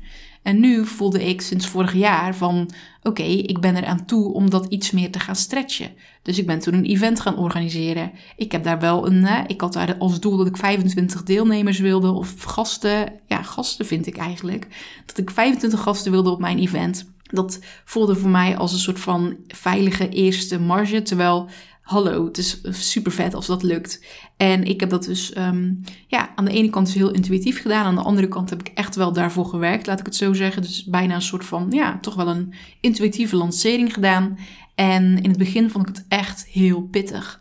En 0.47 0.61
nu 0.61 0.87
voelde 0.87 1.25
ik 1.25 1.41
sinds 1.41 1.67
vorig 1.67 1.95
jaar 1.95 2.35
van, 2.37 2.71
oké, 3.03 3.23
ik 3.23 3.61
ben 3.61 3.77
er 3.77 3.87
aan 3.87 4.05
toe 4.05 4.33
om 4.33 4.51
dat 4.51 4.67
iets 4.69 4.91
meer 4.91 5.11
te 5.11 5.21
gaan 5.21 5.37
stretchen. 5.37 5.91
Dus 6.23 6.39
ik 6.39 6.47
ben 6.47 6.59
toen 6.59 6.75
een 6.75 6.85
event 6.85 7.21
gaan 7.21 7.39
organiseren. 7.39 8.13
Ik 8.37 8.53
heb 8.53 8.65
daar 8.65 8.81
wel 8.81 9.07
een, 9.07 9.25
hè, 9.25 9.43
ik 9.47 9.61
had 9.61 9.73
daar 9.73 9.97
als 9.99 10.21
doel 10.21 10.37
dat 10.37 10.47
ik 10.47 10.57
25 10.57 11.23
deelnemers 11.23 11.79
wilde 11.79 12.11
of 12.11 12.43
gasten. 12.43 13.13
Ja, 13.27 13.43
gasten 13.43 13.87
vind 13.87 14.07
ik 14.07 14.17
eigenlijk. 14.17 14.67
Dat 15.07 15.19
ik 15.19 15.31
25 15.31 15.81
gasten 15.81 16.13
wilde 16.13 16.31
op 16.31 16.41
mijn 16.41 16.59
event. 16.59 17.07
Dat 17.23 17.59
voelde 17.85 18.17
voor 18.17 18.31
mij 18.31 18.57
als 18.57 18.73
een 18.73 18.79
soort 18.79 19.01
van 19.01 19.37
veilige 19.47 20.09
eerste 20.09 20.61
marge. 20.61 21.03
Terwijl 21.03 21.49
hallo, 21.87 22.25
het 22.25 22.39
is 22.39 22.61
super 22.71 23.13
vet 23.13 23.35
als 23.35 23.47
dat 23.47 23.63
lukt. 23.63 24.05
En 24.37 24.65
ik 24.65 24.81
heb 24.81 24.91
dat 24.91 25.05
dus, 25.05 25.37
um, 25.37 25.81
ja, 26.07 26.33
aan 26.35 26.45
de 26.45 26.51
ene 26.51 26.71
kant 26.71 26.89
is 26.89 26.95
heel 26.95 27.11
intuïtief 27.11 27.61
gedaan. 27.61 27.85
Aan 27.85 27.95
de 27.95 28.03
andere 28.03 28.29
kant 28.29 28.51
heb 28.51 28.61
ik 28.61 28.69
echt 28.75 28.95
wel 28.95 29.13
daarvoor 29.13 29.47
gewerkt, 29.47 29.87
laat 29.87 30.01
ik 30.01 30.07
het 30.07 30.17
zo 30.17 30.33
zeggen. 30.33 30.63
Dus 30.63 30.85
bijna 30.85 31.15
een 31.15 31.23
soort 31.23 31.45
van, 31.45 31.67
ja, 31.71 31.99
toch 32.01 32.15
wel 32.15 32.29
een 32.29 32.55
intuïtieve 32.81 33.37
lancering 33.37 33.93
gedaan. 33.93 34.39
En 34.75 35.23
in 35.23 35.29
het 35.29 35.39
begin 35.39 35.71
vond 35.71 35.89
ik 35.89 35.97
het 35.97 36.05
echt 36.09 36.47
heel 36.47 36.83
pittig, 36.83 37.41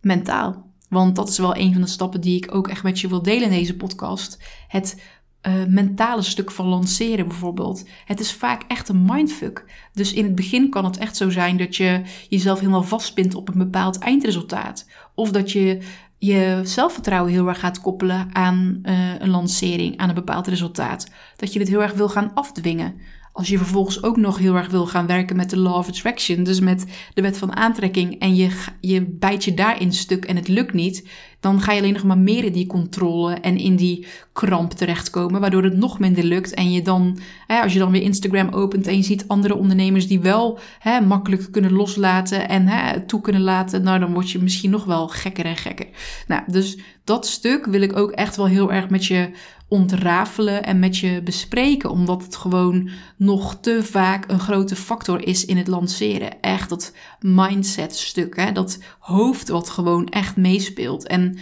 mentaal. 0.00 0.70
Want 0.88 1.16
dat 1.16 1.28
is 1.28 1.38
wel 1.38 1.56
een 1.56 1.72
van 1.72 1.82
de 1.82 1.88
stappen 1.88 2.20
die 2.20 2.36
ik 2.36 2.54
ook 2.54 2.68
echt 2.68 2.82
met 2.82 3.00
je 3.00 3.08
wil 3.08 3.22
delen 3.22 3.50
in 3.50 3.58
deze 3.58 3.76
podcast. 3.76 4.42
Het 4.68 5.02
uh, 5.46 5.64
mentale 5.68 6.22
stuk 6.22 6.50
van 6.50 6.66
lanceren 6.66 7.28
bijvoorbeeld. 7.28 7.84
Het 8.04 8.20
is 8.20 8.32
vaak 8.32 8.62
echt 8.68 8.88
een 8.88 9.04
mindfuck. 9.04 9.64
Dus 9.92 10.12
in 10.12 10.24
het 10.24 10.34
begin 10.34 10.70
kan 10.70 10.84
het 10.84 10.98
echt 10.98 11.16
zo 11.16 11.30
zijn 11.30 11.56
dat 11.56 11.76
je 11.76 12.02
jezelf 12.28 12.58
helemaal 12.58 12.82
vastpint 12.82 13.34
op 13.34 13.48
een 13.48 13.58
bepaald 13.58 13.98
eindresultaat. 13.98 14.88
Of 15.14 15.30
dat 15.30 15.52
je 15.52 15.78
je 16.18 16.60
zelfvertrouwen 16.62 17.32
heel 17.32 17.48
erg 17.48 17.60
gaat 17.60 17.80
koppelen 17.80 18.28
aan 18.32 18.78
uh, 18.82 19.18
een 19.18 19.30
lancering, 19.30 19.96
aan 19.96 20.08
een 20.08 20.14
bepaald 20.14 20.46
resultaat. 20.46 21.10
Dat 21.36 21.52
je 21.52 21.58
het 21.58 21.68
heel 21.68 21.82
erg 21.82 21.92
wil 21.92 22.08
gaan 22.08 22.30
afdwingen. 22.34 22.94
Als 23.36 23.48
je 23.48 23.58
vervolgens 23.58 24.02
ook 24.02 24.16
nog 24.16 24.38
heel 24.38 24.54
erg 24.54 24.70
wil 24.70 24.86
gaan 24.86 25.06
werken 25.06 25.36
met 25.36 25.50
de 25.50 25.58
Law 25.58 25.74
of 25.74 25.88
Attraction, 25.88 26.42
dus 26.42 26.60
met 26.60 26.84
de 27.14 27.22
wet 27.22 27.38
van 27.38 27.56
aantrekking, 27.56 28.20
en 28.20 28.34
je, 28.34 28.50
je 28.80 29.02
bijt 29.02 29.44
je 29.44 29.54
daarin 29.54 29.92
stuk 29.92 30.24
en 30.24 30.36
het 30.36 30.48
lukt 30.48 30.72
niet, 30.72 31.08
dan 31.40 31.60
ga 31.60 31.72
je 31.72 31.80
alleen 31.80 31.92
nog 31.92 32.04
maar 32.04 32.18
meer 32.18 32.44
in 32.44 32.52
die 32.52 32.66
controle 32.66 33.34
en 33.34 33.56
in 33.56 33.76
die 33.76 34.06
kramp 34.32 34.72
terechtkomen, 34.72 35.40
waardoor 35.40 35.62
het 35.62 35.76
nog 35.76 35.98
minder 35.98 36.24
lukt. 36.24 36.54
En 36.54 36.72
je 36.72 36.82
dan, 36.82 37.18
als 37.46 37.72
je 37.72 37.78
dan 37.78 37.90
weer 37.90 38.02
Instagram 38.02 38.48
opent 38.48 38.86
en 38.86 38.96
je 38.96 39.02
ziet 39.02 39.28
andere 39.28 39.56
ondernemers 39.56 40.06
die 40.06 40.20
wel 40.20 40.58
hè, 40.78 41.00
makkelijk 41.00 41.48
kunnen 41.50 41.72
loslaten 41.72 42.48
en 42.48 42.66
hè, 42.66 43.00
toe 43.00 43.20
kunnen 43.20 43.42
laten, 43.42 43.82
nou 43.82 43.98
dan 43.98 44.12
word 44.12 44.30
je 44.30 44.42
misschien 44.42 44.70
nog 44.70 44.84
wel 44.84 45.08
gekker 45.08 45.44
en 45.44 45.56
gekker. 45.56 45.86
Nou, 46.26 46.42
dus 46.46 46.78
dat 47.04 47.26
stuk 47.26 47.66
wil 47.66 47.80
ik 47.80 47.96
ook 47.96 48.10
echt 48.10 48.36
wel 48.36 48.46
heel 48.46 48.72
erg 48.72 48.90
met 48.90 49.04
je 49.06 49.30
ontrafelen 49.68 50.64
en 50.64 50.78
met 50.78 50.96
je 50.98 51.22
bespreken, 51.22 51.90
omdat 51.90 52.22
het 52.22 52.36
gewoon 52.36 52.90
nog 53.16 53.60
te 53.60 53.82
vaak 53.82 54.30
een 54.30 54.40
grote 54.40 54.76
factor 54.76 55.26
is 55.26 55.44
in 55.44 55.56
het 55.56 55.66
lanceren. 55.66 56.40
Echt 56.40 56.68
dat 56.68 56.92
mindset 57.20 57.96
stuk, 57.96 58.36
hè? 58.36 58.52
dat 58.52 58.78
hoofd 58.98 59.48
wat 59.48 59.70
gewoon 59.70 60.06
echt 60.08 60.36
meespeelt. 60.36 61.06
En 61.06 61.38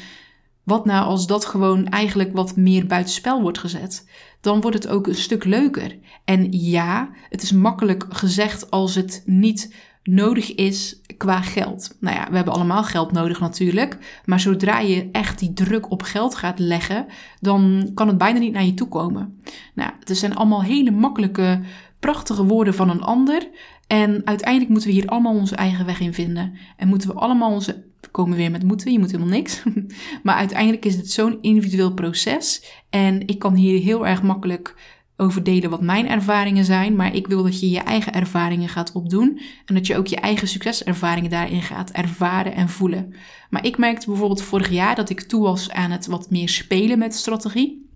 wat 0.63 0.85
nou 0.85 1.05
als 1.07 1.27
dat 1.27 1.45
gewoon 1.45 1.89
eigenlijk 1.89 2.33
wat 2.33 2.57
meer 2.57 2.87
buitenspel 2.87 3.41
wordt 3.41 3.59
gezet? 3.59 4.09
Dan 4.41 4.61
wordt 4.61 4.77
het 4.77 4.89
ook 4.89 5.07
een 5.07 5.15
stuk 5.15 5.45
leuker. 5.45 5.99
En 6.25 6.53
ja, 6.53 7.11
het 7.29 7.43
is 7.43 7.53
makkelijk 7.53 8.07
gezegd 8.09 8.71
als 8.71 8.95
het 8.95 9.23
niet 9.27 9.75
nodig 10.05 10.55
is 10.55 11.01
qua 11.17 11.41
geld. 11.41 11.97
Nou 12.01 12.17
ja, 12.17 12.27
we 12.31 12.37
hebben 12.37 12.55
allemaal 12.55 12.83
geld 12.83 13.13
nodig 13.13 13.41
natuurlijk. 13.41 14.21
Maar 14.25 14.41
zodra 14.41 14.79
je 14.79 15.09
echt 15.13 15.39
die 15.39 15.53
druk 15.53 15.91
op 15.91 16.03
geld 16.03 16.35
gaat 16.35 16.59
leggen, 16.59 17.07
dan 17.41 17.91
kan 17.95 18.09
het 18.09 18.19
bijna 18.19 18.39
niet 18.39 18.53
naar 18.53 18.65
je 18.65 18.75
toe 18.75 18.89
komen. 18.89 19.41
Nou, 19.75 19.91
het 20.05 20.17
zijn 20.17 20.35
allemaal 20.35 20.63
hele 20.63 20.91
makkelijke, 20.91 21.61
prachtige 22.01 22.45
woorden 22.45 22.75
van 22.75 22.91
een 22.91 23.03
ander. 23.03 23.49
En 23.87 24.23
uiteindelijk 24.25 24.71
moeten 24.71 24.89
we 24.89 24.95
hier 24.95 25.07
allemaal 25.07 25.35
onze 25.35 25.57
eigen 25.57 25.87
weg 25.87 26.01
in 26.01 26.15
vinden. 26.15 26.55
En 26.77 26.89
moeten 26.89 27.09
we 27.09 27.15
allemaal 27.15 27.53
onze. 27.53 27.93
We 28.01 28.11
komen 28.11 28.37
weer 28.37 28.51
met 28.51 28.63
moeten, 28.63 28.93
je 28.93 28.99
moet 28.99 29.11
helemaal 29.11 29.35
niks. 29.35 29.63
maar 30.23 30.35
uiteindelijk 30.35 30.85
is 30.85 30.97
het 30.97 31.11
zo'n 31.11 31.39
individueel 31.41 31.95
proces. 31.95 32.65
En 32.91 33.27
ik 33.27 33.39
kan 33.39 33.55
hier 33.55 33.81
heel 33.81 34.07
erg 34.07 34.23
makkelijk 34.23 34.75
over 35.17 35.43
delen 35.43 35.71
wat 35.71 35.83
mijn 35.83 36.09
ervaringen 36.09 36.65
zijn, 36.65 36.97
maar 36.97 37.15
ik 37.15 37.27
wil 37.27 37.43
dat 37.43 37.61
je 37.61 37.71
je 37.71 37.79
eigen 37.79 38.13
ervaringen 38.13 38.69
gaat 38.69 38.93
opdoen 38.93 39.41
en 39.65 39.75
dat 39.75 39.87
je 39.87 39.97
ook 39.97 40.07
je 40.07 40.17
eigen 40.17 40.49
succeservaringen 40.49 41.31
daarin 41.31 41.63
gaat 41.63 41.91
ervaren 41.91 42.55
en 42.55 42.69
voelen. 42.69 43.15
Maar 43.51 43.65
ik 43.67 43.79
merkte 43.79 44.07
bijvoorbeeld 44.07 44.43
vorig 44.43 44.71
jaar 44.71 44.95
dat 44.95 45.11
ik 45.11 45.21
toe 45.21 45.43
was 45.43 45.71
aan 45.71 45.91
het 45.91 46.07
wat 46.07 46.31
meer 46.31 46.49
spelen 46.49 46.99
met 46.99 47.15
strategie. 47.15 47.89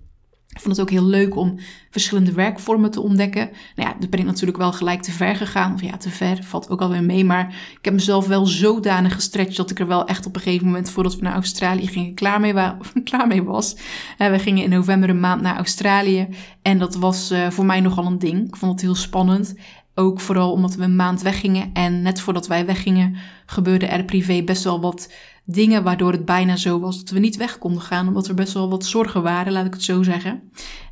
Ik 0.48 0.60
vond 0.60 0.76
het 0.76 0.80
ook 0.80 0.90
heel 0.90 1.04
leuk 1.04 1.36
om 1.36 1.58
verschillende 1.90 2.32
werkvormen 2.32 2.90
te 2.90 3.00
ontdekken. 3.00 3.50
Nou 3.76 3.88
ja, 3.88 3.96
dan 4.00 4.10
ben 4.10 4.20
ik 4.20 4.26
natuurlijk 4.26 4.58
wel 4.58 4.72
gelijk 4.72 5.02
te 5.02 5.10
ver 5.10 5.36
gegaan. 5.36 5.74
Of 5.74 5.82
ja, 5.82 5.96
te 5.96 6.10
ver, 6.10 6.44
valt 6.44 6.70
ook 6.70 6.80
alweer 6.80 7.04
mee. 7.04 7.24
Maar 7.24 7.48
ik 7.48 7.84
heb 7.84 7.94
mezelf 7.94 8.26
wel 8.26 8.46
zodanig 8.46 9.14
gestretched 9.14 9.56
dat 9.56 9.70
ik 9.70 9.78
er 9.78 9.86
wel 9.86 10.06
echt 10.06 10.26
op 10.26 10.34
een 10.34 10.40
gegeven 10.40 10.66
moment, 10.66 10.90
voordat 10.90 11.16
we 11.16 11.22
naar 11.22 11.34
Australië 11.34 11.86
gingen, 11.86 12.14
klaar 12.14 12.40
mee, 12.40 12.54
klaar 13.04 13.26
mee 13.26 13.42
was. 13.42 13.76
Uh, 14.18 14.30
we 14.30 14.38
gingen 14.38 14.64
in 14.64 14.70
november 14.70 15.08
een 15.08 15.20
maand 15.20 15.42
naar 15.42 15.56
Australië. 15.56 16.28
En 16.62 16.78
dat 16.78 16.94
was 16.94 17.32
uh, 17.32 17.50
voor 17.50 17.66
mij 17.66 17.80
nogal 17.80 18.06
een 18.06 18.18
ding. 18.18 18.46
Ik 18.46 18.56
vond 18.56 18.72
het 18.72 18.80
heel 18.80 18.94
spannend. 18.94 19.54
Ook 19.94 20.20
vooral 20.20 20.52
omdat 20.52 20.74
we 20.74 20.82
een 20.82 20.96
maand 20.96 21.22
weggingen. 21.22 21.70
En 21.72 22.02
net 22.02 22.20
voordat 22.20 22.46
wij 22.46 22.66
weggingen, 22.66 23.16
gebeurde 23.46 23.86
er 23.86 24.04
privé 24.04 24.42
best 24.42 24.64
wel 24.64 24.80
wat 24.80 25.12
dingen 25.50 25.82
waardoor 25.82 26.12
het 26.12 26.24
bijna 26.24 26.56
zo 26.56 26.80
was 26.80 26.98
dat 26.98 27.10
we 27.10 27.18
niet 27.18 27.36
weg 27.36 27.58
konden 27.58 27.82
gaan. 27.82 28.08
Omdat 28.08 28.28
er 28.28 28.34
best 28.34 28.52
wel 28.52 28.68
wat 28.68 28.84
zorgen 28.84 29.22
waren, 29.22 29.52
laat 29.52 29.66
ik 29.66 29.72
het 29.72 29.82
zo 29.82 30.02
zeggen. 30.02 30.42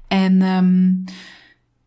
En 0.08 0.42
um, 0.42 1.04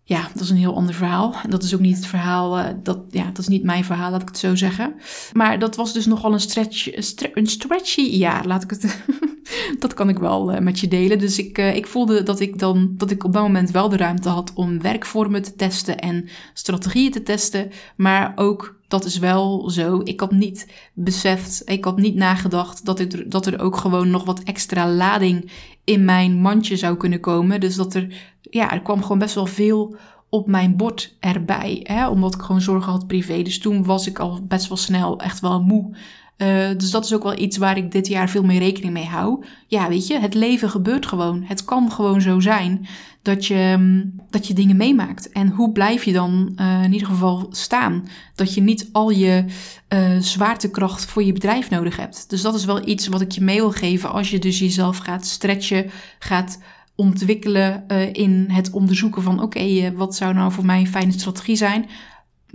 ja, 0.03 0.29
dat 0.33 0.41
is 0.41 0.49
een 0.49 0.57
heel 0.57 0.75
ander 0.75 0.93
verhaal. 0.93 1.35
En 1.43 1.49
dat 1.49 1.63
is 1.63 1.73
ook 1.73 1.79
niet 1.79 1.95
het 1.95 2.05
verhaal, 2.05 2.59
uh, 2.59 2.65
dat, 2.83 2.99
ja, 3.09 3.25
dat 3.25 3.37
is 3.37 3.47
niet 3.47 3.63
mijn 3.63 3.83
verhaal, 3.83 4.11
laat 4.11 4.21
ik 4.21 4.27
het 4.27 4.37
zo 4.37 4.55
zeggen. 4.55 4.93
Maar 5.33 5.59
dat 5.59 5.75
was 5.75 5.93
dus 5.93 6.05
nogal 6.05 6.33
een, 6.33 6.39
stretch, 6.39 6.95
een 7.33 7.47
stretchy 7.47 8.01
jaar, 8.01 8.45
laat 8.45 8.63
ik 8.63 8.69
het. 8.69 9.03
dat 9.79 9.93
kan 9.93 10.09
ik 10.09 10.19
wel 10.19 10.53
uh, 10.53 10.59
met 10.59 10.79
je 10.79 10.87
delen. 10.87 11.19
Dus 11.19 11.39
ik, 11.39 11.57
uh, 11.57 11.75
ik 11.75 11.87
voelde 11.87 12.23
dat 12.23 12.39
ik 12.39 12.59
dan, 12.59 12.93
dat 12.97 13.11
ik 13.11 13.23
op 13.23 13.33
dat 13.33 13.41
moment 13.41 13.71
wel 13.71 13.89
de 13.89 13.97
ruimte 13.97 14.29
had 14.29 14.53
om 14.53 14.81
werkvormen 14.81 15.41
te 15.41 15.55
testen 15.55 15.97
en 15.97 16.29
strategieën 16.53 17.11
te 17.11 17.23
testen. 17.23 17.71
Maar 17.95 18.31
ook 18.35 18.78
dat 18.89 19.05
is 19.05 19.17
wel 19.17 19.69
zo. 19.69 20.01
Ik 20.03 20.19
had 20.19 20.31
niet 20.31 20.67
beseft, 20.93 21.61
ik 21.65 21.83
had 21.83 21.97
niet 21.97 22.15
nagedacht 22.15 22.85
dat, 22.85 22.99
ik, 22.99 23.31
dat 23.31 23.45
er 23.45 23.61
ook 23.61 23.77
gewoon 23.77 24.09
nog 24.09 24.23
wat 24.23 24.43
extra 24.43 24.89
lading 24.89 25.51
in 25.83 26.05
mijn 26.05 26.41
mandje 26.41 26.77
zou 26.77 26.97
kunnen 26.97 27.19
komen. 27.19 27.59
Dus 27.59 27.75
dat 27.75 27.93
er, 27.93 28.07
ja, 28.41 28.71
er 28.71 28.81
kwam 28.81 29.01
gewoon 29.01 29.19
best 29.19 29.35
wel 29.35 29.45
veel 29.45 29.95
op 30.29 30.47
mijn 30.47 30.75
bord 30.75 31.15
erbij. 31.19 31.79
Hè, 31.83 32.07
omdat 32.07 32.35
ik 32.35 32.41
gewoon 32.41 32.61
zorgen 32.61 32.91
had 32.91 33.07
privé. 33.07 33.41
Dus 33.41 33.59
toen 33.59 33.83
was 33.83 34.07
ik 34.07 34.19
al 34.19 34.39
best 34.47 34.67
wel 34.67 34.77
snel 34.77 35.19
echt 35.19 35.39
wel 35.39 35.61
moe. 35.61 35.95
Uh, 36.37 36.69
dus 36.77 36.91
dat 36.91 37.05
is 37.05 37.13
ook 37.13 37.23
wel 37.23 37.39
iets 37.39 37.57
waar 37.57 37.77
ik 37.77 37.91
dit 37.91 38.07
jaar 38.07 38.29
veel 38.29 38.43
meer 38.43 38.59
rekening 38.59 38.93
mee 38.93 39.05
hou. 39.05 39.45
Ja, 39.67 39.87
weet 39.87 40.07
je, 40.07 40.19
het 40.19 40.33
leven 40.33 40.69
gebeurt 40.69 41.05
gewoon. 41.05 41.43
Het 41.43 41.65
kan 41.65 41.91
gewoon 41.91 42.21
zo 42.21 42.39
zijn 42.39 42.87
dat 43.29 43.45
je, 43.45 43.75
mm, 43.77 44.13
dat 44.29 44.47
je 44.47 44.53
dingen 44.53 44.77
meemaakt. 44.77 45.29
En 45.29 45.49
hoe 45.49 45.71
blijf 45.71 46.03
je 46.03 46.13
dan 46.13 46.53
uh, 46.55 46.83
in 46.83 46.93
ieder 46.93 47.07
geval 47.07 47.47
staan? 47.51 48.07
Dat 48.35 48.53
je 48.53 48.61
niet 48.61 48.89
al 48.91 49.09
je 49.09 49.45
uh, 49.93 50.19
zwaartekracht 50.19 51.05
voor 51.05 51.23
je 51.23 51.33
bedrijf 51.33 51.69
nodig 51.69 51.97
hebt. 51.97 52.29
Dus 52.29 52.41
dat 52.41 52.55
is 52.55 52.65
wel 52.65 52.87
iets 52.87 53.07
wat 53.07 53.21
ik 53.21 53.31
je 53.31 53.41
mee 53.41 53.59
wil 53.59 53.71
geven 53.71 54.11
als 54.11 54.29
je 54.29 54.39
dus 54.39 54.59
jezelf 54.59 54.97
gaat 54.97 55.25
stretchen, 55.25 55.89
gaat 56.19 56.59
ontwikkelen 56.95 57.83
uh, 57.87 58.13
in 58.13 58.45
het 58.51 58.71
onderzoeken 58.71 59.21
van 59.21 59.41
oké, 59.41 59.93
wat 59.93 60.15
zou 60.15 60.33
nou 60.33 60.51
voor 60.51 60.65
mij 60.65 60.79
een 60.79 60.87
fijne 60.87 61.11
strategie 61.11 61.55
zijn? 61.55 61.85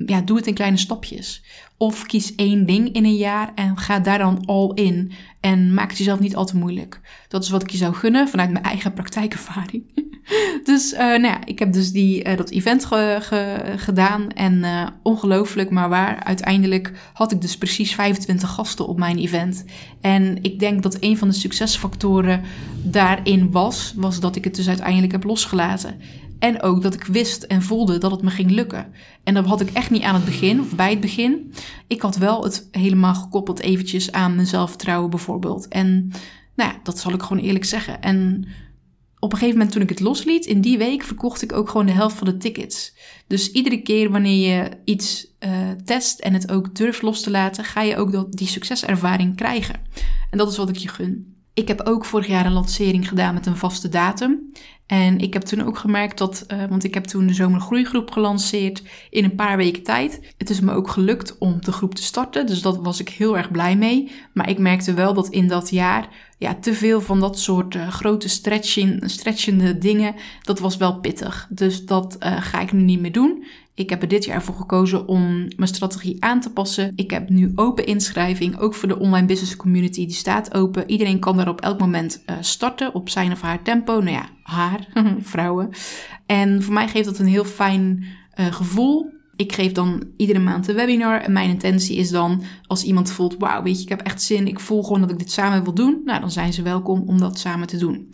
Ja, 0.06 0.20
doe 0.20 0.36
het 0.36 0.46
in 0.46 0.54
kleine 0.54 0.76
stapjes. 0.76 1.44
Of 1.76 2.06
kies 2.06 2.34
één 2.34 2.66
ding 2.66 2.92
in 2.92 3.04
een 3.04 3.16
jaar 3.16 3.52
en 3.54 3.78
ga 3.78 3.98
daar 3.98 4.18
dan 4.18 4.46
all 4.46 4.70
in. 4.74 5.12
En 5.40 5.74
maak 5.74 5.88
het 5.88 5.98
jezelf 5.98 6.20
niet 6.20 6.36
al 6.36 6.46
te 6.46 6.56
moeilijk. 6.56 7.00
Dat 7.28 7.42
is 7.42 7.50
wat 7.50 7.62
ik 7.62 7.70
je 7.70 7.76
zou 7.76 7.94
gunnen 7.94 8.28
vanuit 8.28 8.50
mijn 8.50 8.64
eigen 8.64 8.92
praktijkervaring. 8.92 9.82
dus 10.64 10.92
uh, 10.92 10.98
nou 10.98 11.22
ja, 11.22 11.44
ik 11.44 11.58
heb 11.58 11.72
dus 11.72 11.92
die, 11.92 12.24
uh, 12.28 12.36
dat 12.36 12.50
event 12.50 12.84
ge, 12.84 13.18
ge, 13.20 13.72
gedaan. 13.76 14.30
En 14.30 14.54
uh, 14.54 14.86
ongelooflijk, 15.02 15.70
maar 15.70 15.88
waar. 15.88 16.24
Uiteindelijk 16.24 16.92
had 17.12 17.32
ik 17.32 17.40
dus 17.40 17.58
precies 17.58 17.94
25 17.94 18.50
gasten 18.50 18.86
op 18.86 18.98
mijn 18.98 19.18
event. 19.18 19.64
En 20.00 20.38
ik 20.42 20.58
denk 20.58 20.82
dat 20.82 20.96
een 21.00 21.18
van 21.18 21.28
de 21.28 21.34
succesfactoren 21.34 22.42
daarin 22.82 23.50
was, 23.50 23.92
was 23.96 24.20
dat 24.20 24.36
ik 24.36 24.44
het 24.44 24.54
dus 24.54 24.68
uiteindelijk 24.68 25.12
heb 25.12 25.24
losgelaten. 25.24 25.96
En 26.38 26.62
ook 26.62 26.82
dat 26.82 26.94
ik 26.94 27.04
wist 27.04 27.42
en 27.42 27.62
voelde 27.62 27.98
dat 27.98 28.10
het 28.10 28.22
me 28.22 28.30
ging 28.30 28.50
lukken. 28.50 28.86
En 29.22 29.34
dat 29.34 29.46
had 29.46 29.60
ik 29.60 29.70
echt 29.70 29.90
niet 29.90 30.02
aan 30.02 30.14
het 30.14 30.24
begin 30.24 30.60
of 30.60 30.74
bij 30.74 30.90
het 30.90 31.00
begin. 31.00 31.52
Ik 31.86 32.02
had 32.02 32.16
wel 32.16 32.42
het 32.44 32.68
helemaal 32.70 33.14
gekoppeld 33.14 33.60
eventjes 33.60 34.12
aan 34.12 34.34
mijn 34.34 34.46
zelfvertrouwen 34.46 35.10
bijvoorbeeld. 35.10 35.68
En 35.68 36.12
nou 36.54 36.70
ja, 36.72 36.78
dat 36.82 36.98
zal 36.98 37.12
ik 37.12 37.22
gewoon 37.22 37.42
eerlijk 37.42 37.64
zeggen. 37.64 38.02
En 38.02 38.46
op 39.24 39.32
een 39.32 39.38
gegeven 39.38 39.58
moment 39.58 39.72
toen 39.74 39.82
ik 39.82 39.88
het 39.88 40.00
losliet, 40.00 40.46
in 40.46 40.60
die 40.60 40.78
week 40.78 41.02
verkocht 41.02 41.42
ik 41.42 41.52
ook 41.52 41.68
gewoon 41.68 41.86
de 41.86 41.92
helft 41.92 42.16
van 42.16 42.26
de 42.26 42.36
tickets. 42.36 42.94
Dus 43.26 43.50
iedere 43.50 43.82
keer 43.82 44.10
wanneer 44.10 44.54
je 44.54 44.70
iets 44.84 45.26
uh, 45.40 45.50
test 45.84 46.20
en 46.20 46.32
het 46.32 46.50
ook 46.50 46.74
durft 46.74 47.02
los 47.02 47.22
te 47.22 47.30
laten, 47.30 47.64
ga 47.64 47.82
je 47.82 47.96
ook 47.96 48.36
die 48.36 48.46
succeservaring 48.46 49.36
krijgen. 49.36 49.80
En 50.30 50.38
dat 50.38 50.50
is 50.50 50.56
wat 50.56 50.68
ik 50.68 50.76
je 50.76 50.88
gun. 50.88 51.36
Ik 51.54 51.68
heb 51.68 51.80
ook 51.80 52.04
vorig 52.04 52.26
jaar 52.26 52.46
een 52.46 52.52
lancering 52.52 53.08
gedaan 53.08 53.34
met 53.34 53.46
een 53.46 53.56
vaste 53.56 53.88
datum. 53.88 54.52
En 54.86 55.18
ik 55.18 55.32
heb 55.32 55.42
toen 55.42 55.62
ook 55.62 55.78
gemerkt 55.78 56.18
dat, 56.18 56.44
uh, 56.48 56.64
want 56.68 56.84
ik 56.84 56.94
heb 56.94 57.04
toen 57.04 57.26
de 57.26 57.34
zomergroeigroep 57.34 58.10
gelanceerd 58.10 58.82
in 59.10 59.24
een 59.24 59.34
paar 59.34 59.56
weken 59.56 59.82
tijd. 59.82 60.34
Het 60.38 60.50
is 60.50 60.60
me 60.60 60.72
ook 60.72 60.88
gelukt 60.88 61.38
om 61.38 61.56
de 61.60 61.72
groep 61.72 61.94
te 61.94 62.02
starten, 62.02 62.46
dus 62.46 62.62
dat 62.62 62.78
was 62.82 63.00
ik 63.00 63.08
heel 63.08 63.36
erg 63.36 63.50
blij 63.50 63.76
mee. 63.76 64.10
Maar 64.32 64.48
ik 64.48 64.58
merkte 64.58 64.94
wel 64.94 65.14
dat 65.14 65.28
in 65.28 65.48
dat 65.48 65.70
jaar 65.70 66.08
ja, 66.38 66.54
te 66.54 66.74
veel 66.74 67.00
van 67.00 67.20
dat 67.20 67.38
soort 67.38 67.74
uh, 67.74 67.88
grote 67.88 68.28
stretching, 68.28 69.10
stretchende 69.10 69.78
dingen, 69.78 70.14
dat 70.42 70.58
was 70.58 70.76
wel 70.76 71.00
pittig. 71.00 71.46
Dus 71.50 71.86
dat 71.86 72.16
uh, 72.20 72.42
ga 72.42 72.60
ik 72.60 72.72
nu 72.72 72.82
niet 72.82 73.00
meer 73.00 73.12
doen. 73.12 73.44
Ik 73.74 73.90
heb 73.90 74.02
er 74.02 74.08
dit 74.08 74.24
jaar 74.24 74.42
voor 74.42 74.54
gekozen 74.54 75.08
om 75.08 75.48
mijn 75.56 75.68
strategie 75.68 76.24
aan 76.24 76.40
te 76.40 76.52
passen. 76.52 76.92
Ik 76.96 77.10
heb 77.10 77.28
nu 77.28 77.52
open 77.54 77.86
inschrijving, 77.86 78.58
ook 78.58 78.74
voor 78.74 78.88
de 78.88 78.98
online 78.98 79.26
business 79.26 79.56
community. 79.56 80.06
Die 80.06 80.14
staat 80.14 80.54
open. 80.54 80.90
Iedereen 80.90 81.18
kan 81.18 81.36
daar 81.36 81.48
op 81.48 81.60
elk 81.60 81.80
moment 81.80 82.22
uh, 82.26 82.36
starten 82.40 82.94
op 82.94 83.08
zijn 83.08 83.32
of 83.32 83.40
haar 83.40 83.62
tempo. 83.62 83.92
Nou 83.92 84.10
ja, 84.10 84.28
haar, 84.42 84.88
vrouwen. 85.20 85.70
En 86.26 86.62
voor 86.62 86.74
mij 86.74 86.88
geeft 86.88 87.06
dat 87.06 87.18
een 87.18 87.26
heel 87.26 87.44
fijn 87.44 88.04
gevoel. 88.36 89.12
Ik 89.36 89.52
geef 89.52 89.72
dan 89.72 90.02
iedere 90.16 90.38
maand 90.38 90.68
een 90.68 90.74
webinar. 90.74 91.20
En 91.20 91.32
mijn 91.32 91.50
intentie 91.50 91.96
is 91.96 92.10
dan, 92.10 92.42
als 92.66 92.84
iemand 92.84 93.10
voelt, 93.10 93.36
wauw, 93.38 93.62
weet 93.62 93.76
je, 93.76 93.82
ik 93.82 93.88
heb 93.88 94.00
echt 94.00 94.22
zin. 94.22 94.46
Ik 94.46 94.60
voel 94.60 94.82
gewoon 94.82 95.00
dat 95.00 95.10
ik 95.10 95.18
dit 95.18 95.30
samen 95.30 95.64
wil 95.64 95.74
doen. 95.74 96.00
Nou, 96.04 96.20
dan 96.20 96.30
zijn 96.30 96.52
ze 96.52 96.62
welkom 96.62 97.02
om 97.06 97.18
dat 97.18 97.38
samen 97.38 97.66
te 97.66 97.76
doen. 97.76 98.12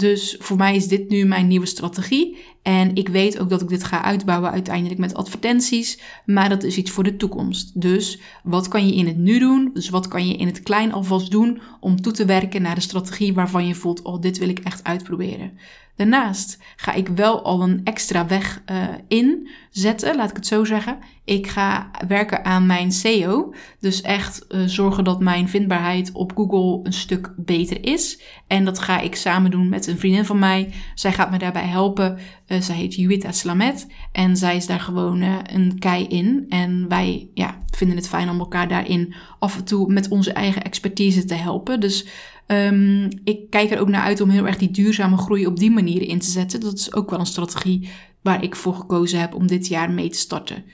Dus 0.00 0.36
voor 0.38 0.56
mij 0.56 0.76
is 0.76 0.88
dit 0.88 1.08
nu 1.08 1.24
mijn 1.24 1.46
nieuwe 1.46 1.66
strategie. 1.66 2.36
En 2.62 2.94
ik 2.94 3.08
weet 3.08 3.38
ook 3.38 3.48
dat 3.48 3.62
ik 3.62 3.68
dit 3.68 3.84
ga 3.84 4.02
uitbouwen 4.02 4.50
uiteindelijk 4.50 5.00
met 5.00 5.14
advertenties. 5.14 5.98
Maar 6.26 6.48
dat 6.48 6.62
is 6.62 6.76
iets 6.76 6.90
voor 6.90 7.04
de 7.04 7.16
toekomst. 7.16 7.80
Dus 7.80 8.20
wat 8.42 8.68
kan 8.68 8.86
je 8.86 8.94
in 8.94 9.06
het 9.06 9.16
nu 9.16 9.38
doen? 9.38 9.70
Dus 9.74 9.88
wat 9.88 10.08
kan 10.08 10.28
je 10.28 10.36
in 10.36 10.46
het 10.46 10.62
klein 10.62 10.92
alvast 10.92 11.30
doen 11.30 11.60
om 11.80 12.00
toe 12.00 12.12
te 12.12 12.24
werken 12.24 12.62
naar 12.62 12.74
de 12.74 12.80
strategie 12.80 13.34
waarvan 13.34 13.66
je 13.66 13.74
voelt: 13.74 14.02
oh, 14.02 14.20
dit 14.20 14.38
wil 14.38 14.48
ik 14.48 14.58
echt 14.58 14.84
uitproberen. 14.84 15.52
Daarnaast 16.00 16.58
ga 16.76 16.92
ik 16.92 17.08
wel 17.08 17.42
al 17.42 17.62
een 17.62 17.80
extra 17.84 18.26
weg 18.26 18.62
uh, 18.70 18.88
inzetten, 19.08 20.16
laat 20.16 20.30
ik 20.30 20.36
het 20.36 20.46
zo 20.46 20.64
zeggen. 20.64 20.98
Ik 21.24 21.46
ga 21.46 21.90
werken 22.08 22.44
aan 22.44 22.66
mijn 22.66 22.92
SEO. 22.92 23.54
Dus 23.80 24.00
echt 24.00 24.44
uh, 24.48 24.62
zorgen 24.66 25.04
dat 25.04 25.20
mijn 25.20 25.48
vindbaarheid 25.48 26.12
op 26.12 26.32
Google 26.34 26.86
een 26.86 26.92
stuk 26.92 27.32
beter 27.36 27.84
is. 27.84 28.20
En 28.46 28.64
dat 28.64 28.78
ga 28.78 29.00
ik 29.00 29.14
samen 29.14 29.50
doen 29.50 29.68
met 29.68 29.86
een 29.86 29.98
vriendin 29.98 30.24
van 30.24 30.38
mij. 30.38 30.72
Zij 30.94 31.12
gaat 31.12 31.30
me 31.30 31.38
daarbij 31.38 31.66
helpen. 31.66 32.18
Uh, 32.46 32.60
zij 32.60 32.76
heet 32.76 32.94
Juwita 32.94 33.32
Slamet. 33.32 33.86
En 34.12 34.36
zij 34.36 34.56
is 34.56 34.66
daar 34.66 34.80
gewoon 34.80 35.22
een 35.52 35.78
kei 35.78 36.06
in. 36.06 36.46
En 36.48 36.88
wij 36.88 37.28
ja, 37.34 37.58
vinden 37.76 37.96
het 37.96 38.08
fijn 38.08 38.30
om 38.30 38.38
elkaar 38.38 38.68
daarin 38.68 39.14
af 39.38 39.56
en 39.56 39.64
toe 39.64 39.92
met 39.92 40.08
onze 40.08 40.32
eigen 40.32 40.62
expertise 40.62 41.24
te 41.24 41.34
helpen. 41.34 41.80
Dus 41.80 42.06
Um, 42.52 43.08
ik 43.24 43.50
kijk 43.50 43.70
er 43.70 43.80
ook 43.80 43.88
naar 43.88 44.02
uit 44.02 44.20
om 44.20 44.28
heel 44.28 44.46
erg 44.46 44.56
die 44.56 44.70
duurzame 44.70 45.16
groei 45.16 45.46
op 45.46 45.58
die 45.58 45.70
manier 45.70 46.02
in 46.02 46.18
te 46.18 46.30
zetten. 46.30 46.60
Dat 46.60 46.74
is 46.78 46.94
ook 46.94 47.10
wel 47.10 47.18
een 47.18 47.26
strategie 47.26 47.88
waar 48.22 48.42
ik 48.42 48.56
voor 48.56 48.74
gekozen 48.74 49.20
heb 49.20 49.34
om 49.34 49.46
dit 49.46 49.66
jaar 49.66 49.90
mee 49.90 50.10
te 50.10 50.18
starten. 50.18 50.64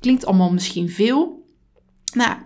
Klinkt 0.00 0.26
allemaal 0.26 0.52
misschien 0.52 0.90
veel. 0.90 1.44
Nou, 2.14 2.36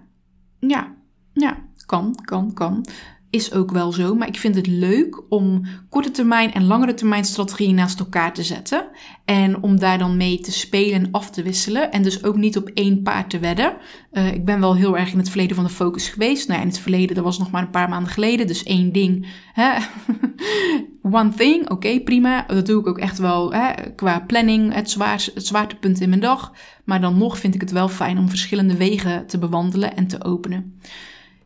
ja, 0.58 0.94
ja, 1.32 1.68
kan, 1.86 2.14
kan, 2.24 2.52
kan 2.52 2.84
is 3.30 3.52
ook 3.52 3.70
wel 3.70 3.92
zo. 3.92 4.14
Maar 4.14 4.28
ik 4.28 4.38
vind 4.38 4.54
het 4.54 4.66
leuk 4.66 5.22
om 5.28 5.62
korte 5.88 6.10
termijn 6.10 6.52
en 6.52 6.66
langere 6.66 6.94
termijn 6.94 7.24
strategieën 7.24 7.74
naast 7.74 7.98
elkaar 7.98 8.34
te 8.34 8.42
zetten. 8.42 8.88
En 9.24 9.62
om 9.62 9.78
daar 9.78 9.98
dan 9.98 10.16
mee 10.16 10.40
te 10.40 10.52
spelen 10.52 11.00
en 11.00 11.08
af 11.10 11.30
te 11.30 11.42
wisselen. 11.42 11.92
En 11.92 12.02
dus 12.02 12.24
ook 12.24 12.36
niet 12.36 12.56
op 12.56 12.70
één 12.74 13.02
paard 13.02 13.30
te 13.30 13.38
wedden. 13.38 13.76
Uh, 14.12 14.32
ik 14.32 14.44
ben 14.44 14.60
wel 14.60 14.76
heel 14.76 14.98
erg 14.98 15.12
in 15.12 15.18
het 15.18 15.28
verleden 15.28 15.56
van 15.56 15.64
de 15.64 15.70
focus 15.70 16.08
geweest. 16.08 16.48
Nou 16.48 16.60
in 16.60 16.66
het 16.66 16.78
verleden, 16.78 17.14
dat 17.14 17.24
was 17.24 17.38
nog 17.38 17.50
maar 17.50 17.62
een 17.62 17.70
paar 17.70 17.88
maanden 17.88 18.12
geleden. 18.12 18.46
Dus 18.46 18.62
één 18.62 18.92
ding. 18.92 19.26
Hè? 19.52 19.78
One 21.02 21.30
thing, 21.34 21.70
oké, 21.70 22.00
prima. 22.00 22.44
Dat 22.46 22.66
doe 22.66 22.80
ik 22.80 22.86
ook 22.86 22.98
echt 22.98 23.18
wel 23.18 23.52
hè? 23.52 23.72
qua 23.96 24.20
planning, 24.20 24.74
het, 24.74 24.90
zwaar, 24.90 25.28
het 25.34 25.46
zwaartepunt 25.46 26.00
in 26.00 26.08
mijn 26.08 26.20
dag. 26.20 26.52
Maar 26.84 27.00
dan 27.00 27.18
nog 27.18 27.38
vind 27.38 27.54
ik 27.54 27.60
het 27.60 27.70
wel 27.70 27.88
fijn 27.88 28.18
om 28.18 28.28
verschillende 28.28 28.76
wegen 28.76 29.26
te 29.26 29.38
bewandelen 29.38 29.96
en 29.96 30.06
te 30.06 30.24
openen 30.24 30.78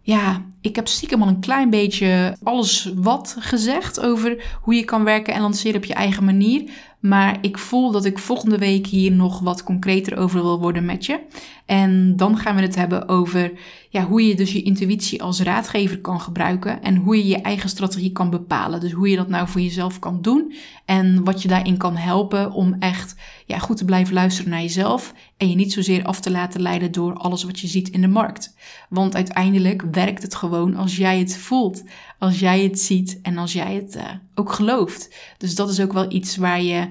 ja, 0.02 0.42
ik 0.60 0.76
heb 0.76 0.88
stiekem 0.88 1.22
al 1.22 1.28
een 1.28 1.40
klein 1.40 1.70
beetje 1.70 2.36
alles 2.42 2.92
wat 2.94 3.36
gezegd 3.38 4.00
over 4.00 4.58
hoe 4.60 4.74
je 4.74 4.84
kan 4.84 5.04
werken 5.04 5.34
en 5.34 5.40
lanceren 5.40 5.76
op 5.76 5.84
je 5.84 5.94
eigen 5.94 6.24
manier. 6.24 6.70
Maar 7.00 7.38
ik 7.40 7.58
voel 7.58 7.90
dat 7.90 8.04
ik 8.04 8.18
volgende 8.18 8.58
week 8.58 8.86
hier 8.86 9.12
nog 9.12 9.40
wat 9.40 9.64
concreter 9.64 10.16
over 10.18 10.42
wil 10.42 10.60
worden 10.60 10.84
met 10.84 11.06
je. 11.06 11.20
En 11.66 12.16
dan 12.16 12.36
gaan 12.36 12.56
we 12.56 12.62
het 12.62 12.74
hebben 12.74 13.08
over 13.08 13.52
ja, 13.90 14.04
hoe 14.04 14.26
je 14.26 14.34
dus 14.34 14.52
je 14.52 14.62
intuïtie 14.62 15.22
als 15.22 15.40
raadgever 15.40 16.00
kan 16.00 16.20
gebruiken. 16.20 16.82
En 16.82 16.96
hoe 16.96 17.16
je 17.16 17.26
je 17.26 17.40
eigen 17.40 17.68
strategie 17.68 18.12
kan 18.12 18.30
bepalen. 18.30 18.80
Dus 18.80 18.92
hoe 18.92 19.08
je 19.08 19.16
dat 19.16 19.28
nou 19.28 19.48
voor 19.48 19.60
jezelf 19.60 19.98
kan 19.98 20.22
doen. 20.22 20.52
En 20.84 21.24
wat 21.24 21.42
je 21.42 21.48
daarin 21.48 21.76
kan 21.76 21.96
helpen 21.96 22.52
om 22.52 22.76
echt 22.78 23.14
ja, 23.52 23.58
goed 23.58 23.76
te 23.76 23.84
blijven 23.84 24.14
luisteren 24.14 24.50
naar 24.50 24.60
jezelf. 24.60 25.14
En 25.36 25.48
je 25.48 25.54
niet 25.54 25.72
zozeer 25.72 26.04
af 26.04 26.20
te 26.20 26.30
laten 26.30 26.60
leiden 26.60 26.92
door 26.92 27.14
alles 27.14 27.44
wat 27.44 27.60
je 27.60 27.66
ziet 27.66 27.88
in 27.88 28.00
de 28.00 28.08
markt. 28.08 28.54
Want 28.88 29.14
uiteindelijk 29.14 29.82
werkt 29.90 30.22
het 30.22 30.34
gewoon 30.34 30.76
als 30.76 30.96
jij 30.96 31.18
het 31.18 31.36
voelt. 31.36 31.82
Als 32.18 32.38
jij 32.38 32.62
het 32.62 32.80
ziet 32.80 33.18
en 33.22 33.38
als 33.38 33.52
jij 33.52 33.74
het 33.74 33.96
uh, 33.96 34.02
ook 34.34 34.52
gelooft. 34.52 35.14
Dus 35.38 35.54
dat 35.54 35.70
is 35.70 35.80
ook 35.80 35.92
wel 35.92 36.12
iets 36.12 36.36
waar 36.36 36.62
je 36.62 36.88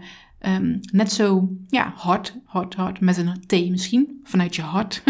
um, 0.48 0.80
net 0.92 1.12
zo 1.12 1.50
ja, 1.70 1.94
hard, 1.96 2.36
hard, 2.46 2.76
hard, 2.76 3.00
met 3.00 3.18
een 3.18 3.44
T 3.48 3.70
misschien, 3.70 4.22
vanuit 4.24 4.56
je 4.56 4.62
hart, 4.62 5.04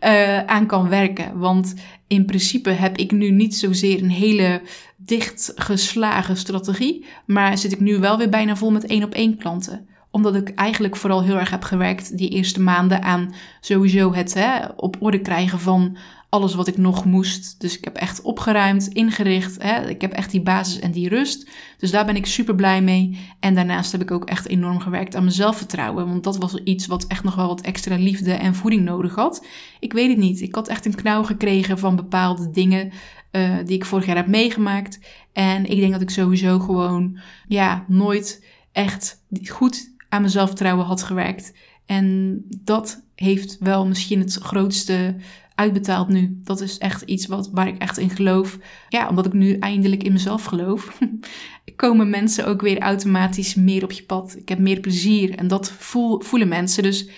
uh, 0.00 0.44
aan 0.54 0.66
kan 0.66 0.88
werken. 0.88 1.38
Want 1.38 1.74
in 2.06 2.24
principe 2.24 2.70
heb 2.70 2.96
ik 2.96 3.12
nu 3.12 3.30
niet 3.30 3.56
zozeer 3.56 4.02
een 4.02 4.10
hele 4.10 4.62
dichtgeslagen 4.96 6.36
strategie, 6.36 7.04
maar 7.26 7.58
zit 7.58 7.72
ik 7.72 7.80
nu 7.80 7.98
wel 7.98 8.18
weer 8.18 8.28
bijna 8.28 8.56
vol 8.56 8.70
met 8.70 8.86
één 8.86 9.04
op 9.04 9.14
één 9.14 9.36
klanten 9.36 9.88
omdat 10.14 10.34
ik 10.34 10.48
eigenlijk 10.48 10.96
vooral 10.96 11.22
heel 11.22 11.38
erg 11.38 11.50
heb 11.50 11.62
gewerkt 11.62 12.18
die 12.18 12.28
eerste 12.28 12.60
maanden 12.60 13.02
aan 13.02 13.34
sowieso 13.60 14.14
het 14.14 14.34
hè, 14.34 14.66
op 14.76 14.96
orde 15.00 15.20
krijgen 15.20 15.60
van 15.60 15.96
alles 16.28 16.54
wat 16.54 16.66
ik 16.66 16.76
nog 16.76 17.04
moest. 17.04 17.60
Dus 17.60 17.78
ik 17.78 17.84
heb 17.84 17.96
echt 17.96 18.22
opgeruimd, 18.22 18.86
ingericht. 18.86 19.62
Hè? 19.62 19.88
Ik 19.88 20.00
heb 20.00 20.12
echt 20.12 20.30
die 20.30 20.42
basis 20.42 20.78
en 20.78 20.90
die 20.90 21.08
rust. 21.08 21.50
Dus 21.78 21.90
daar 21.90 22.06
ben 22.06 22.16
ik 22.16 22.26
super 22.26 22.54
blij 22.54 22.82
mee. 22.82 23.18
En 23.40 23.54
daarnaast 23.54 23.92
heb 23.92 24.00
ik 24.00 24.10
ook 24.10 24.24
echt 24.24 24.48
enorm 24.48 24.80
gewerkt 24.80 25.14
aan 25.14 25.22
mijn 25.22 25.34
zelfvertrouwen. 25.34 26.06
Want 26.08 26.24
dat 26.24 26.38
was 26.38 26.54
iets 26.54 26.86
wat 26.86 27.06
echt 27.06 27.24
nog 27.24 27.34
wel 27.34 27.48
wat 27.48 27.60
extra 27.60 27.96
liefde 27.96 28.32
en 28.32 28.54
voeding 28.54 28.82
nodig 28.82 29.14
had. 29.14 29.46
Ik 29.80 29.92
weet 29.92 30.08
het 30.08 30.18
niet. 30.18 30.40
Ik 30.40 30.54
had 30.54 30.68
echt 30.68 30.86
een 30.86 30.94
knauw 30.94 31.22
gekregen 31.24 31.78
van 31.78 31.96
bepaalde 31.96 32.50
dingen 32.50 32.92
uh, 33.32 33.56
die 33.64 33.76
ik 33.76 33.84
vorig 33.84 34.06
jaar 34.06 34.16
heb 34.16 34.26
meegemaakt. 34.26 34.98
En 35.32 35.66
ik 35.66 35.78
denk 35.78 35.92
dat 35.92 36.02
ik 36.02 36.10
sowieso 36.10 36.58
gewoon, 36.58 37.18
ja, 37.46 37.84
nooit 37.88 38.44
echt 38.72 39.22
goed 39.44 39.93
aan 40.14 40.20
mijn 40.20 40.32
zelfvertrouwen 40.32 40.86
had 40.86 41.02
gewerkt. 41.02 41.52
En 41.86 42.40
dat 42.62 43.02
heeft 43.14 43.56
wel 43.60 43.86
misschien 43.86 44.18
het 44.18 44.34
grootste 44.34 45.14
uitbetaald 45.54 46.08
nu. 46.08 46.40
Dat 46.44 46.60
is 46.60 46.78
echt 46.78 47.02
iets 47.02 47.26
wat, 47.26 47.50
waar 47.52 47.68
ik 47.68 47.78
echt 47.78 47.98
in 47.98 48.10
geloof. 48.10 48.58
Ja, 48.88 49.08
omdat 49.08 49.26
ik 49.26 49.32
nu 49.32 49.58
eindelijk 49.58 50.02
in 50.02 50.12
mezelf 50.12 50.44
geloof, 50.44 50.98
komen 51.76 52.10
mensen 52.10 52.46
ook 52.46 52.60
weer 52.60 52.78
automatisch 52.78 53.54
meer 53.54 53.84
op 53.84 53.92
je 53.92 54.02
pad. 54.02 54.36
Ik 54.38 54.48
heb 54.48 54.58
meer 54.58 54.80
plezier 54.80 55.34
en 55.34 55.48
dat 55.48 55.70
voel, 55.70 56.20
voelen 56.20 56.48
mensen. 56.48 56.82
Dus 56.82 57.08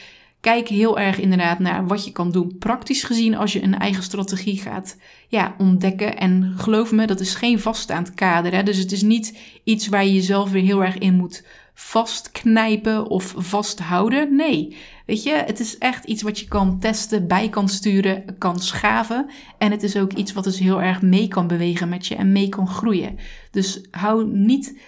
kijk 0.40 0.68
heel 0.68 0.98
erg 0.98 1.18
inderdaad 1.18 1.58
naar 1.58 1.86
wat 1.86 2.04
je 2.04 2.12
kan 2.12 2.30
doen. 2.30 2.56
Praktisch 2.58 3.02
gezien 3.02 3.36
als 3.36 3.52
je 3.52 3.62
een 3.62 3.78
eigen 3.78 4.02
strategie 4.02 4.60
gaat 4.60 4.96
ja, 5.28 5.54
ontdekken. 5.58 6.16
En 6.16 6.54
geloof 6.56 6.92
me, 6.92 7.06
dat 7.06 7.20
is 7.20 7.34
geen 7.34 7.60
vaststaand 7.60 8.14
kader. 8.14 8.52
Hè? 8.52 8.62
Dus 8.62 8.76
het 8.76 8.92
is 8.92 9.02
niet 9.02 9.38
iets 9.64 9.88
waar 9.88 10.04
je 10.04 10.14
jezelf 10.14 10.50
weer 10.50 10.62
heel 10.62 10.84
erg 10.84 10.98
in 10.98 11.14
moet 11.14 11.44
vastknijpen 11.78 13.06
of 13.06 13.34
vasthouden. 13.36 14.36
Nee, 14.36 14.76
weet 15.06 15.22
je, 15.22 15.32
het 15.32 15.60
is 15.60 15.78
echt 15.78 16.04
iets 16.04 16.22
wat 16.22 16.38
je 16.38 16.48
kan 16.48 16.78
testen, 16.78 17.26
bij 17.26 17.48
kan 17.48 17.68
sturen, 17.68 18.38
kan 18.38 18.58
schaven. 18.58 19.30
En 19.58 19.70
het 19.70 19.82
is 19.82 19.96
ook 19.96 20.12
iets 20.12 20.32
wat 20.32 20.44
dus 20.44 20.58
heel 20.58 20.82
erg 20.82 21.02
mee 21.02 21.28
kan 21.28 21.46
bewegen 21.46 21.88
met 21.88 22.06
je 22.06 22.14
en 22.14 22.32
mee 22.32 22.48
kan 22.48 22.68
groeien. 22.68 23.18
Dus 23.50 23.80
hou 23.90 24.26
niet, 24.26 24.78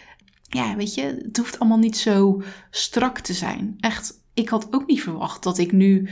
ja, 0.48 0.76
weet 0.76 0.94
je, 0.94 1.02
het 1.22 1.36
hoeft 1.36 1.58
allemaal 1.58 1.78
niet 1.78 1.96
zo 1.96 2.42
strak 2.70 3.18
te 3.18 3.32
zijn. 3.32 3.76
Echt 3.80 4.20
ik 4.34 4.48
had 4.48 4.68
ook 4.70 4.86
niet 4.86 5.02
verwacht 5.02 5.42
dat 5.42 5.58
ik 5.58 5.72
nu 5.72 6.08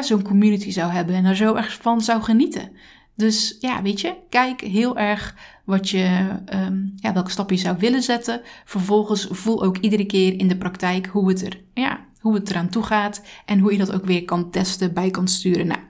zo'n 0.00 0.22
community 0.22 0.70
zou 0.70 0.92
hebben 0.92 1.14
en 1.14 1.24
er 1.24 1.36
zo 1.36 1.54
erg 1.54 1.78
van 1.80 2.00
zou 2.00 2.22
genieten. 2.22 2.70
Dus 3.14 3.56
ja, 3.60 3.82
weet 3.82 4.00
je, 4.00 4.14
kijk 4.28 4.60
heel 4.60 4.98
erg 4.98 5.34
wat 5.68 5.88
je, 5.88 6.26
um, 6.54 6.92
ja, 6.96 7.12
welke 7.12 7.30
stap 7.30 7.50
je 7.50 7.56
zou 7.56 7.76
willen 7.78 8.02
zetten. 8.02 8.40
Vervolgens 8.64 9.28
voel 9.30 9.64
ook 9.64 9.78
iedere 9.78 10.04
keer 10.04 10.38
in 10.38 10.48
de 10.48 10.56
praktijk 10.56 11.06
hoe 11.06 11.28
het, 11.28 11.46
er, 11.46 11.60
ja, 11.74 12.00
hoe 12.20 12.34
het 12.34 12.50
eraan 12.50 12.68
toe 12.68 12.82
gaat 12.82 13.22
en 13.46 13.58
hoe 13.58 13.72
je 13.72 13.78
dat 13.78 13.92
ook 13.92 14.04
weer 14.04 14.24
kan 14.24 14.50
testen, 14.50 14.94
bij 14.94 15.10
kan 15.10 15.28
sturen. 15.28 15.66
Nou, 15.66 15.80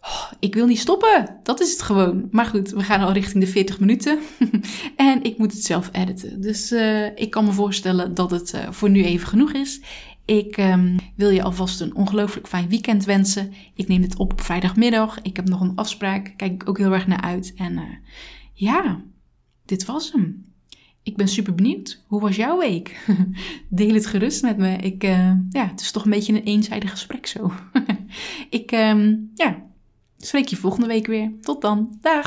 oh, 0.00 0.32
ik 0.38 0.54
wil 0.54 0.66
niet 0.66 0.78
stoppen. 0.78 1.38
Dat 1.42 1.60
is 1.60 1.72
het 1.72 1.82
gewoon. 1.82 2.28
Maar 2.30 2.46
goed, 2.46 2.70
we 2.70 2.82
gaan 2.82 3.00
al 3.00 3.12
richting 3.12 3.44
de 3.44 3.50
40 3.50 3.80
minuten. 3.80 4.18
en 4.96 5.22
ik 5.22 5.38
moet 5.38 5.52
het 5.52 5.64
zelf 5.64 5.88
editen. 5.92 6.40
Dus 6.40 6.72
uh, 6.72 7.16
ik 7.16 7.30
kan 7.30 7.44
me 7.44 7.52
voorstellen 7.52 8.14
dat 8.14 8.30
het 8.30 8.52
uh, 8.54 8.60
voor 8.70 8.90
nu 8.90 9.04
even 9.04 9.28
genoeg 9.28 9.52
is. 9.52 9.80
Ik 10.24 10.56
um, 10.56 10.96
wil 11.16 11.30
je 11.30 11.42
alvast 11.42 11.80
een 11.80 11.94
ongelooflijk 11.94 12.48
fijn 12.48 12.68
weekend 12.68 13.04
wensen. 13.04 13.52
Ik 13.74 13.88
neem 13.88 14.00
dit 14.00 14.16
op 14.16 14.40
vrijdagmiddag. 14.42 15.18
Ik 15.22 15.36
heb 15.36 15.48
nog 15.48 15.60
een 15.60 15.76
afspraak. 15.76 16.32
Kijk 16.36 16.52
ik 16.52 16.68
ook 16.68 16.78
heel 16.78 16.92
erg 16.92 17.06
naar 17.06 17.20
uit. 17.20 17.52
En 17.56 17.72
uh, 17.72 17.82
ja, 18.58 19.00
dit 19.64 19.84
was 19.84 20.12
hem. 20.12 20.52
Ik 21.02 21.16
ben 21.16 21.28
super 21.28 21.54
benieuwd. 21.54 22.02
Hoe 22.06 22.20
was 22.20 22.36
jouw 22.36 22.58
week? 22.58 23.06
Deel 23.68 23.94
het 23.94 24.06
gerust 24.06 24.42
met 24.42 24.56
me. 24.56 24.76
Ik, 24.76 25.04
uh, 25.04 25.32
ja, 25.50 25.66
het 25.66 25.80
is 25.80 25.90
toch 25.90 26.04
een 26.04 26.10
beetje 26.10 26.32
een 26.32 26.42
eenzijdig 26.42 26.90
gesprek 26.90 27.26
zo. 27.26 27.52
ik, 28.50 28.72
um, 28.72 29.30
ja, 29.34 29.62
spreek 30.16 30.48
je 30.48 30.56
volgende 30.56 30.86
week 30.86 31.06
weer. 31.06 31.32
Tot 31.40 31.60
dan. 31.60 31.98
Dag. 32.00 32.26